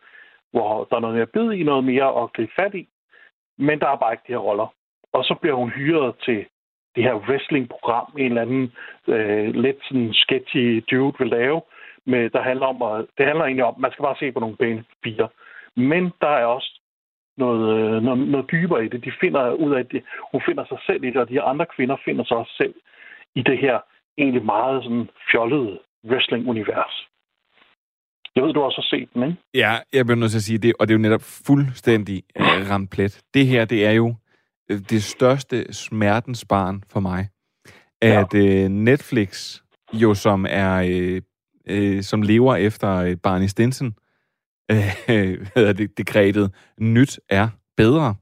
hvor 0.52 0.84
der 0.90 0.96
er 0.96 1.00
noget 1.00 1.16
mere 1.16 1.32
bid 1.34 1.50
i, 1.52 1.62
noget 1.62 1.84
mere 1.84 2.22
at 2.22 2.32
gribe 2.32 2.52
fat 2.56 2.74
i. 2.74 2.88
Men 3.58 3.80
der 3.80 3.88
er 3.88 3.96
bare 3.96 4.12
ikke 4.12 4.24
de 4.26 4.32
her 4.32 4.46
roller. 4.48 4.68
Og 5.12 5.24
så 5.24 5.34
bliver 5.40 5.56
hun 5.56 5.70
hyret 5.70 6.14
til 6.24 6.46
det 6.96 7.02
her 7.04 7.14
wrestling-program, 7.14 8.12
en 8.18 8.24
eller 8.24 8.42
anden 8.42 8.72
øh, 9.08 9.54
lidt 9.54 9.76
sådan 9.82 10.10
sketchy 10.12 10.84
dude 10.90 11.14
vil 11.18 11.28
lave, 11.28 11.60
med, 12.06 12.30
der 12.30 12.42
handler 12.42 12.66
om, 12.66 12.82
at, 12.82 13.06
det 13.18 13.26
handler 13.26 13.44
egentlig 13.44 13.64
om, 13.64 13.74
man 13.78 13.92
skal 13.92 14.02
bare 14.02 14.16
se 14.18 14.32
på 14.32 14.40
nogle 14.40 14.56
pæne 14.56 14.84
piger. 15.02 15.28
Men 15.76 16.12
der 16.20 16.28
er 16.28 16.44
også 16.44 16.73
noget, 17.36 17.62
øh, 17.78 18.02
noget, 18.02 18.28
noget 18.28 18.50
dybere 18.50 18.84
i 18.84 18.88
det. 18.88 19.04
De 19.04 19.12
finder 19.20 19.52
ud 19.52 19.72
af 19.74 19.86
det. 19.86 20.02
Hun 20.32 20.42
finder 20.46 20.64
sig 20.68 20.78
selv 20.86 21.04
i 21.04 21.10
det, 21.10 21.16
og 21.16 21.28
de 21.28 21.42
andre 21.42 21.66
kvinder 21.76 21.96
finder 22.04 22.24
sig 22.24 22.36
også 22.36 22.54
selv 22.56 22.74
i 23.34 23.42
det 23.42 23.58
her 23.58 23.78
egentlig 24.18 24.44
meget 24.44 24.84
sådan 24.84 25.08
fjollede 25.30 25.78
wrestling-univers. 26.08 27.08
Jeg 28.36 28.44
ved, 28.44 28.52
du 28.52 28.62
også 28.62 28.80
har 28.80 28.96
set 28.96 29.08
den, 29.14 29.22
ikke? 29.22 29.36
Ja, 29.54 29.72
jeg 29.92 30.06
bliver 30.06 30.18
nødt 30.18 30.30
til 30.30 30.38
at 30.38 30.42
sige 30.42 30.58
det, 30.58 30.72
og 30.78 30.88
det 30.88 30.94
er 30.94 30.98
jo 30.98 31.02
netop 31.02 31.22
fuldstændig 31.46 32.22
øh, 32.36 32.70
ramt 32.70 32.90
plet. 32.90 33.22
Det 33.34 33.46
her, 33.46 33.64
det 33.64 33.86
er 33.86 33.90
jo 33.90 34.14
øh, 34.70 34.78
det 34.90 35.02
største 35.02 35.72
smertensbarn 35.72 36.82
for 36.92 37.00
mig. 37.00 37.28
At 38.02 38.34
øh, 38.34 38.68
Netflix, 38.68 39.60
jo 39.92 40.14
som 40.14 40.46
er, 40.48 40.74
øh, 40.90 41.22
øh, 41.68 42.02
som 42.02 42.22
lever 42.22 42.56
efter 42.56 43.16
Barney 43.22 43.46
Stinson, 43.46 43.94
øh, 44.72 45.46
hvad 45.52 45.74
det, 45.74 45.98
dekretet, 45.98 46.54
nyt 46.80 47.20
er 47.28 47.48
bedre, 47.76 48.14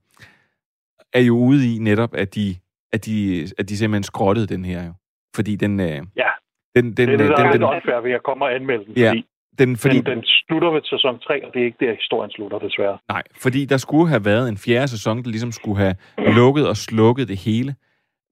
er 1.13 1.21
jo 1.21 1.37
ude 1.37 1.75
i 1.75 1.79
netop, 1.79 2.15
at 2.15 2.35
de, 2.35 2.57
at 2.93 3.07
de, 3.07 3.47
at 3.59 3.69
de 3.69 3.77
simpelthen 3.77 4.03
skrottede 4.03 4.47
den 4.47 4.65
her 4.65 4.87
jo. 4.87 4.93
Fordi 5.37 5.57
den... 5.57 5.81
Øh, 5.81 5.87
Ja, 6.17 6.31
den, 6.77 6.85
den, 6.85 6.97
det 6.97 7.03
er 7.03 7.07
det, 7.07 7.19
den, 7.19 7.29
der 7.29 7.37
den, 7.37 7.47
er 7.47 7.53
den, 7.53 7.63
unfair 7.63 8.01
ved 8.01 8.13
at 8.13 8.23
komme 8.23 8.45
og 8.45 8.55
anmelde 8.55 8.85
den, 8.85 8.95
Ja, 8.97 9.09
fordi 9.09 9.27
den, 9.59 9.77
fordi, 9.77 9.97
den, 9.97 10.05
den 10.05 10.25
slutter 10.25 10.71
ved 10.71 10.81
sæson 10.85 11.19
3, 11.19 11.47
og 11.47 11.55
det 11.55 11.61
er 11.61 11.65
ikke 11.65 11.87
der, 11.87 11.95
historien 11.95 12.31
slutter, 12.31 12.59
desværre. 12.59 12.99
Nej, 13.09 13.23
fordi 13.43 13.65
der 13.65 13.77
skulle 13.77 14.09
have 14.09 14.25
været 14.25 14.49
en 14.49 14.57
fjerde 14.57 14.89
sæson, 14.89 15.23
der 15.23 15.31
ligesom 15.31 15.53
skulle 15.53 15.79
have 15.79 15.95
lukket 16.19 16.69
og 16.69 16.77
slukket 16.77 17.29
det 17.29 17.37
hele. 17.37 17.75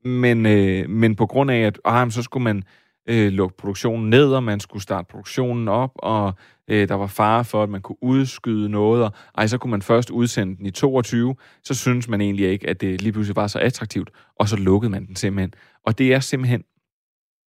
Men, 0.04 0.46
øh, 0.46 0.88
men 0.88 1.16
på 1.16 1.26
grund 1.26 1.50
af, 1.50 1.60
at 1.60 1.80
ah, 1.84 2.10
så 2.10 2.22
skulle 2.22 2.44
man 2.44 2.62
øh, 3.08 3.32
lukke 3.32 3.56
produktionen 3.56 4.10
ned, 4.10 4.32
og 4.32 4.42
man 4.42 4.60
skulle 4.60 4.82
starte 4.82 5.08
produktionen 5.10 5.68
op, 5.68 5.90
og 5.94 6.34
øh, 6.68 6.88
der 6.88 6.94
var 6.94 7.06
fare 7.06 7.44
for, 7.44 7.62
at 7.62 7.68
man 7.68 7.80
kunne 7.82 8.02
udskyde 8.02 8.68
noget, 8.68 9.04
og 9.04 9.12
ej, 9.38 9.46
så 9.46 9.58
kunne 9.58 9.70
man 9.70 9.82
først 9.82 10.10
udsende 10.10 10.56
den 10.56 10.66
i 10.66 10.70
22, 10.70 11.34
så 11.64 11.74
synes 11.74 12.08
man 12.08 12.20
egentlig 12.20 12.48
ikke, 12.48 12.68
at 12.68 12.80
det 12.80 13.02
lige 13.02 13.12
pludselig 13.12 13.36
var 13.36 13.46
så 13.46 13.58
attraktivt, 13.58 14.10
og 14.36 14.48
så 14.48 14.56
lukkede 14.56 14.90
man 14.90 15.06
den 15.06 15.16
simpelthen. 15.16 15.54
Og 15.86 15.98
det 15.98 16.14
er 16.14 16.20
simpelthen 16.20 16.62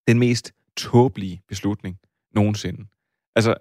den 0.08 0.20
mest 0.20 0.54
tåbelige 0.78 1.42
beslutning 1.50 1.98
nogensinde. 2.36 2.86
Altså, 3.36 3.54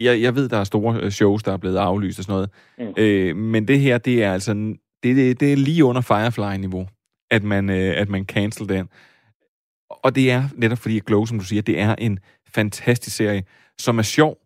jeg, 0.00 0.22
jeg 0.22 0.34
ved, 0.34 0.48
der 0.48 0.56
er 0.56 0.64
store 0.64 1.00
øh, 1.00 1.10
shows, 1.10 1.42
der 1.42 1.52
er 1.52 1.56
blevet 1.56 1.76
aflyst 1.76 2.18
og 2.18 2.24
sådan 2.24 2.32
noget, 2.32 2.50
Mm. 2.78 2.94
øh, 3.02 3.36
men 3.36 3.68
det 3.68 3.80
her, 3.80 3.98
det 3.98 4.22
er 4.22 4.32
altså, 4.32 4.54
det, 5.02 5.16
det, 5.16 5.40
det 5.40 5.52
er 5.52 5.56
lige 5.56 5.84
under 5.84 6.00
Firefly-niveau, 6.00 6.88
at 7.30 7.42
man, 7.42 7.70
øh, 7.70 7.94
at 7.96 8.08
man 8.08 8.24
cancel 8.24 8.68
den. 8.68 8.88
Og 10.04 10.14
det 10.14 10.30
er 10.30 10.48
netop 10.54 10.78
fordi, 10.78 10.96
at 10.96 11.04
Glow, 11.04 11.24
som 11.24 11.38
du 11.38 11.44
siger, 11.44 11.62
det 11.62 11.80
er 11.80 11.94
en 11.94 12.18
fantastisk 12.46 13.16
serie, 13.16 13.44
som 13.78 13.98
er 13.98 14.02
sjov, 14.02 14.38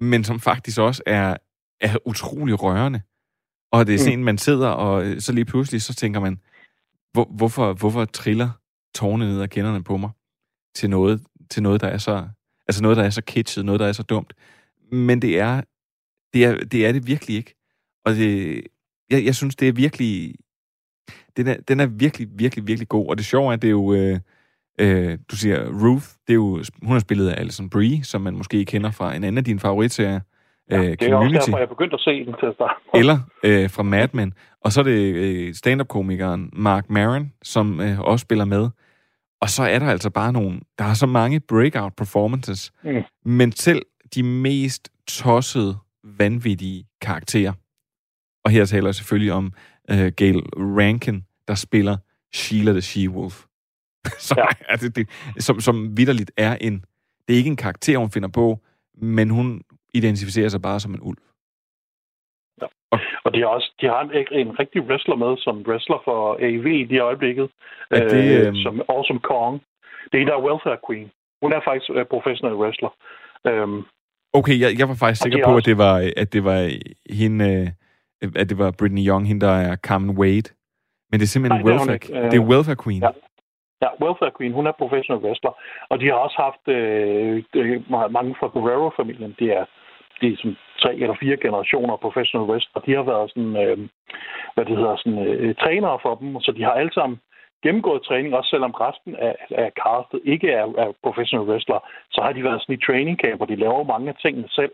men 0.00 0.24
som 0.24 0.40
faktisk 0.40 0.78
også 0.78 1.02
er, 1.06 1.36
er 1.80 1.96
utrolig 2.06 2.62
rørende. 2.62 3.00
Og 3.72 3.86
det 3.86 3.94
er 3.94 3.98
sådan, 3.98 4.18
mm. 4.18 4.24
man 4.24 4.38
sidder, 4.38 4.68
og 4.68 5.04
øh, 5.04 5.20
så 5.20 5.32
lige 5.32 5.44
pludselig, 5.44 5.82
så 5.82 5.94
tænker 5.94 6.20
man, 6.20 6.40
hvor, 7.12 7.24
hvorfor, 7.36 7.72
hvorfor 7.72 8.04
triller 8.04 8.50
tårne 8.94 9.26
ned 9.26 9.42
ad 9.42 9.48
kinderne 9.48 9.84
på 9.84 9.96
mig 9.96 10.10
til 10.74 10.90
noget, 10.90 11.22
til 11.50 11.62
noget, 11.62 11.80
der 11.80 11.88
er 11.88 11.98
så, 11.98 12.28
altså 12.68 12.82
noget, 12.82 12.96
der 12.96 13.02
er 13.02 13.10
så 13.10 13.22
kitschet, 13.22 13.64
noget, 13.64 13.80
der 13.80 13.86
er 13.86 13.92
så 13.92 14.02
dumt. 14.02 14.32
Men 14.92 15.22
det 15.22 15.38
er, 15.38 15.62
det 16.32 16.44
er 16.44 16.64
det, 16.64 16.86
er 16.86 16.92
det 16.92 17.06
virkelig 17.06 17.36
ikke. 17.36 17.54
Og 18.04 18.14
det, 18.14 18.62
jeg, 19.10 19.24
jeg 19.24 19.34
synes, 19.34 19.56
det 19.56 19.68
er 19.68 19.72
virkelig, 19.72 20.34
den 21.36 21.46
er, 21.46 21.56
den 21.68 21.80
er 21.80 21.86
virkelig, 21.86 22.28
virkelig, 22.34 22.66
virkelig 22.66 22.88
god. 22.88 23.08
Og 23.08 23.18
det 23.18 23.26
sjove 23.26 23.48
er, 23.48 23.52
at 23.52 23.62
det 23.62 23.68
er 23.68 23.72
jo, 23.72 23.94
øh, 23.94 24.20
øh, 24.80 25.18
du 25.30 25.36
siger 25.36 25.64
Ruth, 25.64 26.06
det 26.26 26.32
er 26.32 26.34
jo, 26.34 26.62
hun 26.82 26.92
har 26.92 26.98
spillet 26.98 27.28
af 27.28 27.40
Alison 27.40 27.70
Brie, 27.70 28.04
som 28.04 28.20
man 28.20 28.36
måske 28.36 28.64
kender 28.64 28.90
fra 28.90 29.14
en 29.14 29.24
anden 29.24 29.38
af 29.38 29.44
dine 29.44 29.60
favoritserier. 29.60 30.20
Ja, 30.70 30.82
det 30.82 31.02
er 31.02 31.14
også 31.14 31.34
derfor, 31.34 31.58
jeg 31.58 31.68
begyndte 31.68 31.94
at 31.94 32.00
se 32.00 32.24
den 32.24 32.34
til 32.40 32.46
at 32.46 32.54
starte. 32.54 32.74
Eller 32.94 33.18
øh, 33.44 33.70
fra 33.70 33.82
Mad 33.82 34.08
Men. 34.12 34.34
Og 34.60 34.72
så 34.72 34.80
er 34.80 34.84
det 34.84 35.14
øh, 35.14 35.54
stand-up-komikeren 35.54 36.50
Mark 36.52 36.90
Maron, 36.90 37.32
som 37.42 37.80
øh, 37.80 38.00
også 38.00 38.22
spiller 38.22 38.44
med. 38.44 38.68
Og 39.40 39.48
så 39.48 39.62
er 39.62 39.78
der 39.78 39.86
altså 39.86 40.10
bare 40.10 40.32
nogle... 40.32 40.60
Der 40.78 40.84
er 40.84 40.94
så 40.94 41.06
mange 41.06 41.40
breakout 41.40 41.92
performances. 41.96 42.72
Mm. 42.84 43.02
Men 43.24 43.52
selv 43.52 43.82
de 44.14 44.22
mest 44.22 44.88
tossede, 45.08 45.76
vanvittige 46.04 46.84
karakterer. 47.00 47.52
Og 48.44 48.50
her 48.50 48.64
taler 48.64 48.86
jeg 48.86 48.94
selvfølgelig 48.94 49.32
om 49.32 49.52
øh, 49.90 50.12
Gail 50.16 50.42
Rankin, 50.56 51.24
der 51.48 51.54
spiller 51.54 51.96
Sheila 52.34 52.72
the 52.72 52.80
She-Wolf. 52.80 53.55
som, 54.28 54.38
ja. 54.38 54.46
altså, 54.68 54.88
det, 54.88 55.08
som, 55.38 55.60
som 55.60 55.96
vidderligt 55.96 56.32
er 56.36 56.56
en... 56.60 56.84
Det 57.28 57.34
er 57.34 57.38
ikke 57.38 57.50
en 57.50 57.56
karakter, 57.56 57.98
hun 57.98 58.10
finder 58.10 58.28
på, 58.28 58.58
men 58.94 59.30
hun 59.30 59.62
identificerer 59.94 60.48
sig 60.48 60.62
bare 60.62 60.80
som 60.80 60.94
en 60.94 61.00
ulv. 61.02 61.18
Ja. 62.62 62.66
Og 63.24 63.34
de 63.34 63.40
har 63.40 63.46
også 63.46 63.72
de 63.80 63.86
har 63.86 64.00
en, 64.00 64.10
en 64.40 64.58
rigtig 64.58 64.82
wrestler 64.82 65.16
med, 65.16 65.36
som 65.38 65.64
wrestler 65.68 66.00
for 66.04 66.18
AV 66.40 66.66
i 66.66 66.84
de 66.84 66.98
øjeblikket, 66.98 67.50
er 67.90 68.08
det, 68.08 68.40
øh, 68.40 68.48
øh... 68.48 68.54
som 68.62 68.82
Awesome 68.88 69.20
Kong. 69.20 69.62
Det 70.12 70.14
er 70.18 70.22
en, 70.22 70.28
der 70.28 70.36
er 70.36 70.46
welfare 70.48 70.78
queen. 70.88 71.10
Hun 71.42 71.52
er 71.52 71.60
faktisk 71.68 71.90
uh, 71.90 72.04
professionel 72.14 72.54
wrestler. 72.54 72.92
Um, 73.50 73.86
okay, 74.32 74.60
jeg, 74.60 74.78
jeg 74.78 74.88
var 74.88 74.94
faktisk 74.94 75.22
sikker 75.22 75.44
på, 75.44 75.50
også... 75.50 75.62
at 75.62 75.66
det 75.66 75.78
var, 75.78 75.94
at 76.16 76.32
det 76.32 76.44
var 76.44 76.60
hende, 77.20 77.74
øh, 78.22 78.30
at 78.36 78.48
det 78.50 78.58
var 78.58 78.70
Britney 78.78 79.06
Young, 79.08 79.28
hende 79.28 79.46
der 79.46 79.52
er 79.52 79.76
Carmen 79.76 80.18
Wade. 80.18 80.48
Men 81.10 81.20
det 81.20 81.26
er 81.26 81.32
simpelthen 81.34 81.64
Nej, 81.64 81.70
welfare, 81.70 81.98
det 81.98 82.10
er, 82.10 82.24
uh, 82.24 82.30
det 82.30 82.38
er 82.42 82.46
welfare 82.52 82.76
queen. 82.84 83.02
Ja. 83.02 83.10
Ja, 83.82 83.88
Welfare 84.02 84.32
Queen, 84.38 84.52
hun 84.52 84.66
er 84.66 84.72
professional 84.72 85.22
wrestler. 85.24 85.52
Og 85.90 86.00
de 86.00 86.06
har 86.06 86.14
også 86.14 86.36
haft 86.46 86.68
øh, 86.68 87.44
øh 87.54 87.82
mange 88.10 88.36
fra 88.38 88.46
Guerrero-familien. 88.46 89.36
Det 89.38 89.48
er 89.58 89.64
de 90.20 90.32
er 90.32 90.36
som 90.36 90.56
tre 90.82 90.94
eller 90.94 91.16
fire 91.20 91.36
generationer 91.36 91.96
professional 91.96 92.48
wrestler. 92.50 92.82
De 92.82 92.94
har 92.94 93.02
været 93.02 93.30
sådan, 93.30 93.56
øh, 93.64 93.78
hvad 94.54 94.64
det 94.64 94.76
hedder, 94.76 94.96
sådan, 94.96 95.18
øh, 95.26 95.54
trænere 95.54 95.98
for 96.02 96.14
dem, 96.14 96.40
så 96.40 96.52
de 96.52 96.62
har 96.62 96.72
alle 96.72 96.92
sammen 96.92 97.20
gennemgået 97.62 98.02
træning, 98.02 98.34
også 98.34 98.50
selvom 98.50 98.70
resten 98.70 99.16
af, 99.16 99.34
af 99.50 99.70
castet 99.82 100.20
ikke 100.24 100.48
er, 100.50 100.66
er 100.82 100.92
professional 101.02 101.48
wrestler, 101.48 101.78
så 102.10 102.20
har 102.22 102.32
de 102.32 102.44
været 102.44 102.62
sådan 102.62 102.74
i 102.74 102.84
training 102.86 103.18
camp, 103.18 103.36
hvor 103.36 103.46
de 103.46 103.56
laver 103.56 103.82
mange 103.92 104.08
af 104.08 104.16
tingene 104.22 104.48
selv, 104.48 104.72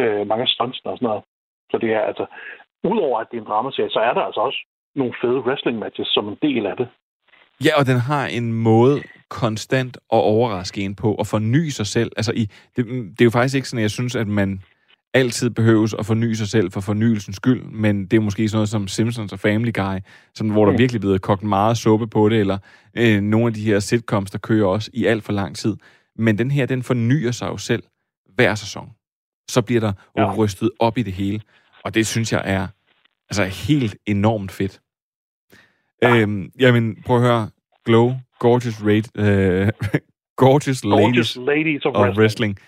øh, 0.00 0.26
mange 0.26 0.46
stunts 0.46 0.80
og 0.84 0.96
sådan 0.96 1.06
noget. 1.06 1.22
Så 1.70 1.78
det 1.78 1.92
er 1.92 2.00
altså, 2.00 2.26
udover 2.84 3.18
at 3.20 3.26
det 3.30 3.36
er 3.36 3.40
en 3.40 3.46
dramaserie, 3.46 3.90
så 3.90 4.00
er 4.00 4.14
der 4.14 4.22
altså 4.22 4.40
også 4.40 4.58
nogle 4.94 5.14
fede 5.20 5.40
wrestling 5.46 5.78
matches 5.78 6.08
som 6.08 6.28
en 6.28 6.38
del 6.42 6.66
af 6.66 6.76
det. 6.76 6.88
Ja, 7.64 7.78
og 7.78 7.86
den 7.86 7.98
har 7.98 8.26
en 8.26 8.52
måde 8.52 9.02
konstant 9.28 9.96
at 9.96 10.02
overraske 10.10 10.80
en 10.80 10.94
på, 10.94 11.14
og 11.14 11.26
forny 11.26 11.68
sig 11.68 11.86
selv. 11.86 12.12
Altså, 12.16 12.32
i, 12.32 12.48
det, 12.76 12.86
det 12.86 13.20
er 13.20 13.24
jo 13.24 13.30
faktisk 13.30 13.54
ikke 13.54 13.68
sådan, 13.68 13.78
at 13.78 13.82
jeg 13.82 13.90
synes, 13.90 14.16
at 14.16 14.28
man 14.28 14.62
altid 15.14 15.50
behøves 15.50 15.94
at 15.94 16.06
forny 16.06 16.32
sig 16.32 16.48
selv 16.48 16.72
for 16.72 16.80
fornyelsens 16.80 17.36
skyld, 17.36 17.62
men 17.62 18.06
det 18.06 18.16
er 18.16 18.20
måske 18.20 18.48
sådan 18.48 18.56
noget 18.56 18.68
som 18.68 18.88
Simpsons 18.88 19.32
og 19.32 19.40
Family 19.40 19.72
Guy, 19.72 19.98
som, 20.34 20.50
hvor 20.50 20.64
der 20.64 20.72
mm. 20.72 20.78
virkelig 20.78 20.98
er 20.98 21.00
blevet 21.00 21.22
kogt 21.22 21.42
meget 21.42 21.76
suppe 21.76 22.06
på 22.06 22.28
det, 22.28 22.40
eller 22.40 22.58
øh, 22.94 23.20
nogle 23.20 23.46
af 23.46 23.54
de 23.54 23.64
her 23.64 23.80
sitcoms, 23.80 24.30
der 24.30 24.38
kører 24.38 24.66
også 24.66 24.90
i 24.92 25.06
alt 25.06 25.24
for 25.24 25.32
lang 25.32 25.56
tid. 25.56 25.76
Men 26.16 26.38
den 26.38 26.50
her, 26.50 26.66
den 26.66 26.82
fornyer 26.82 27.30
sig 27.30 27.46
jo 27.46 27.56
selv 27.56 27.82
hver 28.34 28.54
sæson. 28.54 28.90
Så 29.50 29.62
bliver 29.62 29.80
der 29.80 29.92
ja. 30.16 30.34
rystet 30.34 30.70
op 30.78 30.98
i 30.98 31.02
det 31.02 31.12
hele, 31.12 31.40
og 31.84 31.94
det 31.94 32.06
synes 32.06 32.32
jeg 32.32 32.42
er 32.44 32.66
altså 33.30 33.44
helt 33.44 33.96
enormt 34.06 34.52
fedt. 34.52 34.80
Ja. 36.08 36.16
Øhm, 36.16 36.50
jamen, 36.60 37.02
prøv 37.06 37.16
at 37.16 37.22
høre. 37.22 37.48
Glow, 37.84 38.12
Gorgeous, 38.38 38.84
Raid, 38.84 39.18
øh, 39.18 39.68
gorgeous, 40.36 40.82
gorgeous 40.82 41.36
Ladies, 41.36 41.36
ladies 41.36 41.84
of, 41.84 41.94
wrestling. 41.94 42.18
wrestling. 42.18 42.58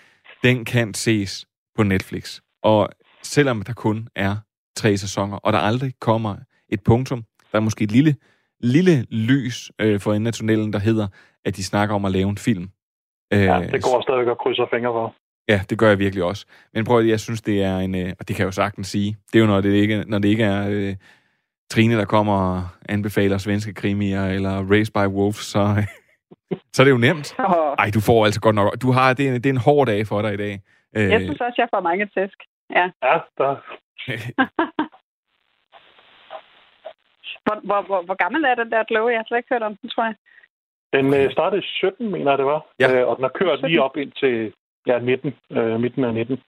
Den 0.44 0.64
kan 0.64 0.94
ses 0.94 1.46
på 1.76 1.82
Netflix. 1.82 2.40
Og 2.62 2.88
selvom 3.22 3.62
der 3.62 3.72
kun 3.72 4.08
er 4.16 4.36
tre 4.76 4.96
sæsoner, 4.96 5.36
og 5.36 5.52
der 5.52 5.58
aldrig 5.58 5.92
kommer 6.00 6.36
et 6.68 6.80
punktum, 6.84 7.24
der 7.52 7.58
er 7.58 7.62
måske 7.62 7.84
et 7.84 7.92
lille, 7.92 8.16
lille 8.60 9.06
lys 9.10 9.72
øh, 9.80 10.00
for 10.00 10.12
enden 10.12 10.26
af 10.26 10.32
tunnelen, 10.32 10.72
der 10.72 10.78
hedder, 10.78 11.06
at 11.44 11.56
de 11.56 11.64
snakker 11.64 11.94
om 11.94 12.04
at 12.04 12.12
lave 12.12 12.28
en 12.28 12.38
film. 12.38 12.70
Øh, 13.32 13.40
ja, 13.40 13.60
det 13.72 13.82
går 13.82 14.02
stadig 14.02 14.30
at 14.30 14.38
krydse 14.38 14.62
fingre 14.72 14.92
for. 14.92 15.14
Ja, 15.48 15.60
det 15.70 15.78
gør 15.78 15.88
jeg 15.88 15.98
virkelig 15.98 16.24
også. 16.24 16.46
Men 16.74 16.84
prøv 16.84 16.98
at 16.98 17.08
jeg 17.08 17.20
synes, 17.20 17.42
det 17.42 17.62
er 17.62 17.78
en... 17.78 17.94
Øh, 17.94 18.12
og 18.20 18.28
det 18.28 18.36
kan 18.36 18.42
jeg 18.42 18.46
jo 18.46 18.52
sagtens 18.52 18.88
sige. 18.88 19.16
Det 19.32 19.38
er 19.38 19.40
jo, 19.40 19.46
når 19.46 19.60
det 19.60 19.72
ikke, 19.72 20.04
når 20.06 20.18
det 20.18 20.28
ikke 20.28 20.44
er 20.44 20.68
øh, 20.70 20.94
Trine, 21.70 21.96
der 21.96 22.04
kommer 22.04 22.36
og 22.54 22.62
anbefaler 22.88 23.38
svenske 23.38 23.74
krimier, 23.74 24.24
eller 24.26 24.54
Race 24.72 24.92
by 24.92 25.06
Wolves, 25.16 25.36
så, 25.36 25.62
så 26.74 26.82
er 26.82 26.84
det 26.84 26.90
jo 26.90 26.98
nemt. 26.98 27.34
Ej, 27.78 27.90
du 27.94 28.00
får 28.00 28.24
altså 28.24 28.40
godt 28.40 28.54
nok... 28.54 28.82
Du 28.82 28.92
har, 28.92 29.14
det, 29.14 29.28
er, 29.28 29.32
det 29.32 29.46
er 29.46 29.50
en 29.50 29.66
hård 29.68 29.86
dag 29.86 30.06
for 30.06 30.22
dig 30.22 30.34
i 30.34 30.36
dag. 30.36 30.54
Øh, 30.96 31.10
jeg 31.10 31.20
synes 31.20 31.40
også, 31.40 31.54
jeg 31.58 31.68
får 31.74 31.80
mange 31.80 32.06
tæsk. 32.06 32.38
Ja. 32.70 32.90
Ja, 33.02 33.16
der. 33.38 33.50
hvor, 37.44 37.56
hvor, 37.68 37.80
hvor, 37.88 38.02
hvor 38.02 38.16
gammel 38.24 38.44
er 38.44 38.54
den 38.54 38.70
der 38.70 38.84
Glow? 38.84 39.08
Jeg 39.08 39.18
har 39.18 39.24
slet 39.28 39.38
ikke 39.38 39.54
hørt 39.54 39.62
om 39.62 39.76
den, 39.76 39.90
tror 39.90 40.04
jeg. 40.04 40.14
Den 40.92 41.06
øh, 41.14 41.32
startede 41.32 41.62
i 41.62 41.64
17, 41.64 42.10
mener 42.12 42.30
jeg, 42.30 42.38
det 42.38 42.46
var. 42.46 42.60
Ja. 42.80 42.88
Øh, 42.94 43.08
og 43.08 43.16
den 43.16 43.24
har 43.24 43.34
kørt 43.40 43.58
17. 43.58 43.70
lige 43.70 43.82
op 43.82 43.96
ind 43.96 44.12
til 44.12 44.52
ja, 44.86 44.98
19, 44.98 45.34
øh, 45.50 45.80
midten 45.80 46.04
af 46.04 46.14
19. 46.14 46.38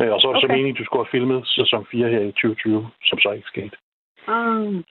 Øh, 0.00 0.12
og 0.12 0.20
så 0.20 0.26
var 0.26 0.34
det 0.34 0.44
okay. 0.44 0.48
så 0.48 0.52
meningen, 0.52 0.74
at 0.74 0.78
du 0.78 0.84
skulle 0.84 1.04
have 1.04 1.14
filmet 1.16 1.40
sæson 1.46 1.86
4 1.90 2.08
her 2.08 2.20
i 2.20 2.32
2020, 2.32 2.90
som 3.08 3.18
så 3.18 3.30
ikke 3.32 3.48
skete. 3.54 3.76
Mm. 4.28 4.84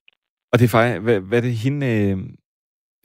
Og 0.51 0.59
det 0.59 0.65
er 0.65 0.69
faktisk, 0.69 1.01
hvad, 1.01 1.19
hvad 1.19 1.37
er 1.37 1.41
det 1.41 1.55
hende, 1.55 1.87
øh, 1.87 2.17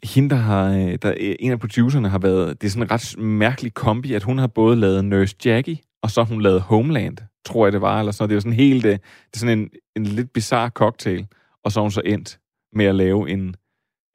hende 0.04 0.30
der 0.30 0.36
har, 0.36 0.70
øh, 0.70 0.98
der, 1.02 1.14
øh, 1.20 1.36
en 1.40 1.52
af 1.52 1.60
producerne 1.60 2.08
har 2.08 2.18
været, 2.18 2.60
det 2.60 2.66
er 2.66 2.70
sådan 2.70 2.82
en 2.82 2.90
ret 2.90 3.18
mærkelig 3.18 3.74
kombi, 3.74 4.12
at 4.12 4.22
hun 4.22 4.38
har 4.38 4.46
både 4.46 4.76
lavet 4.76 5.04
Nurse 5.04 5.36
Jackie, 5.44 5.78
og 6.02 6.10
så 6.10 6.22
har 6.22 6.28
hun 6.28 6.42
lavet 6.42 6.60
Homeland, 6.60 7.16
tror 7.44 7.66
jeg 7.66 7.72
det 7.72 7.80
var, 7.80 7.98
eller 7.98 8.12
sådan 8.12 8.30
Det 8.30 8.36
er 8.36 8.40
sådan 8.40 8.52
helt, 8.52 8.84
øh, 8.84 8.92
det 8.92 9.34
er 9.34 9.38
sådan 9.38 9.58
en, 9.58 9.70
en 9.96 10.06
lidt 10.06 10.32
bizarre 10.32 10.68
cocktail, 10.68 11.26
og 11.64 11.72
så 11.72 11.80
har 11.80 11.82
hun 11.82 11.90
så 11.90 12.02
endt 12.04 12.38
med 12.72 12.84
at 12.84 12.94
lave 12.94 13.30
en, 13.30 13.56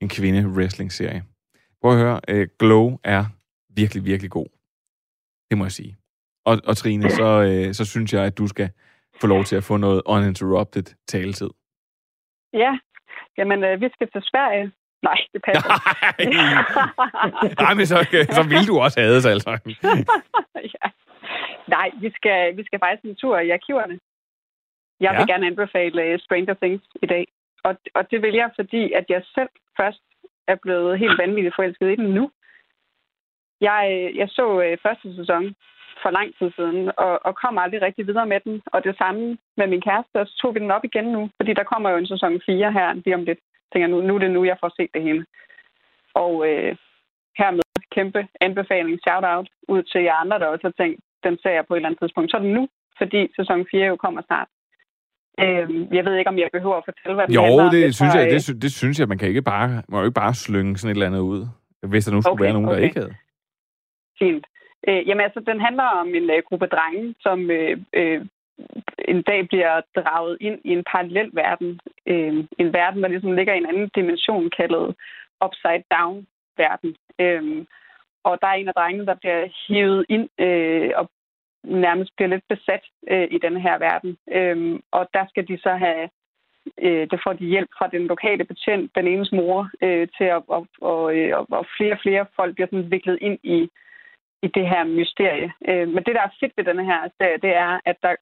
en 0.01 0.09
kvinde-wrestling-serie. 0.09 1.23
Prøv 1.81 1.91
at 1.91 1.97
høre, 1.97 2.19
øh, 2.27 2.47
Glow 2.59 2.97
er 3.03 3.25
virkelig, 3.75 4.05
virkelig 4.05 4.31
god. 4.31 4.47
Det 5.49 5.57
må 5.57 5.65
jeg 5.65 5.71
sige. 5.71 5.97
Og, 6.45 6.61
og 6.63 6.77
Trine, 6.77 7.09
så, 7.11 7.41
øh, 7.41 7.73
så 7.73 7.85
synes 7.85 8.13
jeg, 8.13 8.23
at 8.23 8.37
du 8.37 8.47
skal 8.47 8.69
få 9.21 9.27
lov 9.27 9.43
til 9.43 9.55
at 9.55 9.63
få 9.63 9.77
noget 9.77 10.01
uninterrupted 10.05 10.83
taletid. 11.07 11.49
Ja, 12.53 12.77
jamen 13.37 13.63
øh, 13.63 13.81
vi 13.81 13.89
skal 13.93 14.11
til 14.11 14.21
Sverige. 14.23 14.71
Nej, 15.03 15.19
det 15.33 15.41
passer 15.41 15.69
Nej, 17.63 17.73
men 17.73 17.85
så, 17.85 17.97
så 18.37 18.43
vil 18.51 18.67
du 18.67 18.79
også 18.79 18.99
have 18.99 19.15
det, 19.15 19.25
altså. 19.25 19.51
ja. 20.75 20.85
Nej, 21.67 21.91
vi 22.01 22.11
skal, 22.15 22.57
vi 22.57 22.63
skal 22.63 22.79
faktisk 22.79 23.05
en 23.05 23.15
tur 23.15 23.39
i 23.39 23.49
arkiverne. 23.49 23.99
Jeg 24.99 25.11
vil 25.13 25.25
ja. 25.27 25.33
gerne 25.33 25.47
anbefale 25.47 26.13
uh, 26.13 26.19
Stranger 26.19 26.53
Things 26.53 26.83
i 27.03 27.05
dag. 27.05 27.27
Og, 27.63 27.77
og 27.95 28.11
det 28.11 28.21
vil 28.21 28.33
jeg, 28.33 28.49
fordi 28.55 28.91
at 28.93 29.05
jeg 29.09 29.21
selv 29.35 29.49
først 29.79 30.03
er 30.47 30.55
blevet 30.55 30.99
helt 30.99 31.17
vanvittigt 31.17 31.55
forelsket 31.55 31.91
i 31.91 31.95
den 31.95 32.09
nu. 32.13 32.31
Jeg, 33.61 33.83
øh, 33.91 34.17
jeg 34.17 34.29
så 34.29 34.45
uh, 34.45 34.77
første 34.83 35.15
sæson 35.15 35.55
for 36.03 36.11
lang 36.17 36.29
tid 36.37 36.49
siden, 36.57 36.91
og, 37.05 37.13
og 37.27 37.33
kom 37.41 37.57
aldrig 37.57 37.81
rigtig 37.81 38.07
videre 38.07 38.27
med 38.33 38.39
den. 38.45 38.61
Og 38.73 38.83
det 38.83 38.95
samme 38.97 39.37
med 39.59 39.67
min 39.67 39.85
kæreste, 39.87 40.15
og 40.21 40.27
så 40.27 40.33
tog 40.41 40.55
vi 40.55 40.59
den 40.59 40.71
op 40.71 40.85
igen 40.85 41.07
nu, 41.15 41.21
fordi 41.37 41.51
der 41.53 41.69
kommer 41.71 41.89
jo 41.89 41.97
en 41.97 42.11
sæson 42.13 42.41
4 42.45 42.71
her 42.71 42.93
lige 42.93 43.15
om 43.15 43.23
lidt. 43.29 43.39
Jeg 43.39 43.69
tænker, 43.71 43.87
nu, 43.87 44.01
nu 44.01 44.15
er 44.15 44.19
det 44.19 44.31
nu, 44.31 44.43
jeg 44.43 44.57
får 44.59 44.71
set 44.77 44.91
det 44.93 45.01
hele. 45.07 45.25
Og 46.13 46.33
øh, 46.49 46.71
hermed 47.39 47.63
kæmpe 47.95 48.21
anbefaling, 48.41 48.99
shout-out 49.05 49.47
ud 49.73 49.81
til 49.83 50.01
jer 50.07 50.15
andre, 50.23 50.39
der 50.39 50.47
også 50.47 50.67
har 50.69 50.75
tænkt, 50.83 50.99
den 51.25 51.37
ser 51.41 51.53
jeg 51.57 51.65
på 51.65 51.73
et 51.73 51.77
eller 51.77 51.89
andet 51.89 52.01
tidspunkt. 52.01 52.31
Så 52.31 52.37
er 52.37 52.41
det 52.41 52.53
nu, 52.59 52.63
fordi 52.97 53.21
sæson 53.35 53.65
4 53.71 53.87
jo 53.87 53.95
kommer 53.95 54.21
snart. 54.29 54.49
Øh, 55.43 55.67
jeg 55.97 56.05
ved 56.05 56.15
ikke, 56.15 56.29
om 56.33 56.37
jeg 56.37 56.49
behøver 56.53 56.77
at 56.77 56.87
fortælle, 56.89 57.15
hvad 57.15 57.27
den 57.27 57.35
jo, 57.35 57.41
handler 57.41 57.63
om. 57.63 57.71
det, 57.71 57.95
synes 57.95 58.13
jeg, 58.15 58.25
det, 58.33 58.61
det 58.63 58.71
synes 58.71 58.99
jeg, 58.99 59.07
man 59.07 59.17
kan 59.17 59.27
ikke 59.27 59.41
bare, 59.41 59.67
man 59.67 59.91
kan 59.91 59.99
jo 59.99 60.09
ikke 60.09 60.21
bare 60.25 60.33
slynge 60.33 60.77
sådan 60.77 60.91
et 60.91 60.95
eller 60.95 61.07
andet 61.07 61.19
ud, 61.33 61.41
hvis 61.91 62.05
der 62.05 62.11
nu 62.13 62.21
skulle 62.21 62.33
okay, 62.33 62.43
være 62.43 62.53
nogen, 62.53 62.69
okay. 62.69 62.77
der 62.77 62.83
ikke 62.87 62.99
havde. 62.99 63.15
Fint. 64.19 64.45
Øh, 64.87 65.07
jamen 65.07 65.23
altså, 65.23 65.39
den 65.39 65.61
handler 65.61 65.83
om 65.83 66.07
en 66.15 66.29
øh, 66.29 66.43
gruppe 66.49 66.67
drenge, 66.67 67.15
som 67.19 67.51
øh, 67.51 67.77
øh, 67.93 68.25
en 69.07 69.21
dag 69.21 69.47
bliver 69.47 69.81
draget 69.95 70.37
ind 70.41 70.59
i 70.63 70.69
en 70.69 70.83
parallel 70.91 71.29
verden. 71.33 71.79
Øh, 72.05 72.33
en 72.57 72.73
verden, 72.73 73.01
der 73.03 73.07
ligesom 73.07 73.31
ligger 73.31 73.53
i 73.53 73.57
en 73.57 73.65
anden 73.65 73.89
dimension, 73.95 74.49
kaldet 74.49 74.95
upside 75.45 75.83
down 75.97 76.27
verden. 76.57 76.95
Øh, 77.19 77.65
og 78.23 78.37
der 78.41 78.47
er 78.47 78.53
en 78.53 78.67
af 78.67 78.73
drengene, 78.73 79.05
der 79.05 79.15
bliver 79.15 79.47
hivet 79.67 80.05
ind 80.09 80.29
øh, 80.39 80.91
og 80.95 81.09
nærmest 81.63 82.15
bliver 82.15 82.29
lidt 82.29 82.47
besat 82.49 82.83
øh, 83.07 83.27
i 83.31 83.37
den 83.37 83.57
her 83.57 83.77
verden. 83.77 84.17
Øh, 84.31 84.79
og 84.91 85.09
der 85.13 85.25
skal 85.29 85.47
de 85.47 85.57
så 85.57 85.73
have, 85.75 86.09
øh, 86.77 87.07
det 87.11 87.19
får 87.23 87.33
de 87.33 87.45
hjælp 87.45 87.69
fra 87.77 87.87
den 87.87 88.07
lokale 88.07 88.43
betjent, 88.43 88.95
den 88.95 89.07
enes 89.07 89.31
mor, 89.31 89.69
øh, 89.81 90.07
til 90.17 90.23
at, 90.23 90.41
og, 90.47 90.67
og, 90.81 91.01
og, 91.37 91.45
og 91.49 91.65
flere 91.77 91.93
og 91.93 91.99
flere 92.01 92.25
folk 92.35 92.55
bliver 92.55 92.67
sådan 92.67 92.91
viklet 92.91 93.17
ind 93.21 93.39
i, 93.43 93.69
i 94.41 94.47
det 94.47 94.69
her 94.69 94.83
mysterie. 94.83 95.53
Øh, 95.69 95.87
men 95.87 96.03
det, 96.03 96.15
der 96.15 96.21
er 96.21 96.37
fedt 96.39 96.53
ved 96.57 96.65
den 96.65 96.85
her 96.85 97.01
serie, 97.17 97.37
det 97.45 97.53
er, 97.55 97.79
at 97.85 97.97
der, 98.03 98.15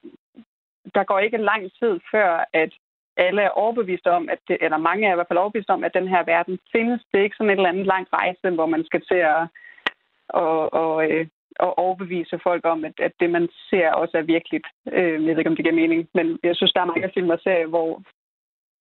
der 0.94 1.04
går 1.04 1.18
ikke 1.18 1.46
lang 1.50 1.62
tid 1.80 2.00
før, 2.10 2.44
at 2.52 2.72
alle 3.16 3.42
er 3.42 3.58
overbevist 3.62 4.06
om, 4.06 4.28
at 4.28 4.38
det, 4.48 4.56
eller 4.60 4.76
mange 4.76 5.06
er 5.06 5.12
i 5.12 5.14
hvert 5.14 5.28
fald 5.28 5.44
overbevist 5.44 5.70
om, 5.70 5.84
at 5.84 5.94
den 5.94 6.08
her 6.08 6.22
verden 6.24 6.58
findes. 6.72 7.00
Det 7.12 7.18
er 7.18 7.24
ikke 7.24 7.36
sådan 7.36 7.50
et 7.50 7.56
eller 7.56 7.68
andet 7.68 7.86
langt 7.86 8.08
rejse, 8.12 8.50
hvor 8.50 8.66
man 8.66 8.84
skal 8.84 9.00
til 9.00 9.20
at 9.34 9.48
og, 10.28 10.72
og, 10.72 11.10
øh, 11.10 11.26
og 11.58 11.78
overbevise 11.78 12.38
folk 12.42 12.64
om, 12.64 12.84
at, 12.84 12.92
at 13.00 13.12
det, 13.20 13.30
man 13.30 13.48
ser, 13.70 13.90
også 13.92 14.18
er 14.18 14.22
virkeligt. 14.22 14.66
Øh, 14.92 15.12
jeg 15.12 15.30
ved 15.30 15.38
ikke, 15.38 15.50
om 15.50 15.56
det 15.56 15.64
giver 15.64 15.82
mening, 15.82 16.08
men 16.14 16.38
jeg 16.42 16.56
synes, 16.56 16.72
der 16.72 16.80
er 16.80 16.92
mange 16.92 17.10
film 17.14 17.30
og 17.30 17.40
serier, 17.42 17.66
hvor 17.66 18.02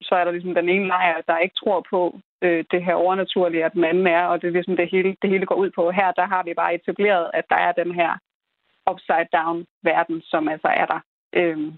så 0.01 0.15
er 0.15 0.23
der 0.23 0.31
ligesom 0.31 0.55
den 0.55 0.69
ene 0.69 0.87
lejr, 0.87 1.21
der 1.27 1.37
ikke 1.37 1.55
tror 1.55 1.85
på 1.89 2.19
øh, 2.41 2.65
det 2.71 2.83
her 2.83 2.93
overnaturlige, 2.93 3.65
at 3.65 3.73
den 3.73 3.83
anden 3.83 4.07
er, 4.07 4.23
og 4.25 4.41
det 4.41 4.47
er 4.47 4.51
ligesom 4.51 4.77
det 4.77 4.89
hele, 4.91 5.15
det 5.21 5.29
hele 5.29 5.45
går 5.45 5.55
ud 5.55 5.69
på. 5.69 5.91
Her, 5.91 6.11
der 6.11 6.25
har 6.25 6.43
vi 6.43 6.53
bare 6.53 6.75
etableret, 6.75 7.31
at 7.33 7.45
der 7.49 7.55
er 7.55 7.71
den 7.71 7.91
her 7.95 8.11
upside-down 8.91 9.65
verden, 9.83 10.21
som 10.21 10.47
altså 10.47 10.67
er 10.67 10.85
der. 10.85 10.99
Øh, 11.33 11.73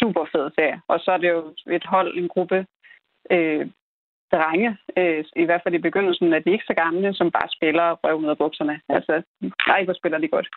super 0.00 0.24
fed 0.32 0.50
serie. 0.54 0.80
Og 0.88 1.00
så 1.00 1.10
er 1.12 1.18
det 1.18 1.28
jo 1.28 1.54
et 1.78 1.86
hold, 1.94 2.18
en 2.18 2.28
gruppe 2.28 2.66
øh, 3.30 3.66
drenge, 4.32 4.70
øh, 4.96 5.24
i 5.36 5.44
hvert 5.44 5.62
fald 5.64 5.74
i 5.74 5.86
begyndelsen, 5.88 6.32
at 6.32 6.44
de 6.44 6.52
ikke 6.52 6.70
så 6.70 6.74
gamle, 6.74 7.14
som 7.14 7.30
bare 7.30 7.48
spiller 7.56 7.86
røv 8.04 8.16
ud 8.22 8.28
af 8.34 8.38
bukserne. 8.38 8.80
Altså, 8.88 9.22
nej, 9.66 9.84
hvor 9.84 9.94
spiller 10.00 10.18
de 10.18 10.28
godt. 10.28 10.48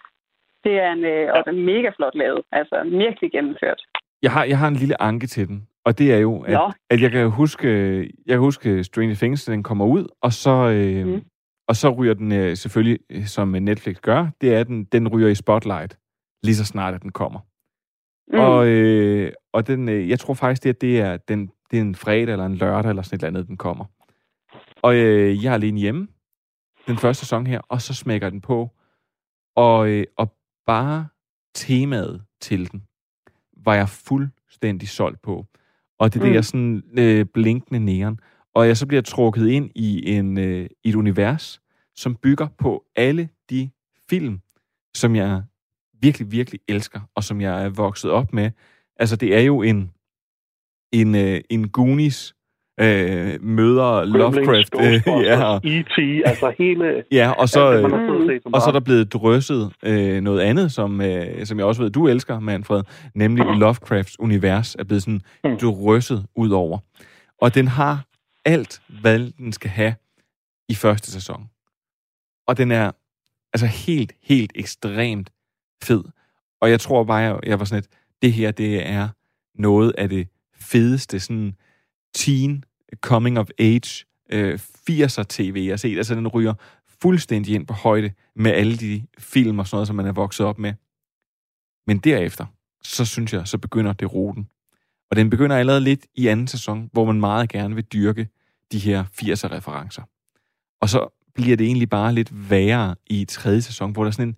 Det 0.63 0.73
er 0.83 0.91
en, 0.91 1.03
øh, 1.13 1.29
og 1.35 1.45
den 1.45 1.65
mega 1.65 1.89
flot 1.97 2.15
lavet. 2.15 2.41
Altså, 2.51 2.75
virkelig 3.05 3.31
gennemført. 3.31 3.81
Jeg 4.21 4.31
har, 4.31 4.43
jeg 4.43 4.57
har 4.59 4.67
en 4.67 4.81
lille 4.83 5.01
anke 5.01 5.27
til 5.27 5.47
den, 5.47 5.67
og 5.85 5.97
det 5.97 6.13
er 6.13 6.17
jo, 6.17 6.39
at, 6.39 6.53
at 6.89 7.01
jeg 7.01 7.11
kan 7.11 7.29
huske, 7.29 7.67
jeg 8.01 8.33
kan 8.33 8.39
huske 8.39 8.83
Stranger 8.83 9.15
Things, 9.15 9.45
den 9.45 9.63
kommer 9.63 9.85
ud, 9.85 10.07
og 10.21 10.33
så, 10.33 10.69
øh, 10.69 11.07
mm. 11.07 11.21
og 11.67 11.75
så 11.75 11.89
ryger 11.89 12.13
den 12.13 12.31
øh, 12.31 12.57
selvfølgelig, 12.57 12.99
øh, 13.09 13.25
som 13.25 13.47
Netflix 13.47 13.99
gør, 14.01 14.27
det 14.41 14.55
er, 14.55 14.59
at 14.59 14.67
den, 14.67 14.83
den 14.83 15.07
ryger 15.07 15.27
i 15.27 15.35
spotlight, 15.35 15.97
lige 16.43 16.55
så 16.55 16.65
snart, 16.65 16.93
at 16.93 17.01
den 17.01 17.11
kommer. 17.11 17.39
Mm. 18.31 18.39
Og, 18.39 18.67
øh, 18.67 19.31
og 19.53 19.67
den, 19.67 19.89
øh, 19.89 20.09
jeg 20.09 20.19
tror 20.19 20.33
faktisk, 20.33 20.63
det, 20.63 20.69
at 20.69 20.81
det 20.81 20.99
er 20.99 21.17
den, 21.17 21.51
det 21.71 21.77
er 21.77 21.81
en 21.81 21.95
fredag 21.95 22.31
eller 22.31 22.45
en 22.45 22.55
lørdag 22.55 22.89
eller 22.89 23.01
sådan 23.01 23.15
et 23.15 23.23
eller 23.23 23.27
andet, 23.27 23.47
den 23.47 23.57
kommer. 23.57 23.85
Og 24.81 24.95
øh, 24.95 25.43
jeg 25.43 25.49
er 25.49 25.53
alene 25.53 25.79
hjemme, 25.79 26.07
den 26.87 26.97
første 26.97 27.25
sæson 27.25 27.47
her, 27.47 27.59
og 27.59 27.81
så 27.81 27.93
smækker 27.93 28.29
den 28.29 28.41
på. 28.41 28.69
Og, 29.55 29.89
øh, 29.89 30.05
og 30.17 30.35
bare 30.65 31.07
temaet 31.55 32.23
til 32.41 32.71
den, 32.71 32.83
var 33.57 33.75
jeg 33.75 33.89
fuldstændig 33.89 34.89
solgt 34.89 35.21
på. 35.21 35.45
Og 36.03 36.13
det 36.13 36.21
mm. 36.21 36.33
der 36.33 36.41
sådan 36.41 36.83
øh, 36.97 37.25
blinkende 37.25 37.79
næren. 37.79 38.19
Og 38.55 38.67
jeg 38.67 38.77
så 38.77 38.87
bliver 38.87 39.01
trukket 39.01 39.47
ind 39.47 39.69
i 39.75 40.15
en, 40.15 40.37
øh, 40.37 40.69
et 40.83 40.95
univers, 40.95 41.61
som 41.95 42.15
bygger 42.15 42.47
på 42.57 42.83
alle 42.95 43.29
de 43.49 43.69
film, 44.09 44.39
som 44.95 45.15
jeg 45.15 45.43
virkelig, 46.01 46.31
virkelig 46.31 46.59
elsker, 46.67 46.99
og 47.15 47.23
som 47.23 47.41
jeg 47.41 47.65
er 47.65 47.69
vokset 47.69 48.11
op 48.11 48.33
med. 48.33 48.51
Altså, 48.95 49.15
det 49.15 49.35
er 49.35 49.39
jo 49.39 49.61
en, 49.61 49.91
en, 50.91 51.15
øh, 51.15 51.41
en 51.49 51.69
Goonies 51.69 52.35
øh, 52.79 53.43
møder 53.43 54.05
Lovecraft. 54.05 54.75
Øh, 54.79 55.01
ja. 55.29 55.57
E.T., 55.63 56.23
altså 56.25 56.53
hele... 56.57 57.03
Ja, 57.11 57.31
og 57.31 57.49
så, 57.49 57.73
øh, 57.73 57.83
og 58.45 58.61
så 58.61 58.67
er 58.67 58.71
der 58.71 58.79
blevet 58.79 59.13
drysset 59.13 59.71
øh, 59.83 60.21
noget 60.21 60.41
andet, 60.41 60.71
som, 60.71 61.01
øh, 61.01 61.45
som 61.45 61.57
jeg 61.57 61.65
også 61.65 61.81
ved, 61.81 61.89
du 61.89 62.07
elsker, 62.07 62.39
Manfred, 62.39 62.83
nemlig. 63.15 63.45
Lovecrafts 63.45 64.19
univers 64.19 64.75
er 64.75 64.83
blevet 64.83 65.03
sådan 65.03 65.21
mm. 65.43 65.57
drysset 65.57 66.25
ud 66.35 66.49
over. 66.49 66.77
Og 67.41 67.55
den 67.55 67.67
har 67.67 68.05
alt, 68.45 68.81
hvad 69.01 69.19
den 69.37 69.51
skal 69.51 69.69
have 69.69 69.95
i 70.69 70.75
første 70.75 71.11
sæson. 71.11 71.49
Og 72.47 72.57
den 72.57 72.71
er 72.71 72.91
altså 73.53 73.65
helt, 73.65 74.13
helt 74.23 74.51
ekstremt 74.55 75.29
fed. 75.83 76.03
Og 76.61 76.69
jeg 76.69 76.79
tror 76.79 77.03
bare, 77.03 77.17
jeg, 77.17 77.39
jeg 77.43 77.59
var 77.59 77.65
sådan 77.65 77.79
et, 77.79 77.87
det 78.21 78.33
her, 78.33 78.51
det 78.51 78.89
er 78.89 79.07
noget 79.55 79.93
af 79.97 80.09
det 80.09 80.27
fedeste 80.55 81.19
sådan 81.19 81.55
teen 82.13 82.63
coming 83.01 83.39
of 83.39 83.49
age 83.59 84.05
øh, 84.29 84.59
80'er 84.89 85.23
tv, 85.29 85.61
jeg 85.65 85.71
har 85.71 85.77
set. 85.77 85.97
Altså, 85.97 86.15
den 86.15 86.27
ryger 86.27 86.53
fuldstændig 87.01 87.55
ind 87.55 87.67
på 87.67 87.73
højde 87.73 88.11
med 88.35 88.51
alle 88.51 88.77
de 88.77 89.05
film 89.17 89.59
og 89.59 89.67
sådan 89.67 89.75
noget, 89.75 89.87
som 89.87 89.95
man 89.95 90.05
er 90.05 90.11
vokset 90.11 90.45
op 90.45 90.59
med. 90.59 90.73
Men 91.87 91.97
derefter, 91.97 92.45
så 92.83 93.05
synes 93.05 93.33
jeg, 93.33 93.47
så 93.47 93.57
begynder 93.57 93.93
det 93.93 94.13
ruten. 94.13 94.47
Og 95.09 95.15
den 95.15 95.29
begynder 95.29 95.57
allerede 95.57 95.81
lidt 95.81 96.05
i 96.15 96.27
anden 96.27 96.47
sæson, 96.47 96.89
hvor 96.93 97.05
man 97.05 97.19
meget 97.19 97.49
gerne 97.49 97.75
vil 97.75 97.83
dyrke 97.83 98.29
de 98.71 98.79
her 98.79 99.03
80'er-referencer. 99.03 100.03
Og 100.81 100.89
så 100.89 101.23
bliver 101.35 101.57
det 101.57 101.67
egentlig 101.67 101.89
bare 101.89 102.13
lidt 102.13 102.49
værre 102.49 102.95
i 103.07 103.25
tredje 103.25 103.61
sæson, 103.61 103.91
hvor 103.91 104.03
der 104.03 104.07
er 104.07 104.11
sådan 104.11 104.27
en... 104.27 104.35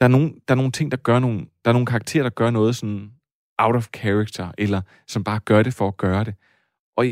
Der 0.00 0.06
er, 0.06 0.08
nogle, 0.08 0.32
der 0.48 0.54
er 0.54 0.56
nogle 0.56 0.72
ting, 0.72 0.90
der 0.90 0.96
gør 0.96 1.18
nogle... 1.18 1.38
Der 1.38 1.70
er 1.70 1.72
nogle 1.72 1.86
karakterer, 1.86 2.22
der 2.22 2.30
gør 2.30 2.50
noget 2.50 2.76
sådan 2.76 3.12
out 3.58 3.76
of 3.76 3.88
character, 3.96 4.52
eller 4.58 4.80
som 5.06 5.24
bare 5.24 5.40
gør 5.40 5.62
det 5.62 5.74
for 5.74 5.88
at 5.88 5.96
gøre 5.96 6.24
det. 6.24 6.34
Og, 6.96 7.06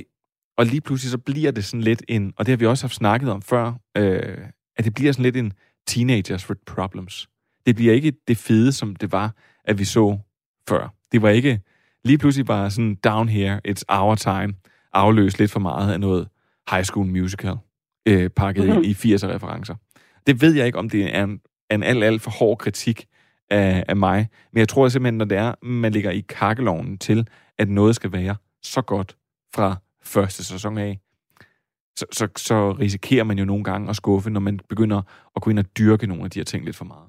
og 0.56 0.66
lige 0.66 0.80
pludselig 0.80 1.10
så 1.10 1.18
bliver 1.18 1.50
det 1.50 1.64
sådan 1.64 1.80
lidt 1.80 2.02
en, 2.08 2.32
og 2.36 2.46
det 2.46 2.52
har 2.52 2.56
vi 2.56 2.66
også 2.66 2.84
haft 2.84 2.94
snakket 2.94 3.30
om 3.30 3.42
før, 3.42 3.72
øh, 3.96 4.38
at 4.76 4.84
det 4.84 4.94
bliver 4.94 5.12
sådan 5.12 5.22
lidt 5.22 5.36
en 5.36 5.52
teenagers 5.86 6.48
with 6.48 6.60
problems. 6.66 7.28
Det 7.66 7.76
bliver 7.76 7.92
ikke 7.92 8.12
det 8.28 8.36
fede, 8.36 8.72
som 8.72 8.96
det 8.96 9.12
var, 9.12 9.34
at 9.64 9.78
vi 9.78 9.84
så 9.84 10.18
før. 10.68 10.94
Det 11.12 11.22
var 11.22 11.28
ikke 11.28 11.60
lige 12.04 12.18
pludselig 12.18 12.46
bare 12.46 12.70
sådan 12.70 12.94
down 12.94 13.28
here, 13.28 13.60
it's 13.68 13.82
our 13.88 14.14
time, 14.14 14.54
afløst 14.92 15.38
lidt 15.38 15.50
for 15.50 15.60
meget 15.60 15.92
af 15.92 16.00
noget 16.00 16.28
high 16.70 16.84
school 16.84 17.06
musical, 17.06 17.54
øh, 18.08 18.30
pakket 18.30 18.66
mm-hmm. 18.66 18.82
i 18.82 18.92
80'er-referencer. 18.92 19.74
Det 20.26 20.42
ved 20.42 20.54
jeg 20.54 20.66
ikke, 20.66 20.78
om 20.78 20.90
det 20.90 21.16
er 21.16 21.24
en, 21.24 21.40
en 21.70 21.82
alt, 21.82 22.04
alt 22.04 22.22
for 22.22 22.30
hård 22.30 22.58
kritik 22.58 23.06
af, 23.50 23.84
af 23.88 23.96
mig, 23.96 24.28
men 24.52 24.58
jeg 24.58 24.68
tror 24.68 24.88
simpelthen, 24.88 25.18
når 25.18 25.24
det 25.24 25.38
er, 25.38 25.64
man 25.64 25.92
ligger 25.92 26.10
i 26.10 26.24
kakkeloven 26.28 26.98
til, 26.98 27.28
at 27.58 27.68
noget 27.68 27.96
skal 27.96 28.12
være 28.12 28.36
så 28.62 28.82
godt 28.82 29.16
fra 29.56 29.76
første 30.04 30.44
sæson 30.44 30.78
af, 30.78 30.98
så, 31.96 32.06
så, 32.10 32.28
så 32.36 32.70
risikerer 32.70 33.24
man 33.24 33.38
jo 33.38 33.44
nogle 33.44 33.64
gange 33.64 33.90
at 33.90 33.96
skuffe, 33.96 34.30
når 34.30 34.40
man 34.40 34.60
begynder 34.68 35.02
at 35.36 35.42
gå 35.42 35.50
ind 35.50 35.58
og 35.58 35.64
dyrke 35.78 36.06
nogle 36.06 36.24
af 36.24 36.30
de 36.30 36.38
her 36.38 36.44
ting 36.44 36.64
lidt 36.64 36.76
for 36.76 36.84
meget. 36.84 37.08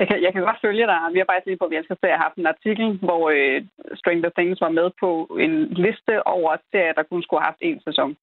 Jeg 0.00 0.08
kan, 0.08 0.22
jeg 0.22 0.32
kan 0.32 0.42
godt 0.42 0.60
følge 0.64 0.86
dig. 0.86 0.98
Vi 1.12 1.18
har 1.18 1.26
faktisk 1.28 1.46
lige 1.46 1.60
på 1.60 1.68
Vi 1.68 1.76
elsker 1.76 1.96
serier 2.00 2.24
haft 2.26 2.36
en 2.36 2.52
artikel, 2.54 2.86
hvor 3.08 3.22
øh, 3.36 3.58
Stranger 4.00 4.30
Things 4.38 4.60
var 4.60 4.72
med 4.78 4.90
på 5.00 5.10
en 5.44 5.54
liste 5.84 6.26
over 6.26 6.56
serier, 6.72 6.92
der 6.92 7.02
kun 7.02 7.22
skulle 7.22 7.40
have 7.40 7.50
haft 7.50 7.62
en 7.68 7.80
sæson. 7.86 8.16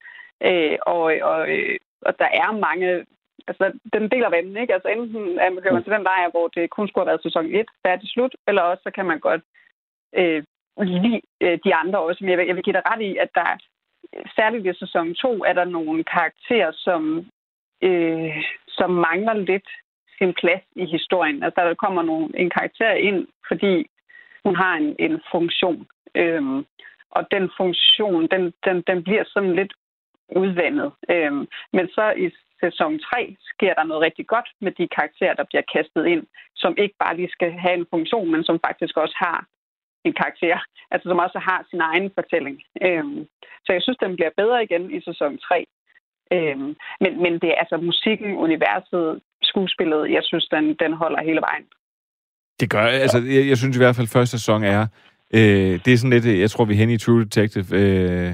Øh, 0.47 0.77
og, 0.95 1.03
og, 1.31 1.39
øh, 1.53 1.77
og 2.01 2.13
der 2.19 2.29
er 2.41 2.51
mange... 2.67 3.05
Altså, 3.49 3.65
den 3.93 4.03
deler 4.11 4.29
vandene, 4.29 4.61
ikke? 4.61 4.73
Altså, 4.73 4.89
enten 4.89 5.39
er 5.39 5.49
man 5.49 5.83
til 5.83 5.95
den 5.95 6.03
lejr, 6.03 6.29
hvor 6.29 6.47
det 6.47 6.69
kun 6.69 6.87
skulle 6.87 7.03
have 7.03 7.11
været 7.11 7.23
sæson 7.23 7.45
1, 7.45 7.65
færdig 7.85 8.09
slut, 8.09 8.35
eller 8.47 8.61
også 8.61 8.83
så 8.83 8.91
kan 8.91 9.05
man 9.05 9.19
godt 9.19 9.41
øh, 10.19 10.43
lide 10.85 11.21
øh, 11.41 11.59
de 11.63 11.75
andre 11.75 11.99
også. 11.99 12.23
Men 12.23 12.29
jeg 12.29 12.37
vil, 12.37 12.47
jeg 12.47 12.55
vil 12.55 12.63
give 12.63 12.73
dig 12.73 12.81
ret 12.91 13.01
i, 13.01 13.17
at 13.17 13.29
der 13.35 13.57
særligt 14.35 14.65
i 14.65 14.79
sæson 14.79 15.15
2 15.15 15.43
er 15.43 15.53
der 15.53 15.65
nogle 15.65 16.03
karakterer, 16.03 16.71
som, 16.71 17.25
øh, 17.81 18.43
som 18.67 18.89
mangler 18.91 19.33
lidt 19.33 19.69
sin 20.17 20.33
plads 20.33 20.63
i 20.75 20.85
historien. 20.85 21.43
Altså 21.43 21.61
der 21.61 21.73
kommer 21.73 22.01
nogle, 22.01 22.39
en 22.39 22.49
karakter 22.49 22.91
ind, 22.91 23.27
fordi 23.47 23.85
hun 24.45 24.55
har 24.55 24.75
en, 24.75 24.95
en 24.99 25.21
funktion. 25.31 25.87
Øhm, 26.15 26.65
og 27.11 27.31
den 27.31 27.49
funktion, 27.57 28.27
den, 28.27 28.53
den, 28.65 28.83
den 28.87 29.03
bliver 29.03 29.23
sådan 29.27 29.55
lidt 29.55 29.73
udvandet. 30.35 30.91
Øhm, 31.09 31.47
men 31.73 31.87
så 31.87 32.13
i 32.17 32.31
sæson 32.59 32.99
3 32.99 33.35
sker 33.41 33.73
der 33.73 33.83
noget 33.83 34.01
rigtig 34.01 34.27
godt 34.27 34.49
med 34.61 34.71
de 34.71 34.87
karakterer, 34.87 35.33
der 35.33 35.43
bliver 35.43 35.63
kastet 35.73 36.05
ind, 36.05 36.23
som 36.55 36.75
ikke 36.77 36.95
bare 36.99 37.15
lige 37.15 37.29
skal 37.31 37.51
have 37.51 37.73
en 37.73 37.87
funktion, 37.89 38.31
men 38.31 38.43
som 38.43 38.59
faktisk 38.67 38.97
også 38.97 39.15
har 39.17 39.45
en 40.07 40.19
karakter, 40.21 40.57
altså 40.91 41.05
som 41.09 41.19
også 41.25 41.39
har 41.49 41.59
sin 41.69 41.81
egen 41.89 42.07
fortælling. 42.17 42.57
Øhm, 42.85 43.19
så 43.65 43.69
jeg 43.75 43.81
synes, 43.81 43.97
den 44.05 44.15
bliver 44.15 44.33
bedre 44.41 44.63
igen 44.63 44.83
i 44.97 44.99
sæson 45.07 45.37
3. 45.37 45.65
Øhm, 46.35 46.69
men, 47.03 47.11
men 47.23 47.33
det 47.41 47.49
er 47.53 47.59
altså 47.63 47.77
musikken, 47.77 48.31
universet, 48.47 49.19
skuespillet, 49.41 50.11
jeg 50.17 50.23
synes, 50.23 50.45
den, 50.55 50.65
den 50.83 50.93
holder 50.93 51.21
hele 51.29 51.41
vejen. 51.47 51.65
Det 52.59 52.69
gør, 52.69 52.85
altså, 53.05 53.19
jeg, 53.35 53.47
jeg 53.47 53.57
synes 53.57 53.77
i 53.77 53.79
hvert 53.79 53.95
fald, 53.95 54.07
at 54.07 54.15
første 54.17 54.37
sæson 54.37 54.63
er, 54.63 54.81
øh, 55.33 55.73
det 55.83 55.89
er 55.93 55.97
sådan 55.97 56.15
lidt, 56.15 56.39
jeg 56.41 56.49
tror, 56.49 56.65
vi 56.65 56.73
er 56.73 56.77
hen 56.77 56.89
i 56.89 56.97
True 56.97 57.23
Detective, 57.23 57.69
øh, 57.81 58.31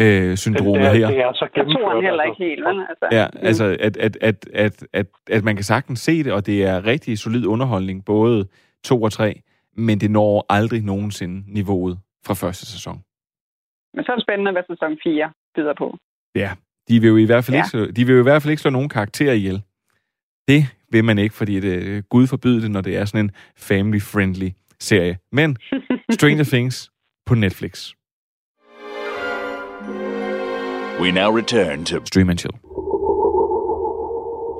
øh, 0.00 0.36
syndromet 0.36 0.90
her. 0.96 1.06
Det 1.08 1.18
er 1.18 1.32
så 1.32 1.48
gennemført. 1.54 1.96
Jeg 1.96 2.02
heller 2.08 2.24
ikke 2.24 2.44
helt, 2.44 2.64
vel? 2.64 2.80
Altså, 2.88 3.06
ja, 3.12 3.26
altså, 3.48 3.76
at, 3.80 3.96
at, 3.96 4.16
at, 4.20 4.48
at, 4.52 4.86
at, 4.92 5.06
at 5.30 5.44
man 5.44 5.54
kan 5.56 5.64
sagtens 5.64 6.00
se 6.00 6.24
det, 6.24 6.32
og 6.32 6.46
det 6.46 6.64
er 6.64 6.86
rigtig 6.86 7.18
solid 7.18 7.46
underholdning, 7.46 8.04
både 8.04 8.48
to 8.84 9.02
og 9.02 9.12
tre 9.12 9.40
men 9.80 10.00
det 10.00 10.10
når 10.10 10.46
aldrig 10.48 10.82
nogensinde 10.84 11.52
niveauet 11.52 11.98
fra 12.26 12.34
første 12.34 12.66
sæson. 12.66 12.96
Men 13.94 14.04
så 14.04 14.12
er 14.12 14.16
det 14.16 14.24
spændende, 14.24 14.52
hvad 14.52 14.62
sæson 14.70 14.98
4 15.02 15.32
byder 15.54 15.74
på. 15.78 15.96
Ja, 16.34 16.50
De 16.88 17.00
vil 17.00 17.08
jo 17.08 17.16
i 17.16 17.24
hvert 17.24 17.44
fald, 17.44 17.56
Ja. 17.56 17.64
ikke, 17.80 17.92
de 17.92 18.04
vil 18.06 18.12
jo 18.14 18.20
i 18.20 18.22
hvert 18.22 18.42
fald 18.42 18.50
ikke 18.50 18.60
slå 18.62 18.70
nogen 18.70 18.88
karakterer 18.88 19.32
ihjel. 19.32 19.62
Det 20.48 20.66
vil 20.92 21.04
man 21.04 21.18
ikke, 21.18 21.34
fordi 21.34 21.60
det, 21.60 22.08
Gud 22.08 22.26
forbyde 22.26 22.62
det, 22.62 22.70
når 22.70 22.80
det 22.80 22.96
er 22.96 23.04
sådan 23.04 23.24
en 23.24 23.30
family-friendly 23.56 24.50
serie. 24.80 25.18
Men 25.32 25.56
Stranger 26.16 26.44
Things 26.44 26.90
på 27.26 27.34
Netflix. 27.34 27.92
We 31.02 31.12
now 31.12 31.30
return 31.36 31.84
to 31.84 32.04
Stream 32.04 32.28
and 32.30 32.38
chill. 32.38 32.54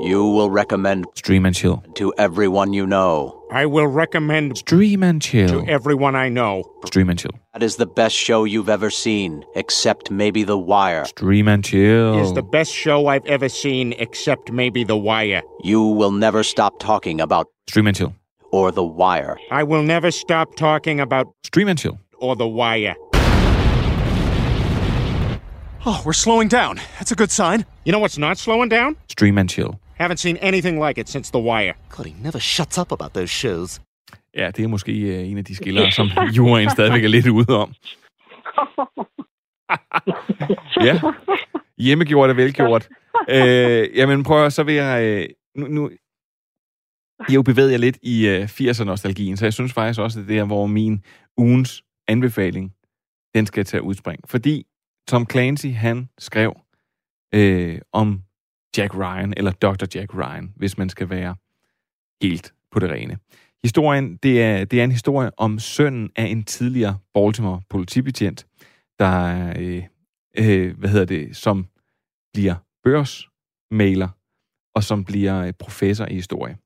You 0.02 0.24
will 0.24 0.50
recommend 0.50 1.04
Stream 1.14 1.44
and 1.44 1.54
chill. 1.54 1.82
to 1.96 2.12
everyone 2.16 2.72
you 2.72 2.86
know. 2.86 3.36
I 3.52 3.66
will 3.66 3.86
recommend 3.86 4.56
Stream 4.58 5.02
and 5.02 5.20
chill. 5.20 5.48
to 5.64 5.68
everyone 5.70 6.16
I 6.16 6.28
know. 6.28 6.64
Stream 6.86 7.10
and 7.10 7.18
chill. 7.18 7.32
That 7.52 7.62
is 7.62 7.76
the 7.76 7.86
best 7.86 8.14
show 8.16 8.44
you've 8.44 8.68
ever 8.70 8.88
seen, 8.90 9.44
except 9.54 10.10
maybe 10.10 10.42
The 10.42 10.56
Wire. 10.56 11.04
Stream 11.04 11.48
and 11.48 11.62
chill. 11.64 12.18
Is 12.18 12.32
the 12.32 12.42
best 12.42 12.72
show 12.72 13.08
I've 13.08 13.26
ever 13.26 13.48
seen, 13.48 13.92
except 13.98 14.50
maybe 14.50 14.84
The 14.84 14.96
Wire. 14.96 15.42
You 15.62 15.82
will 15.82 16.12
never 16.12 16.42
stop 16.44 16.78
talking 16.80 17.20
about 17.20 17.46
Stream 17.68 17.86
and 17.86 17.96
chill. 17.96 18.14
or 18.52 18.72
The 18.72 18.84
Wire. 18.84 19.36
I 19.50 19.64
will 19.64 19.82
never 19.82 20.10
stop 20.10 20.54
talking 20.56 20.98
about 21.00 21.26
Stream 21.44 21.68
and 21.68 21.78
chill. 21.78 21.98
or 22.18 22.36
The 22.36 22.48
Wire. 22.48 22.94
Oh, 25.86 26.02
we're 26.04 26.12
slowing 26.12 26.48
down. 26.48 26.76
That's 26.98 27.10
a 27.10 27.14
good 27.16 27.30
sign. 27.30 27.64
You 27.84 27.92
know 27.92 27.98
what's 27.98 28.18
not 28.18 28.36
slowing 28.38 28.68
down? 28.68 28.96
Stream 29.08 29.38
and 29.38 29.48
chill. 29.48 29.80
Haven't 30.00 30.16
seen 30.16 30.36
anything 30.36 30.86
like 30.86 31.00
it 31.00 31.08
since 31.08 31.30
The 31.30 31.42
Wire. 31.42 31.74
God, 31.96 32.06
he 32.06 32.14
never 32.22 32.38
shuts 32.38 32.78
up 32.78 32.92
about 32.92 33.12
those 33.12 33.32
shows. 33.32 33.80
Ja, 34.36 34.50
det 34.50 34.64
er 34.64 34.68
måske 34.68 34.92
øh, 34.92 35.30
en 35.30 35.38
af 35.38 35.44
de 35.44 35.56
skillere, 35.56 35.92
som 35.92 36.06
juryen 36.36 36.70
stadigvæk 36.70 37.04
er 37.04 37.08
lidt 37.08 37.26
ude 37.28 37.56
om. 37.58 37.74
Ja, 40.84 41.00
hjemmegjort 41.78 42.30
er 42.30 42.34
velgjort. 42.34 42.88
Øh, 43.28 43.96
jamen 43.96 44.22
prøv 44.22 44.46
at, 44.46 44.52
så 44.52 44.62
vil 44.62 44.74
jeg... 44.74 45.02
Øh, 45.04 45.28
nu, 45.56 45.66
nu, 45.66 45.90
jeg 47.28 47.34
jo 47.34 47.42
bevæget 47.42 47.72
jer 47.72 47.78
lidt 47.78 47.98
i 48.02 48.28
øh, 48.28 48.44
80'er-nostalgien, 48.44 49.36
så 49.36 49.44
jeg 49.44 49.52
synes 49.52 49.72
faktisk 49.72 50.00
også, 50.00 50.20
at 50.20 50.28
det 50.28 50.38
er, 50.38 50.44
hvor 50.44 50.66
min 50.66 51.04
ugens 51.36 51.82
anbefaling, 52.08 52.72
den 53.34 53.46
skal 53.46 53.64
tage 53.64 53.82
udspring. 53.82 54.20
Fordi 54.28 54.66
Tom 55.08 55.26
Clancy, 55.30 55.66
han 55.66 56.08
skrev 56.18 56.56
øh, 57.34 57.80
om 57.92 58.22
Jack 58.76 58.94
Ryan, 58.94 59.34
eller 59.36 59.52
Dr. 59.52 59.86
Jack 59.94 60.14
Ryan, 60.14 60.52
hvis 60.56 60.78
man 60.78 60.88
skal 60.88 61.10
være 61.10 61.36
helt 62.22 62.54
på 62.72 62.78
det 62.78 62.90
rene. 62.90 63.18
Historien, 63.62 64.16
det 64.16 64.42
er, 64.42 64.64
det 64.64 64.80
er 64.80 64.84
en 64.84 64.92
historie 64.92 65.30
om 65.36 65.58
sønnen 65.58 66.10
af 66.16 66.24
en 66.24 66.44
tidligere 66.44 66.98
Baltimore 67.14 67.60
politibetjent, 67.70 68.46
der, 68.98 69.52
øh, 69.58 69.82
øh, 70.38 70.78
hvad 70.78 70.88
hedder 70.88 71.04
det, 71.04 71.36
som 71.36 71.66
bliver 72.32 72.54
børsmaler, 72.84 74.08
og 74.74 74.84
som 74.84 75.04
bliver 75.04 75.44
øh, 75.44 75.52
professor 75.58 76.06
i 76.06 76.14
historie. 76.14 76.56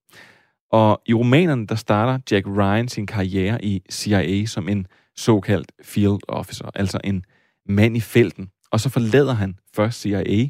Og 0.70 1.02
i 1.06 1.14
romanen, 1.14 1.66
der 1.66 1.74
starter 1.74 2.18
Jack 2.30 2.46
Ryan 2.46 2.88
sin 2.88 3.06
karriere 3.06 3.64
i 3.64 3.82
CIA 3.90 4.46
som 4.46 4.68
en 4.68 4.86
såkaldt 5.16 5.72
field 5.82 6.18
officer, 6.28 6.70
altså 6.74 7.00
en 7.04 7.24
mand 7.68 7.96
i 7.96 8.00
felten. 8.00 8.50
Og 8.70 8.80
så 8.80 8.88
forlader 8.88 9.32
han 9.32 9.58
først 9.74 10.00
CIA, 10.00 10.48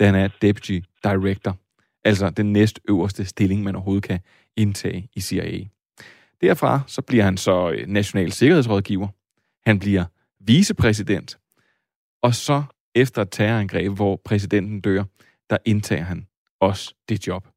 da 0.00 0.06
han 0.06 0.14
er 0.14 0.28
deputy 0.42 0.80
director, 1.04 1.56
altså 2.04 2.30
den 2.30 2.52
næst 2.52 2.80
øverste 2.88 3.24
stilling, 3.24 3.62
man 3.62 3.74
overhovedet 3.74 4.04
kan 4.04 4.20
indtage 4.56 5.08
i 5.14 5.20
CIA. 5.20 5.64
Derfra 6.40 6.80
så 6.86 7.02
bliver 7.02 7.24
han 7.24 7.36
så 7.36 7.70
øh, 7.70 7.86
national 7.88 8.32
sikkerhedsrådgiver. 8.32 9.08
Han 9.66 9.78
bliver 9.78 10.04
vicepræsident. 10.40 11.38
Og 12.22 12.34
så 12.34 12.62
efter 12.94 13.22
et 13.22 13.28
terrorangreb, 13.30 13.92
hvor 13.92 14.20
præsidenten 14.24 14.80
dør, 14.80 15.04
der 15.50 15.56
indtager 15.64 16.04
han 16.04 16.26
også 16.60 16.94
det 17.08 17.26
job. 17.26 17.48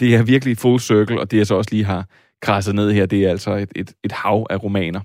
Det 0.00 0.14
er 0.14 0.22
virkelig 0.22 0.58
full 0.58 0.80
circle, 0.80 1.20
og 1.20 1.30
det 1.30 1.36
jeg 1.36 1.46
så 1.46 1.54
også 1.54 1.70
lige 1.70 1.84
har 1.84 2.08
krasset 2.42 2.74
ned 2.74 2.92
her, 2.92 3.06
det 3.06 3.24
er 3.24 3.30
altså 3.30 3.54
et, 3.54 3.72
et, 3.76 3.92
et 4.04 4.12
hav 4.12 4.46
af 4.50 4.62
romaner. 4.62 5.00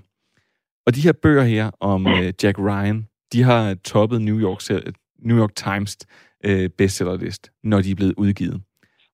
Og 0.86 0.94
de 0.94 1.00
her 1.00 1.12
bøger 1.12 1.44
her 1.44 1.70
om 1.80 2.06
øh, 2.06 2.32
Jack 2.42 2.58
Ryan, 2.58 3.08
de 3.32 3.42
har 3.42 3.74
toppet 3.74 4.22
New 4.22 4.40
York, 4.40 4.70
øh, 4.70 4.92
New 5.18 5.38
York 5.38 5.54
Times 5.54 5.96
øh, 6.44 6.70
bestsellerlist, 6.70 7.50
når 7.62 7.80
de 7.80 7.90
er 7.90 7.94
blevet 7.94 8.14
udgivet. 8.16 8.62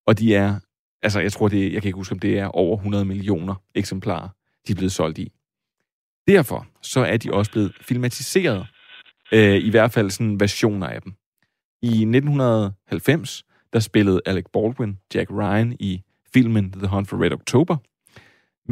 Og 0.07 0.19
de 0.19 0.35
er, 0.35 0.61
altså 1.03 1.21
jeg 1.21 1.33
tror 1.33 1.49
det, 1.49 1.73
jeg 1.73 1.83
kan 1.83 1.89
ikke 1.89 1.97
huske, 1.97 2.13
om 2.13 2.19
det 2.19 2.39
er 2.39 2.47
over 2.47 2.77
100 2.77 3.05
millioner 3.05 3.55
eksemplarer, 3.75 4.29
de 4.67 4.73
er 4.73 4.77
blevet 4.77 4.93
solgt 4.93 5.19
i. 5.19 5.33
Derfor 6.29 6.67
så 6.83 7.01
er 7.01 7.17
de 7.17 7.33
også 7.33 7.51
blevet 7.51 7.73
filmatiseret, 7.81 8.67
øh, 9.33 9.57
i 9.57 9.71
hvert 9.71 9.93
fald 9.93 10.11
sådan 10.11 10.41
versioner 10.41 10.87
af 10.87 11.03
dem. 11.03 11.13
I 11.83 11.87
1990, 11.87 13.45
der 13.73 13.81
spillede 13.81 14.21
Alec 14.27 14.45
Baldwin 14.53 14.99
Jack 15.15 15.31
Ryan 15.31 15.77
i 15.81 16.03
filmen 16.35 16.73
The 16.73 16.87
Hunt 16.87 17.09
for 17.09 17.23
Red 17.23 17.33
October. 17.33 17.77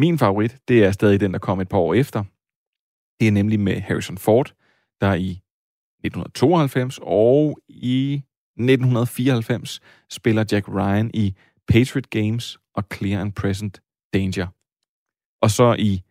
Min 0.00 0.18
favorit, 0.18 0.58
det 0.68 0.84
er 0.84 0.90
stadig 0.90 1.20
den, 1.20 1.32
der 1.32 1.38
kom 1.38 1.60
et 1.60 1.68
par 1.68 1.78
år 1.78 1.94
efter. 1.94 2.24
Det 3.20 3.28
er 3.28 3.32
nemlig 3.32 3.60
med 3.60 3.80
Harrison 3.80 4.18
Ford, 4.18 4.54
der 5.00 5.14
i 5.14 5.30
1992 6.04 6.98
og 7.02 7.58
i 7.68 8.22
1994 8.60 9.80
spiller 10.10 10.44
Jack 10.52 10.68
Ryan 10.68 11.10
i 11.14 11.34
Patriot 11.68 12.10
Games 12.10 12.58
og 12.74 12.84
Clear 12.94 13.20
and 13.20 13.32
Present 13.32 13.80
Danger. 14.14 14.46
Og 15.42 15.50
så 15.50 15.76
i 15.78 16.02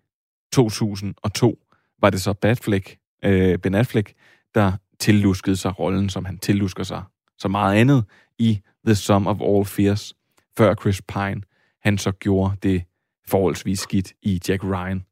2002 0.53 1.59
var 2.01 2.09
det 2.09 2.21
så 2.21 2.33
Batfleck, 2.33 2.97
øh, 3.23 3.59
Ben 3.59 3.75
Affleck, 3.75 4.13
der 4.55 4.71
tilluskede 4.99 5.55
sig 5.55 5.79
rollen, 5.79 6.09
som 6.09 6.25
han 6.25 6.37
tillusker 6.37 6.83
sig 6.83 7.03
så 7.39 7.47
meget 7.47 7.75
andet 7.75 8.05
i 8.39 8.61
The 8.85 8.95
Sum 8.95 9.27
of 9.27 9.41
All 9.41 9.65
Fears, 9.65 10.13
før 10.57 10.75
Chris 10.75 11.01
Pine, 11.01 11.41
han 11.81 11.97
så 11.97 12.11
gjorde 12.11 12.55
det 12.63 12.83
forholdsvis 13.27 13.79
skidt 13.79 14.13
i 14.21 14.41
Jack 14.47 14.63
Ryan 14.63 15.05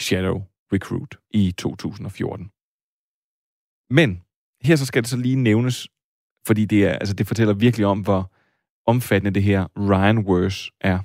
Shadow 0.00 0.42
Recruit 0.72 1.14
i 1.30 1.52
2014. 1.52 2.50
Men 3.90 4.22
her 4.62 4.76
så 4.76 4.86
skal 4.86 5.02
det 5.02 5.10
så 5.10 5.16
lige 5.16 5.36
nævnes, 5.36 5.88
fordi 6.48 6.64
det, 6.64 6.80
er, 6.88 6.92
altså 6.92 7.14
det 7.14 7.26
fortæller 7.26 7.54
virkelig 7.54 7.86
om, 7.86 8.00
hvor 8.00 8.20
omfattende 8.86 9.34
det 9.34 9.42
her 9.42 9.60
Ryan-verse 9.90 10.70
er. 10.80 10.98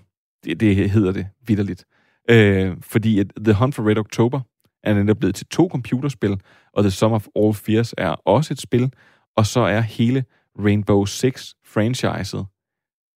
Det, 0.44 0.60
det 0.60 0.90
hedder 0.90 1.12
det 1.12 1.26
vidderligt. 1.48 1.86
Øh, 2.30 2.78
fordi 2.82 3.20
at 3.20 3.28
The 3.46 3.54
Hunt 3.54 3.76
for 3.76 3.90
Red 3.90 3.98
October 3.98 4.40
er 4.84 4.94
netop 4.94 5.18
blevet 5.18 5.36
til 5.36 5.48
to 5.48 5.70
computerspil, 5.72 6.42
og 6.74 6.84
The 6.84 6.92
Sum 6.92 7.12
of 7.12 7.28
All 7.36 7.54
Fears 7.54 7.94
er 7.98 8.16
også 8.26 8.54
et 8.54 8.62
spil, 8.62 8.94
og 9.38 9.46
så 9.46 9.60
er 9.60 9.82
hele 9.82 10.26
Rainbow 10.60 11.06
Six 11.06 11.54
franchiset 11.74 12.46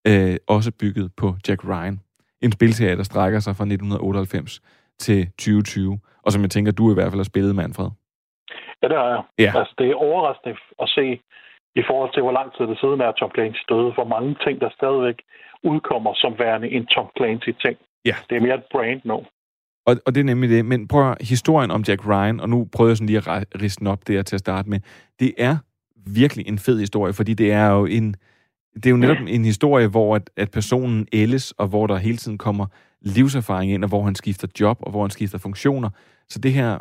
øh, 0.08 0.36
også 0.48 0.72
bygget 0.80 1.10
på 1.16 1.36
Jack 1.48 1.64
Ryan. 1.64 2.00
En 2.40 2.52
spilserie, 2.52 2.96
der 2.96 3.02
strækker 3.02 3.40
sig 3.40 3.56
fra 3.56 3.64
1998 3.64 4.60
til 4.98 5.26
2020, 5.26 6.00
og 6.22 6.32
som 6.32 6.42
jeg 6.42 6.50
tænker, 6.50 6.72
du 6.72 6.90
i 6.90 6.94
hvert 6.94 7.10
fald 7.12 7.18
har 7.18 7.30
spillet, 7.32 7.54
Manfred. 7.54 7.90
Ja, 8.82 8.88
det 8.88 8.96
har 8.96 9.08
jeg. 9.08 9.22
Ja. 9.38 9.58
Altså, 9.58 9.74
det 9.78 9.86
er 9.90 9.94
overraskende 9.94 10.56
at 10.82 10.88
se, 10.88 11.20
i 11.80 11.82
forhold 11.88 12.10
til, 12.12 12.22
hvor 12.22 12.34
lang 12.38 12.48
tid 12.56 12.64
det 12.70 12.78
siden 12.82 13.00
er, 13.00 13.12
Tom 13.12 13.30
Clancy 13.34 13.62
døde, 13.72 13.90
hvor 13.96 14.08
mange 14.14 14.36
ting, 14.44 14.54
der 14.60 14.70
stadigvæk 14.78 15.18
udkommer 15.70 16.12
som 16.22 16.32
værende 16.38 16.68
en 16.76 16.86
Tom 16.86 17.08
Clancy-ting. 17.16 17.76
Ja. 18.10 18.16
Det 18.28 18.36
er 18.36 18.42
mere 18.46 18.54
et 18.54 18.68
brand 18.72 19.00
nu. 19.04 19.18
Og, 19.88 19.94
og 20.06 20.14
det 20.14 20.20
er 20.20 20.24
nemlig 20.24 20.50
det. 20.50 20.64
Men 20.64 20.88
prøv 20.88 21.10
at, 21.10 21.16
historien 21.20 21.70
om 21.70 21.84
Jack 21.88 22.06
Ryan, 22.06 22.40
og 22.40 22.48
nu 22.48 22.68
prøver 22.72 22.90
jeg 22.90 22.96
sådan 22.96 23.06
lige 23.06 23.18
at 23.18 23.28
ri- 23.28 23.62
riste 23.62 23.78
den 23.80 23.86
op 23.86 24.08
der 24.08 24.22
til 24.22 24.36
at 24.36 24.40
starte 24.40 24.70
med. 24.70 24.80
Det 25.20 25.34
er 25.38 25.56
virkelig 26.06 26.48
en 26.48 26.58
fed 26.58 26.78
historie, 26.80 27.12
fordi 27.12 27.34
det 27.34 27.52
er 27.52 27.70
jo 27.70 27.86
en, 27.86 28.14
det 28.74 28.86
er 28.86 28.90
jo 28.90 28.96
netop 28.96 29.16
en 29.28 29.44
historie, 29.44 29.88
hvor 29.88 30.14
at, 30.16 30.30
at 30.36 30.50
personen 30.50 31.08
ældes, 31.12 31.52
og 31.52 31.66
hvor 31.68 31.86
der 31.86 31.96
hele 31.96 32.16
tiden 32.16 32.38
kommer 32.38 32.66
livserfaring 33.00 33.72
ind, 33.72 33.84
og 33.84 33.88
hvor 33.88 34.02
han 34.02 34.14
skifter 34.14 34.48
job, 34.60 34.78
og 34.80 34.90
hvor 34.90 35.02
han 35.02 35.10
skifter 35.10 35.38
funktioner. 35.38 35.90
Så 36.28 36.38
det 36.38 36.52
her, 36.52 36.78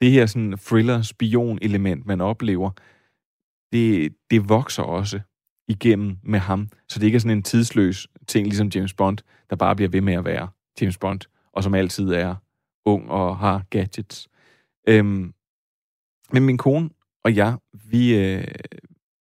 det 0.00 0.10
her 0.10 0.26
sådan 0.26 0.58
thriller-spion-element, 0.58 2.06
man 2.06 2.20
oplever, 2.20 2.70
det, 3.74 4.16
det 4.30 4.48
vokser 4.48 4.82
også 4.82 5.20
igennem 5.68 6.16
med 6.22 6.38
ham. 6.38 6.68
Så 6.88 6.98
det 6.98 7.06
ikke 7.06 7.16
er 7.16 7.20
sådan 7.20 7.36
en 7.36 7.42
tidsløs 7.42 8.08
ting, 8.26 8.46
ligesom 8.46 8.68
James 8.68 8.94
Bond, 8.94 9.18
der 9.50 9.56
bare 9.56 9.76
bliver 9.76 9.88
ved 9.88 10.00
med 10.00 10.14
at 10.14 10.24
være 10.24 10.48
James 10.80 10.98
Bond, 10.98 11.20
og 11.52 11.62
som 11.62 11.74
altid 11.74 12.08
er 12.08 12.34
ung 12.84 13.10
og 13.10 13.38
har 13.38 13.62
gadgets. 13.70 14.28
Øhm, 14.88 15.34
men 16.32 16.42
min 16.42 16.58
kone 16.58 16.90
og 17.24 17.36
jeg, 17.36 17.56
vi, 17.84 18.14
øh, 18.18 18.44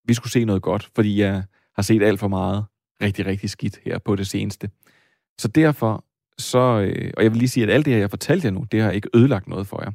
vi 0.05 0.13
skulle 0.13 0.31
se 0.31 0.45
noget 0.45 0.61
godt, 0.61 0.89
fordi 0.95 1.19
jeg 1.19 1.43
har 1.75 1.83
set 1.83 2.03
alt 2.03 2.19
for 2.19 2.27
meget 2.27 2.65
rigtig, 3.01 3.25
rigtig 3.25 3.49
skidt 3.49 3.79
her 3.85 3.99
på 3.99 4.15
det 4.15 4.27
seneste. 4.27 4.69
Så 5.37 5.47
derfor, 5.47 6.05
så, 6.37 6.59
øh, 6.59 7.11
og 7.17 7.23
jeg 7.23 7.31
vil 7.31 7.39
lige 7.39 7.49
sige, 7.49 7.63
at 7.63 7.69
alt 7.69 7.85
det 7.85 7.93
her, 7.93 7.99
jeg 7.99 8.09
fortalte 8.09 8.45
jer 8.45 8.51
nu, 8.51 8.65
det 8.71 8.81
har 8.81 8.91
ikke 8.91 9.09
ødelagt 9.13 9.47
noget 9.47 9.67
for 9.67 9.81
jer. 9.81 9.91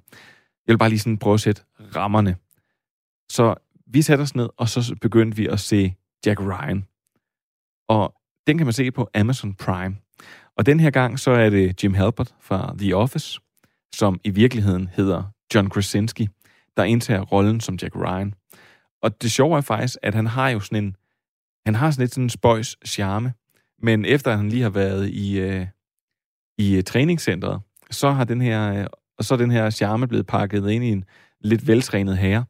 Jeg 0.66 0.72
vil 0.72 0.78
bare 0.78 0.88
lige 0.88 0.98
sådan 0.98 1.18
prøve 1.18 1.34
at 1.34 1.40
sætte 1.40 1.62
rammerne. 1.96 2.36
Så 3.28 3.54
vi 3.93 4.03
satte 4.03 4.22
os 4.22 4.34
ned, 4.34 4.49
og 4.57 4.68
så 4.68 4.97
begyndte 5.01 5.36
vi 5.36 5.47
at 5.47 5.61
se 5.61 5.95
Jack 6.26 6.41
Ryan. 6.41 6.84
Og 7.89 8.14
den 8.47 8.59
kan 8.59 8.66
man 8.66 8.72
se 8.72 8.91
på 8.91 9.09
Amazon 9.14 9.55
Prime. 9.55 9.97
Og 10.57 10.66
den 10.66 10.80
her 10.80 10.91
gang, 10.91 11.18
så 11.18 11.30
er 11.30 11.51
det 11.51 11.84
Jim 11.84 11.95
Halpert 11.95 12.34
fra 12.41 12.74
The 12.78 12.97
Office, 12.97 13.41
som 13.95 14.20
i 14.24 14.30
virkeligheden 14.30 14.89
hedder 14.93 15.22
John 15.55 15.70
Krasinski, 15.70 16.28
der 16.76 16.84
indtager 16.84 17.20
rollen 17.20 17.61
som 17.61 17.78
Jack 17.82 17.97
Ryan. 17.97 18.34
og 19.03 19.22
det 19.22 19.32
sjove 19.32 19.57
er 19.57 19.61
faktisk, 19.61 19.97
at 20.03 20.14
han 20.14 20.26
har 20.26 20.49
jo 20.49 20.61
sådan 20.61 20.84
en, 20.84 20.97
han 21.66 21.74
har 21.74 21.91
sådan 21.91 22.03
lidt 22.03 22.14
sådan 22.14 22.24
en 22.24 22.30
spøjs 22.30 22.76
charme, 22.86 23.32
men 23.82 24.05
efter 24.05 24.36
han 24.36 24.49
lige 24.49 24.62
har 24.62 24.70
været 24.70 25.09
i, 25.09 25.39
øh, 25.39 25.66
i 26.59 26.76
øh, 26.76 26.84
træningscentret, 26.84 27.61
så 27.91 28.11
har 28.11 28.24
den 28.24 28.41
her, 28.41 28.72
øh, 28.72 28.86
og 29.18 29.24
så 29.24 29.34
er 29.34 29.39
den 29.39 29.51
her 29.51 29.70
charme 29.70 30.09
blevet 30.09 30.26
pakket 30.26 30.70
ind 30.70 30.84
i 30.84 30.89
en 30.89 31.05
lidt 31.41 31.66
veltrænet 31.66 32.18
herre. 32.18 32.45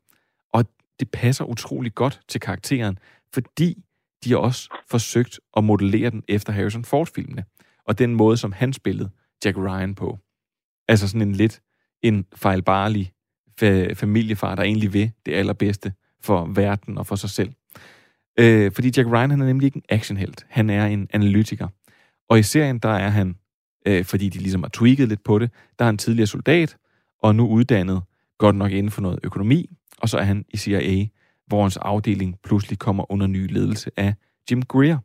Det 1.00 1.10
passer 1.10 1.44
utrolig 1.44 1.94
godt 1.94 2.20
til 2.28 2.40
karakteren, 2.40 2.98
fordi 3.34 3.84
de 4.24 4.30
har 4.30 4.38
også 4.38 4.82
forsøgt 4.90 5.40
at 5.56 5.64
modellere 5.64 6.10
den 6.10 6.22
efter 6.28 6.52
Harrison 6.52 6.84
Ford-filmene, 6.84 7.44
og 7.84 7.98
den 7.98 8.14
måde, 8.14 8.36
som 8.36 8.52
han 8.52 8.72
spillede 8.72 9.10
Jack 9.44 9.56
Ryan 9.56 9.94
på. 9.94 10.18
Altså 10.88 11.08
sådan 11.08 11.28
en 11.28 11.34
lidt 11.34 11.60
en 12.02 12.26
fejlbarlig 12.34 13.12
fa- 13.62 13.92
familiefar, 13.92 14.54
der 14.54 14.62
egentlig 14.62 14.92
vil 14.92 15.12
det 15.26 15.32
allerbedste 15.32 15.92
for 16.20 16.46
verden 16.46 16.98
og 16.98 17.06
for 17.06 17.16
sig 17.16 17.30
selv. 17.30 17.52
Øh, 18.38 18.72
fordi 18.72 18.92
Jack 18.96 19.08
Ryan, 19.08 19.30
han 19.30 19.40
er 19.40 19.46
nemlig 19.46 19.66
ikke 19.66 19.76
en 19.76 19.84
actionhelt. 19.88 20.46
Han 20.48 20.70
er 20.70 20.86
en 20.86 21.08
analytiker. 21.12 21.68
Og 22.28 22.38
i 22.38 22.42
serien, 22.42 22.78
der 22.78 22.88
er 22.88 23.08
han, 23.08 23.36
øh, 23.86 24.04
fordi 24.04 24.28
de 24.28 24.38
ligesom 24.38 24.62
har 24.62 24.70
tweaked 24.70 25.06
lidt 25.06 25.24
på 25.24 25.38
det, 25.38 25.50
der 25.78 25.84
er 25.84 25.86
han 25.86 25.98
tidligere 25.98 26.26
soldat, 26.26 26.76
og 27.22 27.34
nu 27.34 27.48
uddannet 27.48 28.02
godt 28.38 28.56
nok 28.56 28.72
inden 28.72 28.90
for 28.90 29.02
noget 29.02 29.20
økonomi, 29.22 29.70
og 29.98 30.08
så 30.08 30.18
er 30.18 30.22
han 30.22 30.44
i 30.48 30.56
CIA, 30.56 31.06
hvor 31.46 31.62
hans 31.62 31.76
afdeling 31.76 32.36
pludselig 32.44 32.78
kommer 32.78 33.12
under 33.12 33.26
ny 33.26 33.52
ledelse 33.52 33.90
af 33.96 34.14
Jim 34.50 34.62
Greer. 34.62 34.98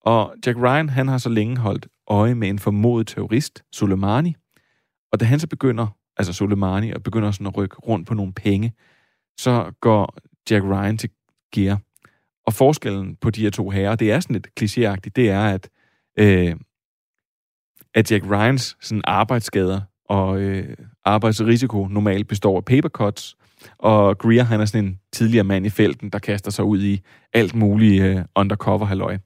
Og 0.00 0.34
Jack 0.46 0.58
Ryan, 0.58 0.88
han 0.88 1.08
har 1.08 1.18
så 1.18 1.28
længe 1.28 1.56
holdt 1.56 1.88
øje 2.06 2.34
med 2.34 2.48
en 2.48 2.58
formodet 2.58 3.06
terrorist, 3.06 3.64
Soleimani, 3.72 4.34
og 5.12 5.20
da 5.20 5.24
han 5.24 5.40
så 5.40 5.46
begynder, 5.46 5.86
altså 6.16 6.32
Soleimani, 6.32 6.92
og 6.92 7.02
begynder 7.02 7.30
sådan 7.30 7.46
at 7.46 7.56
rykke 7.56 7.76
rundt 7.76 8.08
på 8.08 8.14
nogle 8.14 8.32
penge, 8.32 8.72
så 9.38 9.72
går 9.80 10.16
Jack 10.50 10.64
Ryan 10.64 10.98
til 10.98 11.10
Gear. 11.54 11.80
Og 12.46 12.52
forskellen 12.52 13.16
på 13.16 13.30
de 13.30 13.42
her 13.42 13.50
to 13.50 13.70
herrer, 13.70 13.96
det 13.96 14.12
er 14.12 14.20
sådan 14.20 14.34
lidt 14.34 14.48
klichéagtigt, 14.60 15.12
det 15.16 15.30
er, 15.30 15.44
at, 15.44 15.68
øh, 16.18 16.56
at 17.94 18.10
Jack 18.10 18.24
Ryans 18.30 18.76
sådan 18.80 19.02
arbejdsskader 19.04 19.80
og 20.08 20.40
øh, 20.40 20.76
arbejdsrisiko 21.04 21.86
normalt 21.86 22.28
består 22.28 22.56
af 22.56 22.64
papercuts, 22.64 23.36
og 23.78 24.18
Greer, 24.18 24.42
han 24.42 24.60
er 24.60 24.64
sådan 24.64 24.84
en 24.84 25.00
tidligere 25.12 25.44
mand 25.44 25.66
i 25.66 25.70
felten, 25.70 26.10
der 26.10 26.18
kaster 26.18 26.50
sig 26.50 26.64
ud 26.64 26.82
i 26.82 27.00
alt 27.32 27.54
muligt 27.54 28.02
øh, 28.02 28.24
undercover 28.36 28.86
halløj. 28.86 29.18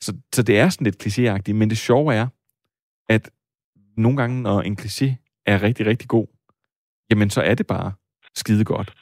Så, 0.00 0.14
så 0.34 0.42
det 0.42 0.58
er 0.58 0.68
sådan 0.68 0.84
lidt 0.84 1.06
klichéagtigt, 1.06 1.52
men 1.52 1.70
det 1.70 1.78
sjove 1.78 2.14
er, 2.14 2.26
at 3.08 3.30
nogle 3.96 4.16
gange, 4.16 4.42
når 4.42 4.62
en 4.62 4.76
kliché 4.80 5.42
er 5.46 5.62
rigtig, 5.62 5.86
rigtig 5.86 6.08
god, 6.08 6.26
jamen 7.10 7.30
så 7.30 7.42
er 7.42 7.54
det 7.54 7.66
bare 7.66 7.92
skide 8.34 8.64
godt. 8.64 8.94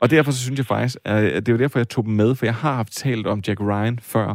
Og 0.00 0.10
derfor 0.10 0.32
så 0.32 0.38
synes 0.38 0.58
jeg 0.58 0.66
faktisk, 0.66 0.96
at 1.04 1.46
det 1.46 1.52
er 1.52 1.56
derfor, 1.56 1.78
jeg 1.78 1.88
tog 1.88 2.04
dem 2.04 2.12
med, 2.12 2.34
for 2.34 2.46
jeg 2.46 2.54
har 2.54 2.74
haft 2.74 2.92
talt 2.92 3.26
om 3.26 3.42
Jack 3.46 3.60
Ryan 3.60 3.98
før. 3.98 4.34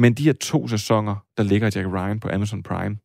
Men 0.00 0.14
de 0.14 0.24
her 0.24 0.32
to 0.32 0.68
sæsoner, 0.68 1.16
der 1.36 1.42
ligger 1.42 1.70
Jack 1.74 1.88
Ryan 1.88 2.20
på 2.20 2.28
Amazon 2.28 2.62
Prime, 2.62 2.98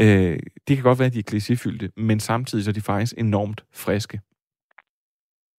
øh, 0.00 0.38
det 0.68 0.76
kan 0.76 0.82
godt 0.82 0.98
være, 0.98 1.06
at 1.06 1.14
de 1.14 1.18
er 1.18 1.30
klichéfyldte, 1.30 1.88
men 1.96 2.20
samtidig 2.20 2.64
så 2.64 2.70
er 2.70 2.72
de 2.72 2.80
faktisk 2.80 3.14
enormt 3.18 3.64
friske. 3.72 4.20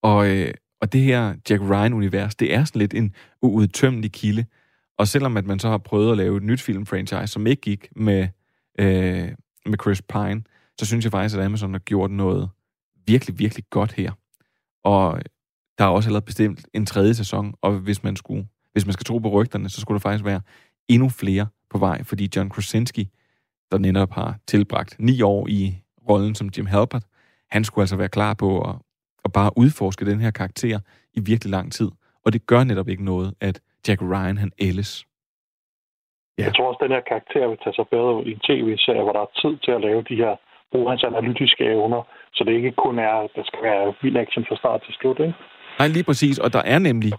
Og, 0.03 0.29
øh, 0.29 0.53
og 0.81 0.93
det 0.93 1.01
her 1.01 1.35
Jack 1.49 1.61
Ryan-univers, 1.61 2.35
det 2.35 2.53
er 2.53 2.63
sådan 2.63 2.79
lidt 2.79 2.93
en 2.93 3.13
uudtømmelig 3.41 4.11
kilde. 4.11 4.45
Og 4.97 5.07
selvom 5.07 5.37
at 5.37 5.45
man 5.45 5.59
så 5.59 5.69
har 5.69 5.77
prøvet 5.77 6.11
at 6.11 6.17
lave 6.17 6.37
et 6.37 6.43
nyt 6.43 6.61
filmfranchise, 6.61 7.27
som 7.27 7.47
ikke 7.47 7.61
gik 7.61 7.87
med, 7.95 8.27
øh, 8.79 9.29
med 9.65 9.77
Chris 9.81 10.01
Pine, 10.01 10.43
så 10.79 10.85
synes 10.85 11.05
jeg 11.05 11.11
faktisk, 11.11 11.35
at 11.37 11.45
Amazon 11.45 11.73
har 11.73 11.79
gjort 11.79 12.11
noget 12.11 12.49
virkelig, 13.07 13.39
virkelig 13.39 13.65
godt 13.69 13.91
her. 13.91 14.11
Og 14.83 15.21
der 15.77 15.85
er 15.85 15.89
også 15.89 16.09
allerede 16.09 16.25
bestemt 16.25 16.65
en 16.73 16.85
tredje 16.85 17.13
sæson, 17.13 17.53
og 17.61 17.71
hvis 17.79 18.03
man, 18.03 18.15
skulle, 18.15 18.47
hvis 18.71 18.85
man 18.85 18.93
skal 18.93 19.03
tro 19.03 19.17
på 19.17 19.29
rygterne, 19.29 19.69
så 19.69 19.81
skulle 19.81 19.95
der 19.95 20.01
faktisk 20.01 20.25
være 20.25 20.41
endnu 20.87 21.09
flere 21.09 21.47
på 21.69 21.77
vej, 21.77 22.03
fordi 22.03 22.29
John 22.35 22.49
Krasinski, 22.49 23.09
der 23.71 23.77
netop 23.77 24.11
har 24.11 24.39
tilbragt 24.47 24.95
ni 24.99 25.21
år 25.21 25.47
i 25.47 25.81
rollen 26.09 26.35
som 26.35 26.49
Jim 26.57 26.65
Halpert, 26.65 27.03
han 27.51 27.63
skulle 27.63 27.83
altså 27.83 27.95
være 27.95 28.09
klar 28.09 28.33
på 28.33 28.61
at, 28.61 28.75
at 29.29 29.33
bare 29.39 29.51
udforske 29.61 30.05
den 30.11 30.19
her 30.25 30.31
karakter 30.31 30.79
i 31.17 31.19
virkelig 31.31 31.51
lang 31.57 31.67
tid. 31.77 31.89
Og 32.25 32.29
det 32.33 32.41
gør 32.51 32.63
netop 32.63 32.89
ikke 32.93 33.05
noget, 33.11 33.29
at 33.41 33.55
Jack 33.87 34.01
Ryan 34.01 34.37
han 34.43 34.51
ældes. 34.67 34.91
Ja. 36.37 36.43
Jeg 36.43 36.55
tror 36.55 36.67
også, 36.69 36.79
at 36.81 36.85
den 36.85 36.95
her 36.97 37.05
karakter 37.11 37.47
vil 37.49 37.57
tage 37.63 37.75
sig 37.79 37.87
bedre 37.95 38.11
ud 38.17 38.25
i 38.29 38.31
en 38.37 38.41
tv-serie, 38.47 39.03
hvor 39.05 39.15
der 39.17 39.23
er 39.27 39.31
tid 39.41 39.53
til 39.65 39.71
at 39.77 39.81
lave 39.87 40.01
de 40.09 40.15
her 40.23 40.33
bruge 40.71 40.89
hans 40.91 41.03
analytiske 41.03 41.63
evner, 41.63 42.01
så 42.35 42.43
det 42.43 42.53
ikke 42.59 42.71
kun 42.85 42.99
er, 42.99 43.15
at 43.25 43.29
der 43.35 43.43
skal 43.49 43.61
være 43.63 43.93
vild 44.01 44.17
action 44.17 44.45
fra 44.47 44.55
start 44.61 44.81
til 44.85 44.93
slut, 44.99 45.19
ikke? 45.19 45.33
Nej, 45.79 45.87
lige 45.87 46.03
præcis, 46.03 46.39
og 46.39 46.53
der 46.53 46.63
er 46.73 46.79
nemlig 46.79 47.11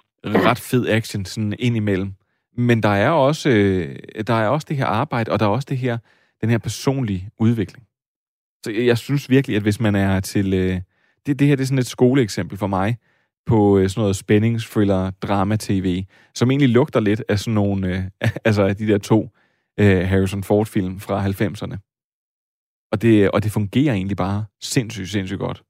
ret 0.49 0.61
fed 0.71 0.85
action 0.89 1.25
sådan 1.25 1.55
indimellem. 1.59 2.13
Men 2.57 2.83
der 2.83 2.95
er 3.07 3.11
også, 3.11 3.49
øh, 3.51 3.97
der 4.27 4.35
er 4.35 4.49
også 4.49 4.67
det 4.69 4.77
her 4.77 4.87
arbejde, 4.87 5.33
og 5.33 5.39
der 5.41 5.47
er 5.47 5.51
også 5.51 5.67
det 5.71 5.79
her, 5.79 5.99
den 6.41 6.51
her 6.51 6.59
personlige 6.59 7.23
udvikling. 7.39 7.85
Så 8.65 8.71
jeg, 8.73 8.87
jeg 8.87 8.99
synes 8.99 9.31
virkelig, 9.31 9.57
at 9.57 9.63
hvis 9.63 9.81
man 9.81 9.95
er 9.95 10.21
til... 10.21 10.55
Øh, 10.55 10.81
det, 11.27 11.39
det 11.39 11.47
her 11.47 11.57
det 11.57 11.63
er 11.63 11.67
sådan 11.67 11.79
et 11.79 11.87
skoleeksempel 11.87 12.59
for 12.59 12.67
mig 12.67 12.99
på 13.47 13.79
øh, 13.79 13.89
sådan 13.89 14.01
noget 14.01 14.17
spændingsthriller, 14.17 15.11
drama-tv, 15.11 16.05
som 16.35 16.51
egentlig 16.51 16.69
lugter 16.69 17.01
lidt 17.01 17.23
af 17.29 17.39
sådan 17.39 17.55
nogle, 17.55 17.97
øh, 17.97 18.05
altså 18.45 18.63
af 18.63 18.77
de 18.77 18.87
der 18.87 18.99
to 18.99 19.31
øh, 19.81 20.09
Harrison 20.09 20.45
Ford-film 20.45 21.01
fra 21.01 21.27
90'erne. 21.27 21.77
Og 22.93 23.03
det, 23.03 23.31
og 23.31 23.45
det 23.45 23.53
fungerer 23.53 23.95
egentlig 23.95 24.17
bare 24.17 24.45
sindssygt, 24.61 25.09
sindssygt 25.09 25.41
godt. 25.41 25.63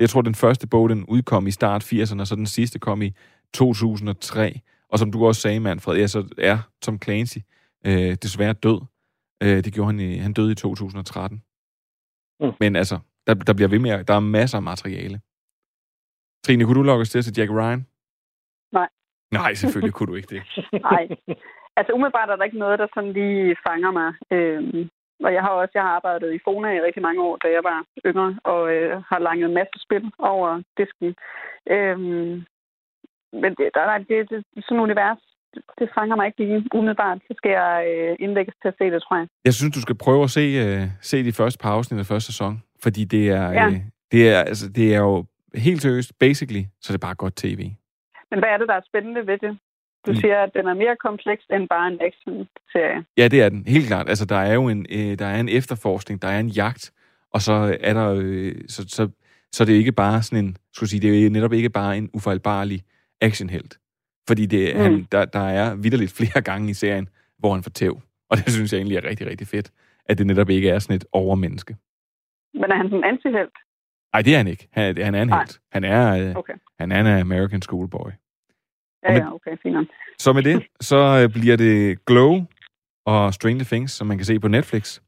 Jeg 0.00 0.10
tror, 0.10 0.22
den 0.22 0.34
første 0.34 0.66
bog, 0.66 0.88
den 0.88 1.04
udkom 1.04 1.46
i 1.46 1.50
start 1.50 1.92
80'erne, 1.92 2.20
og 2.20 2.26
så 2.26 2.36
den 2.36 2.46
sidste 2.46 2.78
kom 2.78 3.02
i 3.02 3.14
2003. 3.54 4.60
Og 4.90 4.98
som 4.98 5.12
du 5.12 5.26
også 5.26 5.40
sagde, 5.40 5.60
Manfred, 5.60 5.96
ja, 5.96 6.06
så 6.06 6.28
er 6.38 6.58
Tom 6.82 7.02
Clancy 7.02 7.38
øh, 7.86 8.16
desværre 8.22 8.52
død. 8.52 8.80
Øh, 9.42 9.64
det 9.64 9.72
gjorde 9.72 9.86
han 9.86 10.00
i, 10.00 10.16
han 10.16 10.32
døde 10.32 10.52
i 10.52 10.54
2013. 10.54 11.42
Mm. 12.40 12.52
Men 12.60 12.76
altså, 12.76 12.98
der, 13.28 13.34
der 13.34 13.54
bliver 13.54 13.68
ved 13.68 13.78
med, 13.78 14.04
der 14.04 14.14
er 14.14 14.20
masser 14.20 14.58
af 14.58 14.62
materiale. 14.62 15.20
Trine, 16.44 16.64
kunne 16.64 16.78
du 16.78 16.82
logge 16.82 17.02
os 17.02 17.10
til 17.10 17.22
til 17.22 17.34
Jack 17.38 17.50
Ryan? 17.50 17.86
Nej. 18.72 18.88
Nej, 19.32 19.54
selvfølgelig 19.54 19.94
kunne 19.94 20.10
du 20.10 20.14
ikke 20.14 20.34
det. 20.34 20.42
Nej. 20.90 21.04
Altså 21.78 21.92
umiddelbart 21.92 22.30
er 22.30 22.36
der 22.36 22.44
ikke 22.44 22.64
noget, 22.64 22.78
der 22.78 22.86
sådan 22.94 23.12
lige 23.12 23.56
fanger 23.66 23.90
mig. 23.90 24.10
Øhm, 24.36 24.88
og 25.24 25.30
jeg 25.34 25.42
har 25.42 25.50
også 25.50 25.72
jeg 25.74 25.82
har 25.82 25.94
arbejdet 25.98 26.34
i 26.34 26.44
Fona 26.44 26.68
i 26.72 26.84
rigtig 26.86 27.02
mange 27.02 27.22
år, 27.22 27.36
da 27.36 27.48
jeg 27.56 27.64
var 27.70 27.78
yngre, 28.06 28.38
og 28.44 28.62
øh, 28.74 29.02
har 29.10 29.18
langet 29.18 29.46
en 29.48 29.54
masse 29.54 29.76
spil 29.86 30.04
over 30.18 30.62
disken. 30.78 31.08
Øhm, 31.74 32.34
men 33.42 33.50
det, 33.58 33.66
der, 33.74 33.82
nej, 33.92 33.98
det, 33.98 34.30
det, 34.30 34.38
sådan 34.64 34.78
et 34.78 34.82
univers, 34.86 35.20
det, 35.54 35.62
det 35.78 35.88
fanger 35.96 36.16
mig 36.16 36.26
ikke 36.26 36.40
lige 36.44 36.64
umiddelbart. 36.74 37.18
Så 37.28 37.34
skal 37.36 37.50
jeg 37.50 37.74
øh, 37.92 38.16
indlægges 38.24 38.54
til 38.62 38.68
at 38.68 38.78
se 38.78 38.84
det, 38.94 39.02
tror 39.02 39.16
jeg. 39.16 39.26
Jeg 39.44 39.54
synes, 39.54 39.74
du 39.74 39.80
skal 39.80 39.96
prøve 40.04 40.22
at 40.22 40.30
se, 40.30 40.44
øh, 40.64 40.82
se 41.00 41.24
de 41.24 41.32
første 41.32 41.58
par 41.62 41.72
afsnit 41.72 42.00
af 42.00 42.06
første 42.06 42.32
sæson, 42.32 42.62
fordi 42.82 43.04
det 43.04 43.30
er, 43.30 43.50
ja. 43.50 43.66
øh, 43.66 43.80
det 44.12 44.28
er, 44.28 44.40
altså, 44.40 44.68
det 44.68 44.94
er 44.94 44.98
jo 44.98 45.24
helt 45.54 45.82
seriøst, 45.82 46.18
basically, 46.18 46.62
så 46.80 46.92
det 46.92 46.98
er 46.98 47.06
bare 47.06 47.14
godt 47.14 47.36
tv. 47.36 47.70
Men 48.30 48.38
hvad 48.38 48.48
er 48.48 48.58
det, 48.58 48.68
der 48.68 48.74
er 48.74 48.80
spændende 48.86 49.26
ved 49.26 49.38
det? 49.38 49.58
Du 50.06 50.14
siger, 50.14 50.42
at 50.42 50.50
den 50.54 50.66
er 50.66 50.74
mere 50.74 50.96
kompleks 50.96 51.42
end 51.52 51.68
bare 51.68 51.88
en 51.88 51.98
action-serie. 52.00 53.04
Ja, 53.16 53.28
det 53.28 53.42
er 53.42 53.48
den. 53.48 53.64
Helt 53.66 53.86
klart. 53.86 54.08
Altså, 54.08 54.24
der 54.24 54.36
er 54.36 54.54
jo 54.54 54.68
en, 54.68 54.86
øh, 54.90 55.18
der 55.18 55.26
er 55.26 55.40
en 55.40 55.48
efterforskning, 55.48 56.22
der 56.22 56.28
er 56.28 56.40
en 56.40 56.48
jagt, 56.48 56.92
og 57.30 57.40
så 57.40 57.76
er 57.80 57.94
der, 57.94 58.14
øh, 58.20 58.54
så, 58.68 58.84
så, 58.88 59.08
så 59.52 59.64
det 59.64 59.74
er 59.74 59.78
ikke 59.78 59.92
bare 59.92 60.22
sådan 60.22 60.44
en, 60.44 60.56
skulle 60.72 60.90
sige, 60.90 61.00
det 61.00 61.26
er 61.26 61.30
netop 61.30 61.52
ikke 61.52 61.70
bare 61.70 61.98
en 61.98 62.10
ufejlbarlig 62.14 62.82
actionhelt. 63.20 63.78
Fordi 64.28 64.46
det, 64.46 64.76
mm. 64.76 64.80
han, 64.80 65.06
der, 65.12 65.24
der 65.24 65.48
er 65.48 65.74
vidderligt 65.74 66.12
flere 66.18 66.40
gange 66.42 66.70
i 66.70 66.74
serien, 66.74 67.08
hvor 67.38 67.54
han 67.54 67.62
får 67.62 67.70
tæv. 67.70 68.00
Og 68.30 68.36
det 68.36 68.52
synes 68.52 68.72
jeg 68.72 68.78
egentlig 68.78 68.96
er 68.96 69.04
rigtig, 69.04 69.26
rigtig 69.26 69.46
fedt, 69.46 69.70
at 70.06 70.18
det 70.18 70.26
netop 70.26 70.50
ikke 70.50 70.70
er 70.70 70.78
sådan 70.78 70.96
et 70.96 71.04
overmenneske. 71.12 71.76
Men 72.54 72.70
er 72.72 72.76
han 72.76 72.86
sådan 72.86 72.98
en 72.98 73.04
antihelt? 73.04 73.56
Nej, 74.12 74.22
det 74.22 74.32
er 74.32 74.36
han 74.36 74.46
ikke. 74.46 74.68
Han, 74.72 75.02
han 75.02 75.14
er 75.14 75.22
en 75.22 75.32
helt. 75.32 75.60
Han 75.72 75.84
er, 75.84 76.28
øh, 76.28 76.36
okay. 76.36 76.52
han 76.80 76.92
er 76.92 77.00
en 77.00 77.20
American 77.20 77.62
schoolboy. 77.62 78.10
Ja, 79.02 79.12
ja, 79.12 79.34
okay, 79.34 79.56
fint. 79.62 79.90
Så 80.18 80.32
med 80.32 80.42
det, 80.42 80.66
så 80.80 80.96
øh, 81.22 81.32
bliver 81.32 81.56
det 81.56 82.04
Glow 82.04 82.46
og 83.06 83.34
Stranger 83.34 83.64
Things, 83.64 83.92
som 83.92 84.06
man 84.06 84.18
kan 84.18 84.24
se 84.24 84.40
på 84.40 84.48
Netflix, 84.48 85.00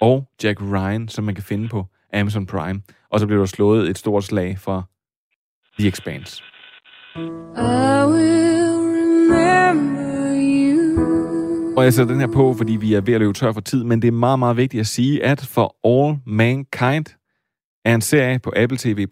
og 0.00 0.28
Jack 0.42 0.60
Ryan, 0.62 1.08
som 1.08 1.24
man 1.24 1.34
kan 1.34 1.44
finde 1.44 1.68
på 1.68 1.86
Amazon 2.12 2.46
Prime. 2.46 2.82
Og 3.10 3.20
så 3.20 3.26
bliver 3.26 3.40
der 3.40 3.46
slået 3.46 3.90
et 3.90 3.98
stort 3.98 4.24
slag 4.24 4.58
for 4.58 4.88
The 5.78 5.88
Expanse. 5.88 6.42
I 7.16 7.20
will 8.06 8.78
remember. 8.94 10.07
Og 11.78 11.84
jeg 11.84 11.92
sætter 11.92 12.12
den 12.12 12.20
her 12.20 12.32
på, 12.34 12.54
fordi 12.54 12.72
vi 12.72 12.94
er 12.94 13.00
ved 13.00 13.14
at 13.14 13.20
løbe 13.20 13.32
tør 13.32 13.52
for 13.52 13.60
tid, 13.60 13.84
men 13.84 14.02
det 14.02 14.08
er 14.08 14.12
meget, 14.12 14.38
meget 14.38 14.56
vigtigt 14.56 14.80
at 14.80 14.86
sige, 14.86 15.24
at 15.24 15.40
For 15.40 15.76
All 15.84 16.18
Mankind 16.26 17.06
er 17.84 17.94
en 17.94 18.00
serie 18.00 18.38
på 18.38 18.52
Apple 18.56 18.78
TV+, 18.78 19.06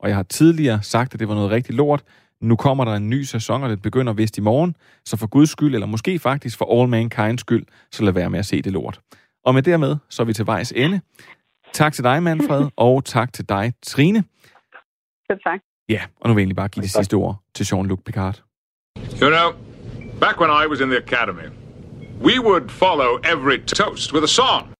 og 0.00 0.08
jeg 0.08 0.16
har 0.16 0.22
tidligere 0.22 0.82
sagt, 0.82 1.14
at 1.14 1.20
det 1.20 1.28
var 1.28 1.34
noget 1.34 1.50
rigtig 1.50 1.74
lort, 1.74 2.02
nu 2.40 2.56
kommer 2.56 2.84
der 2.84 2.92
en 2.92 3.10
ny 3.10 3.22
sæson, 3.22 3.62
og 3.62 3.70
det 3.70 3.82
begynder 3.82 4.12
vist 4.12 4.38
i 4.38 4.40
morgen. 4.40 4.76
Så 5.04 5.16
for 5.16 5.26
Guds 5.26 5.50
skyld, 5.50 5.74
eller 5.74 5.86
måske 5.86 6.18
faktisk 6.18 6.58
for 6.58 6.80
All 6.80 6.94
Mankind's 6.94 7.36
skyld, 7.36 7.66
så 7.92 8.04
lad 8.04 8.12
være 8.12 8.30
med 8.30 8.38
at 8.38 8.46
se 8.46 8.62
det 8.62 8.72
lort. 8.72 9.00
Og 9.44 9.54
med 9.54 9.62
dermed, 9.62 9.96
så 10.08 10.22
er 10.22 10.26
vi 10.26 10.32
til 10.32 10.46
vejs 10.46 10.72
ende. 10.76 11.00
Tak 11.72 11.92
til 11.92 12.04
dig, 12.04 12.22
Manfred, 12.22 12.68
og 12.86 13.04
tak 13.04 13.32
til 13.32 13.48
dig, 13.48 13.72
Trine. 13.82 14.24
Selv 15.26 15.40
tak. 15.44 15.60
Ja, 15.88 16.02
og 16.20 16.28
nu 16.28 16.34
vil 16.34 16.40
jeg 16.40 16.44
egentlig 16.44 16.56
bare 16.56 16.68
give 16.68 16.82
de 16.82 16.88
sidste 16.88 17.14
ord 17.14 17.36
til 17.54 17.64
Jean-Luc 17.64 18.02
Picard. 18.04 18.42
You 19.22 19.28
know, 19.28 19.52
back 20.20 20.40
when 20.40 20.50
I 20.50 20.66
was 20.70 20.80
in 20.80 20.88
the 20.88 20.98
academy, 20.98 21.59
we 22.20 22.38
would 22.38 22.70
follow 22.70 23.18
every 23.24 23.58
toast 23.58 24.12
with 24.12 24.22
a 24.22 24.28
song. 24.28 24.74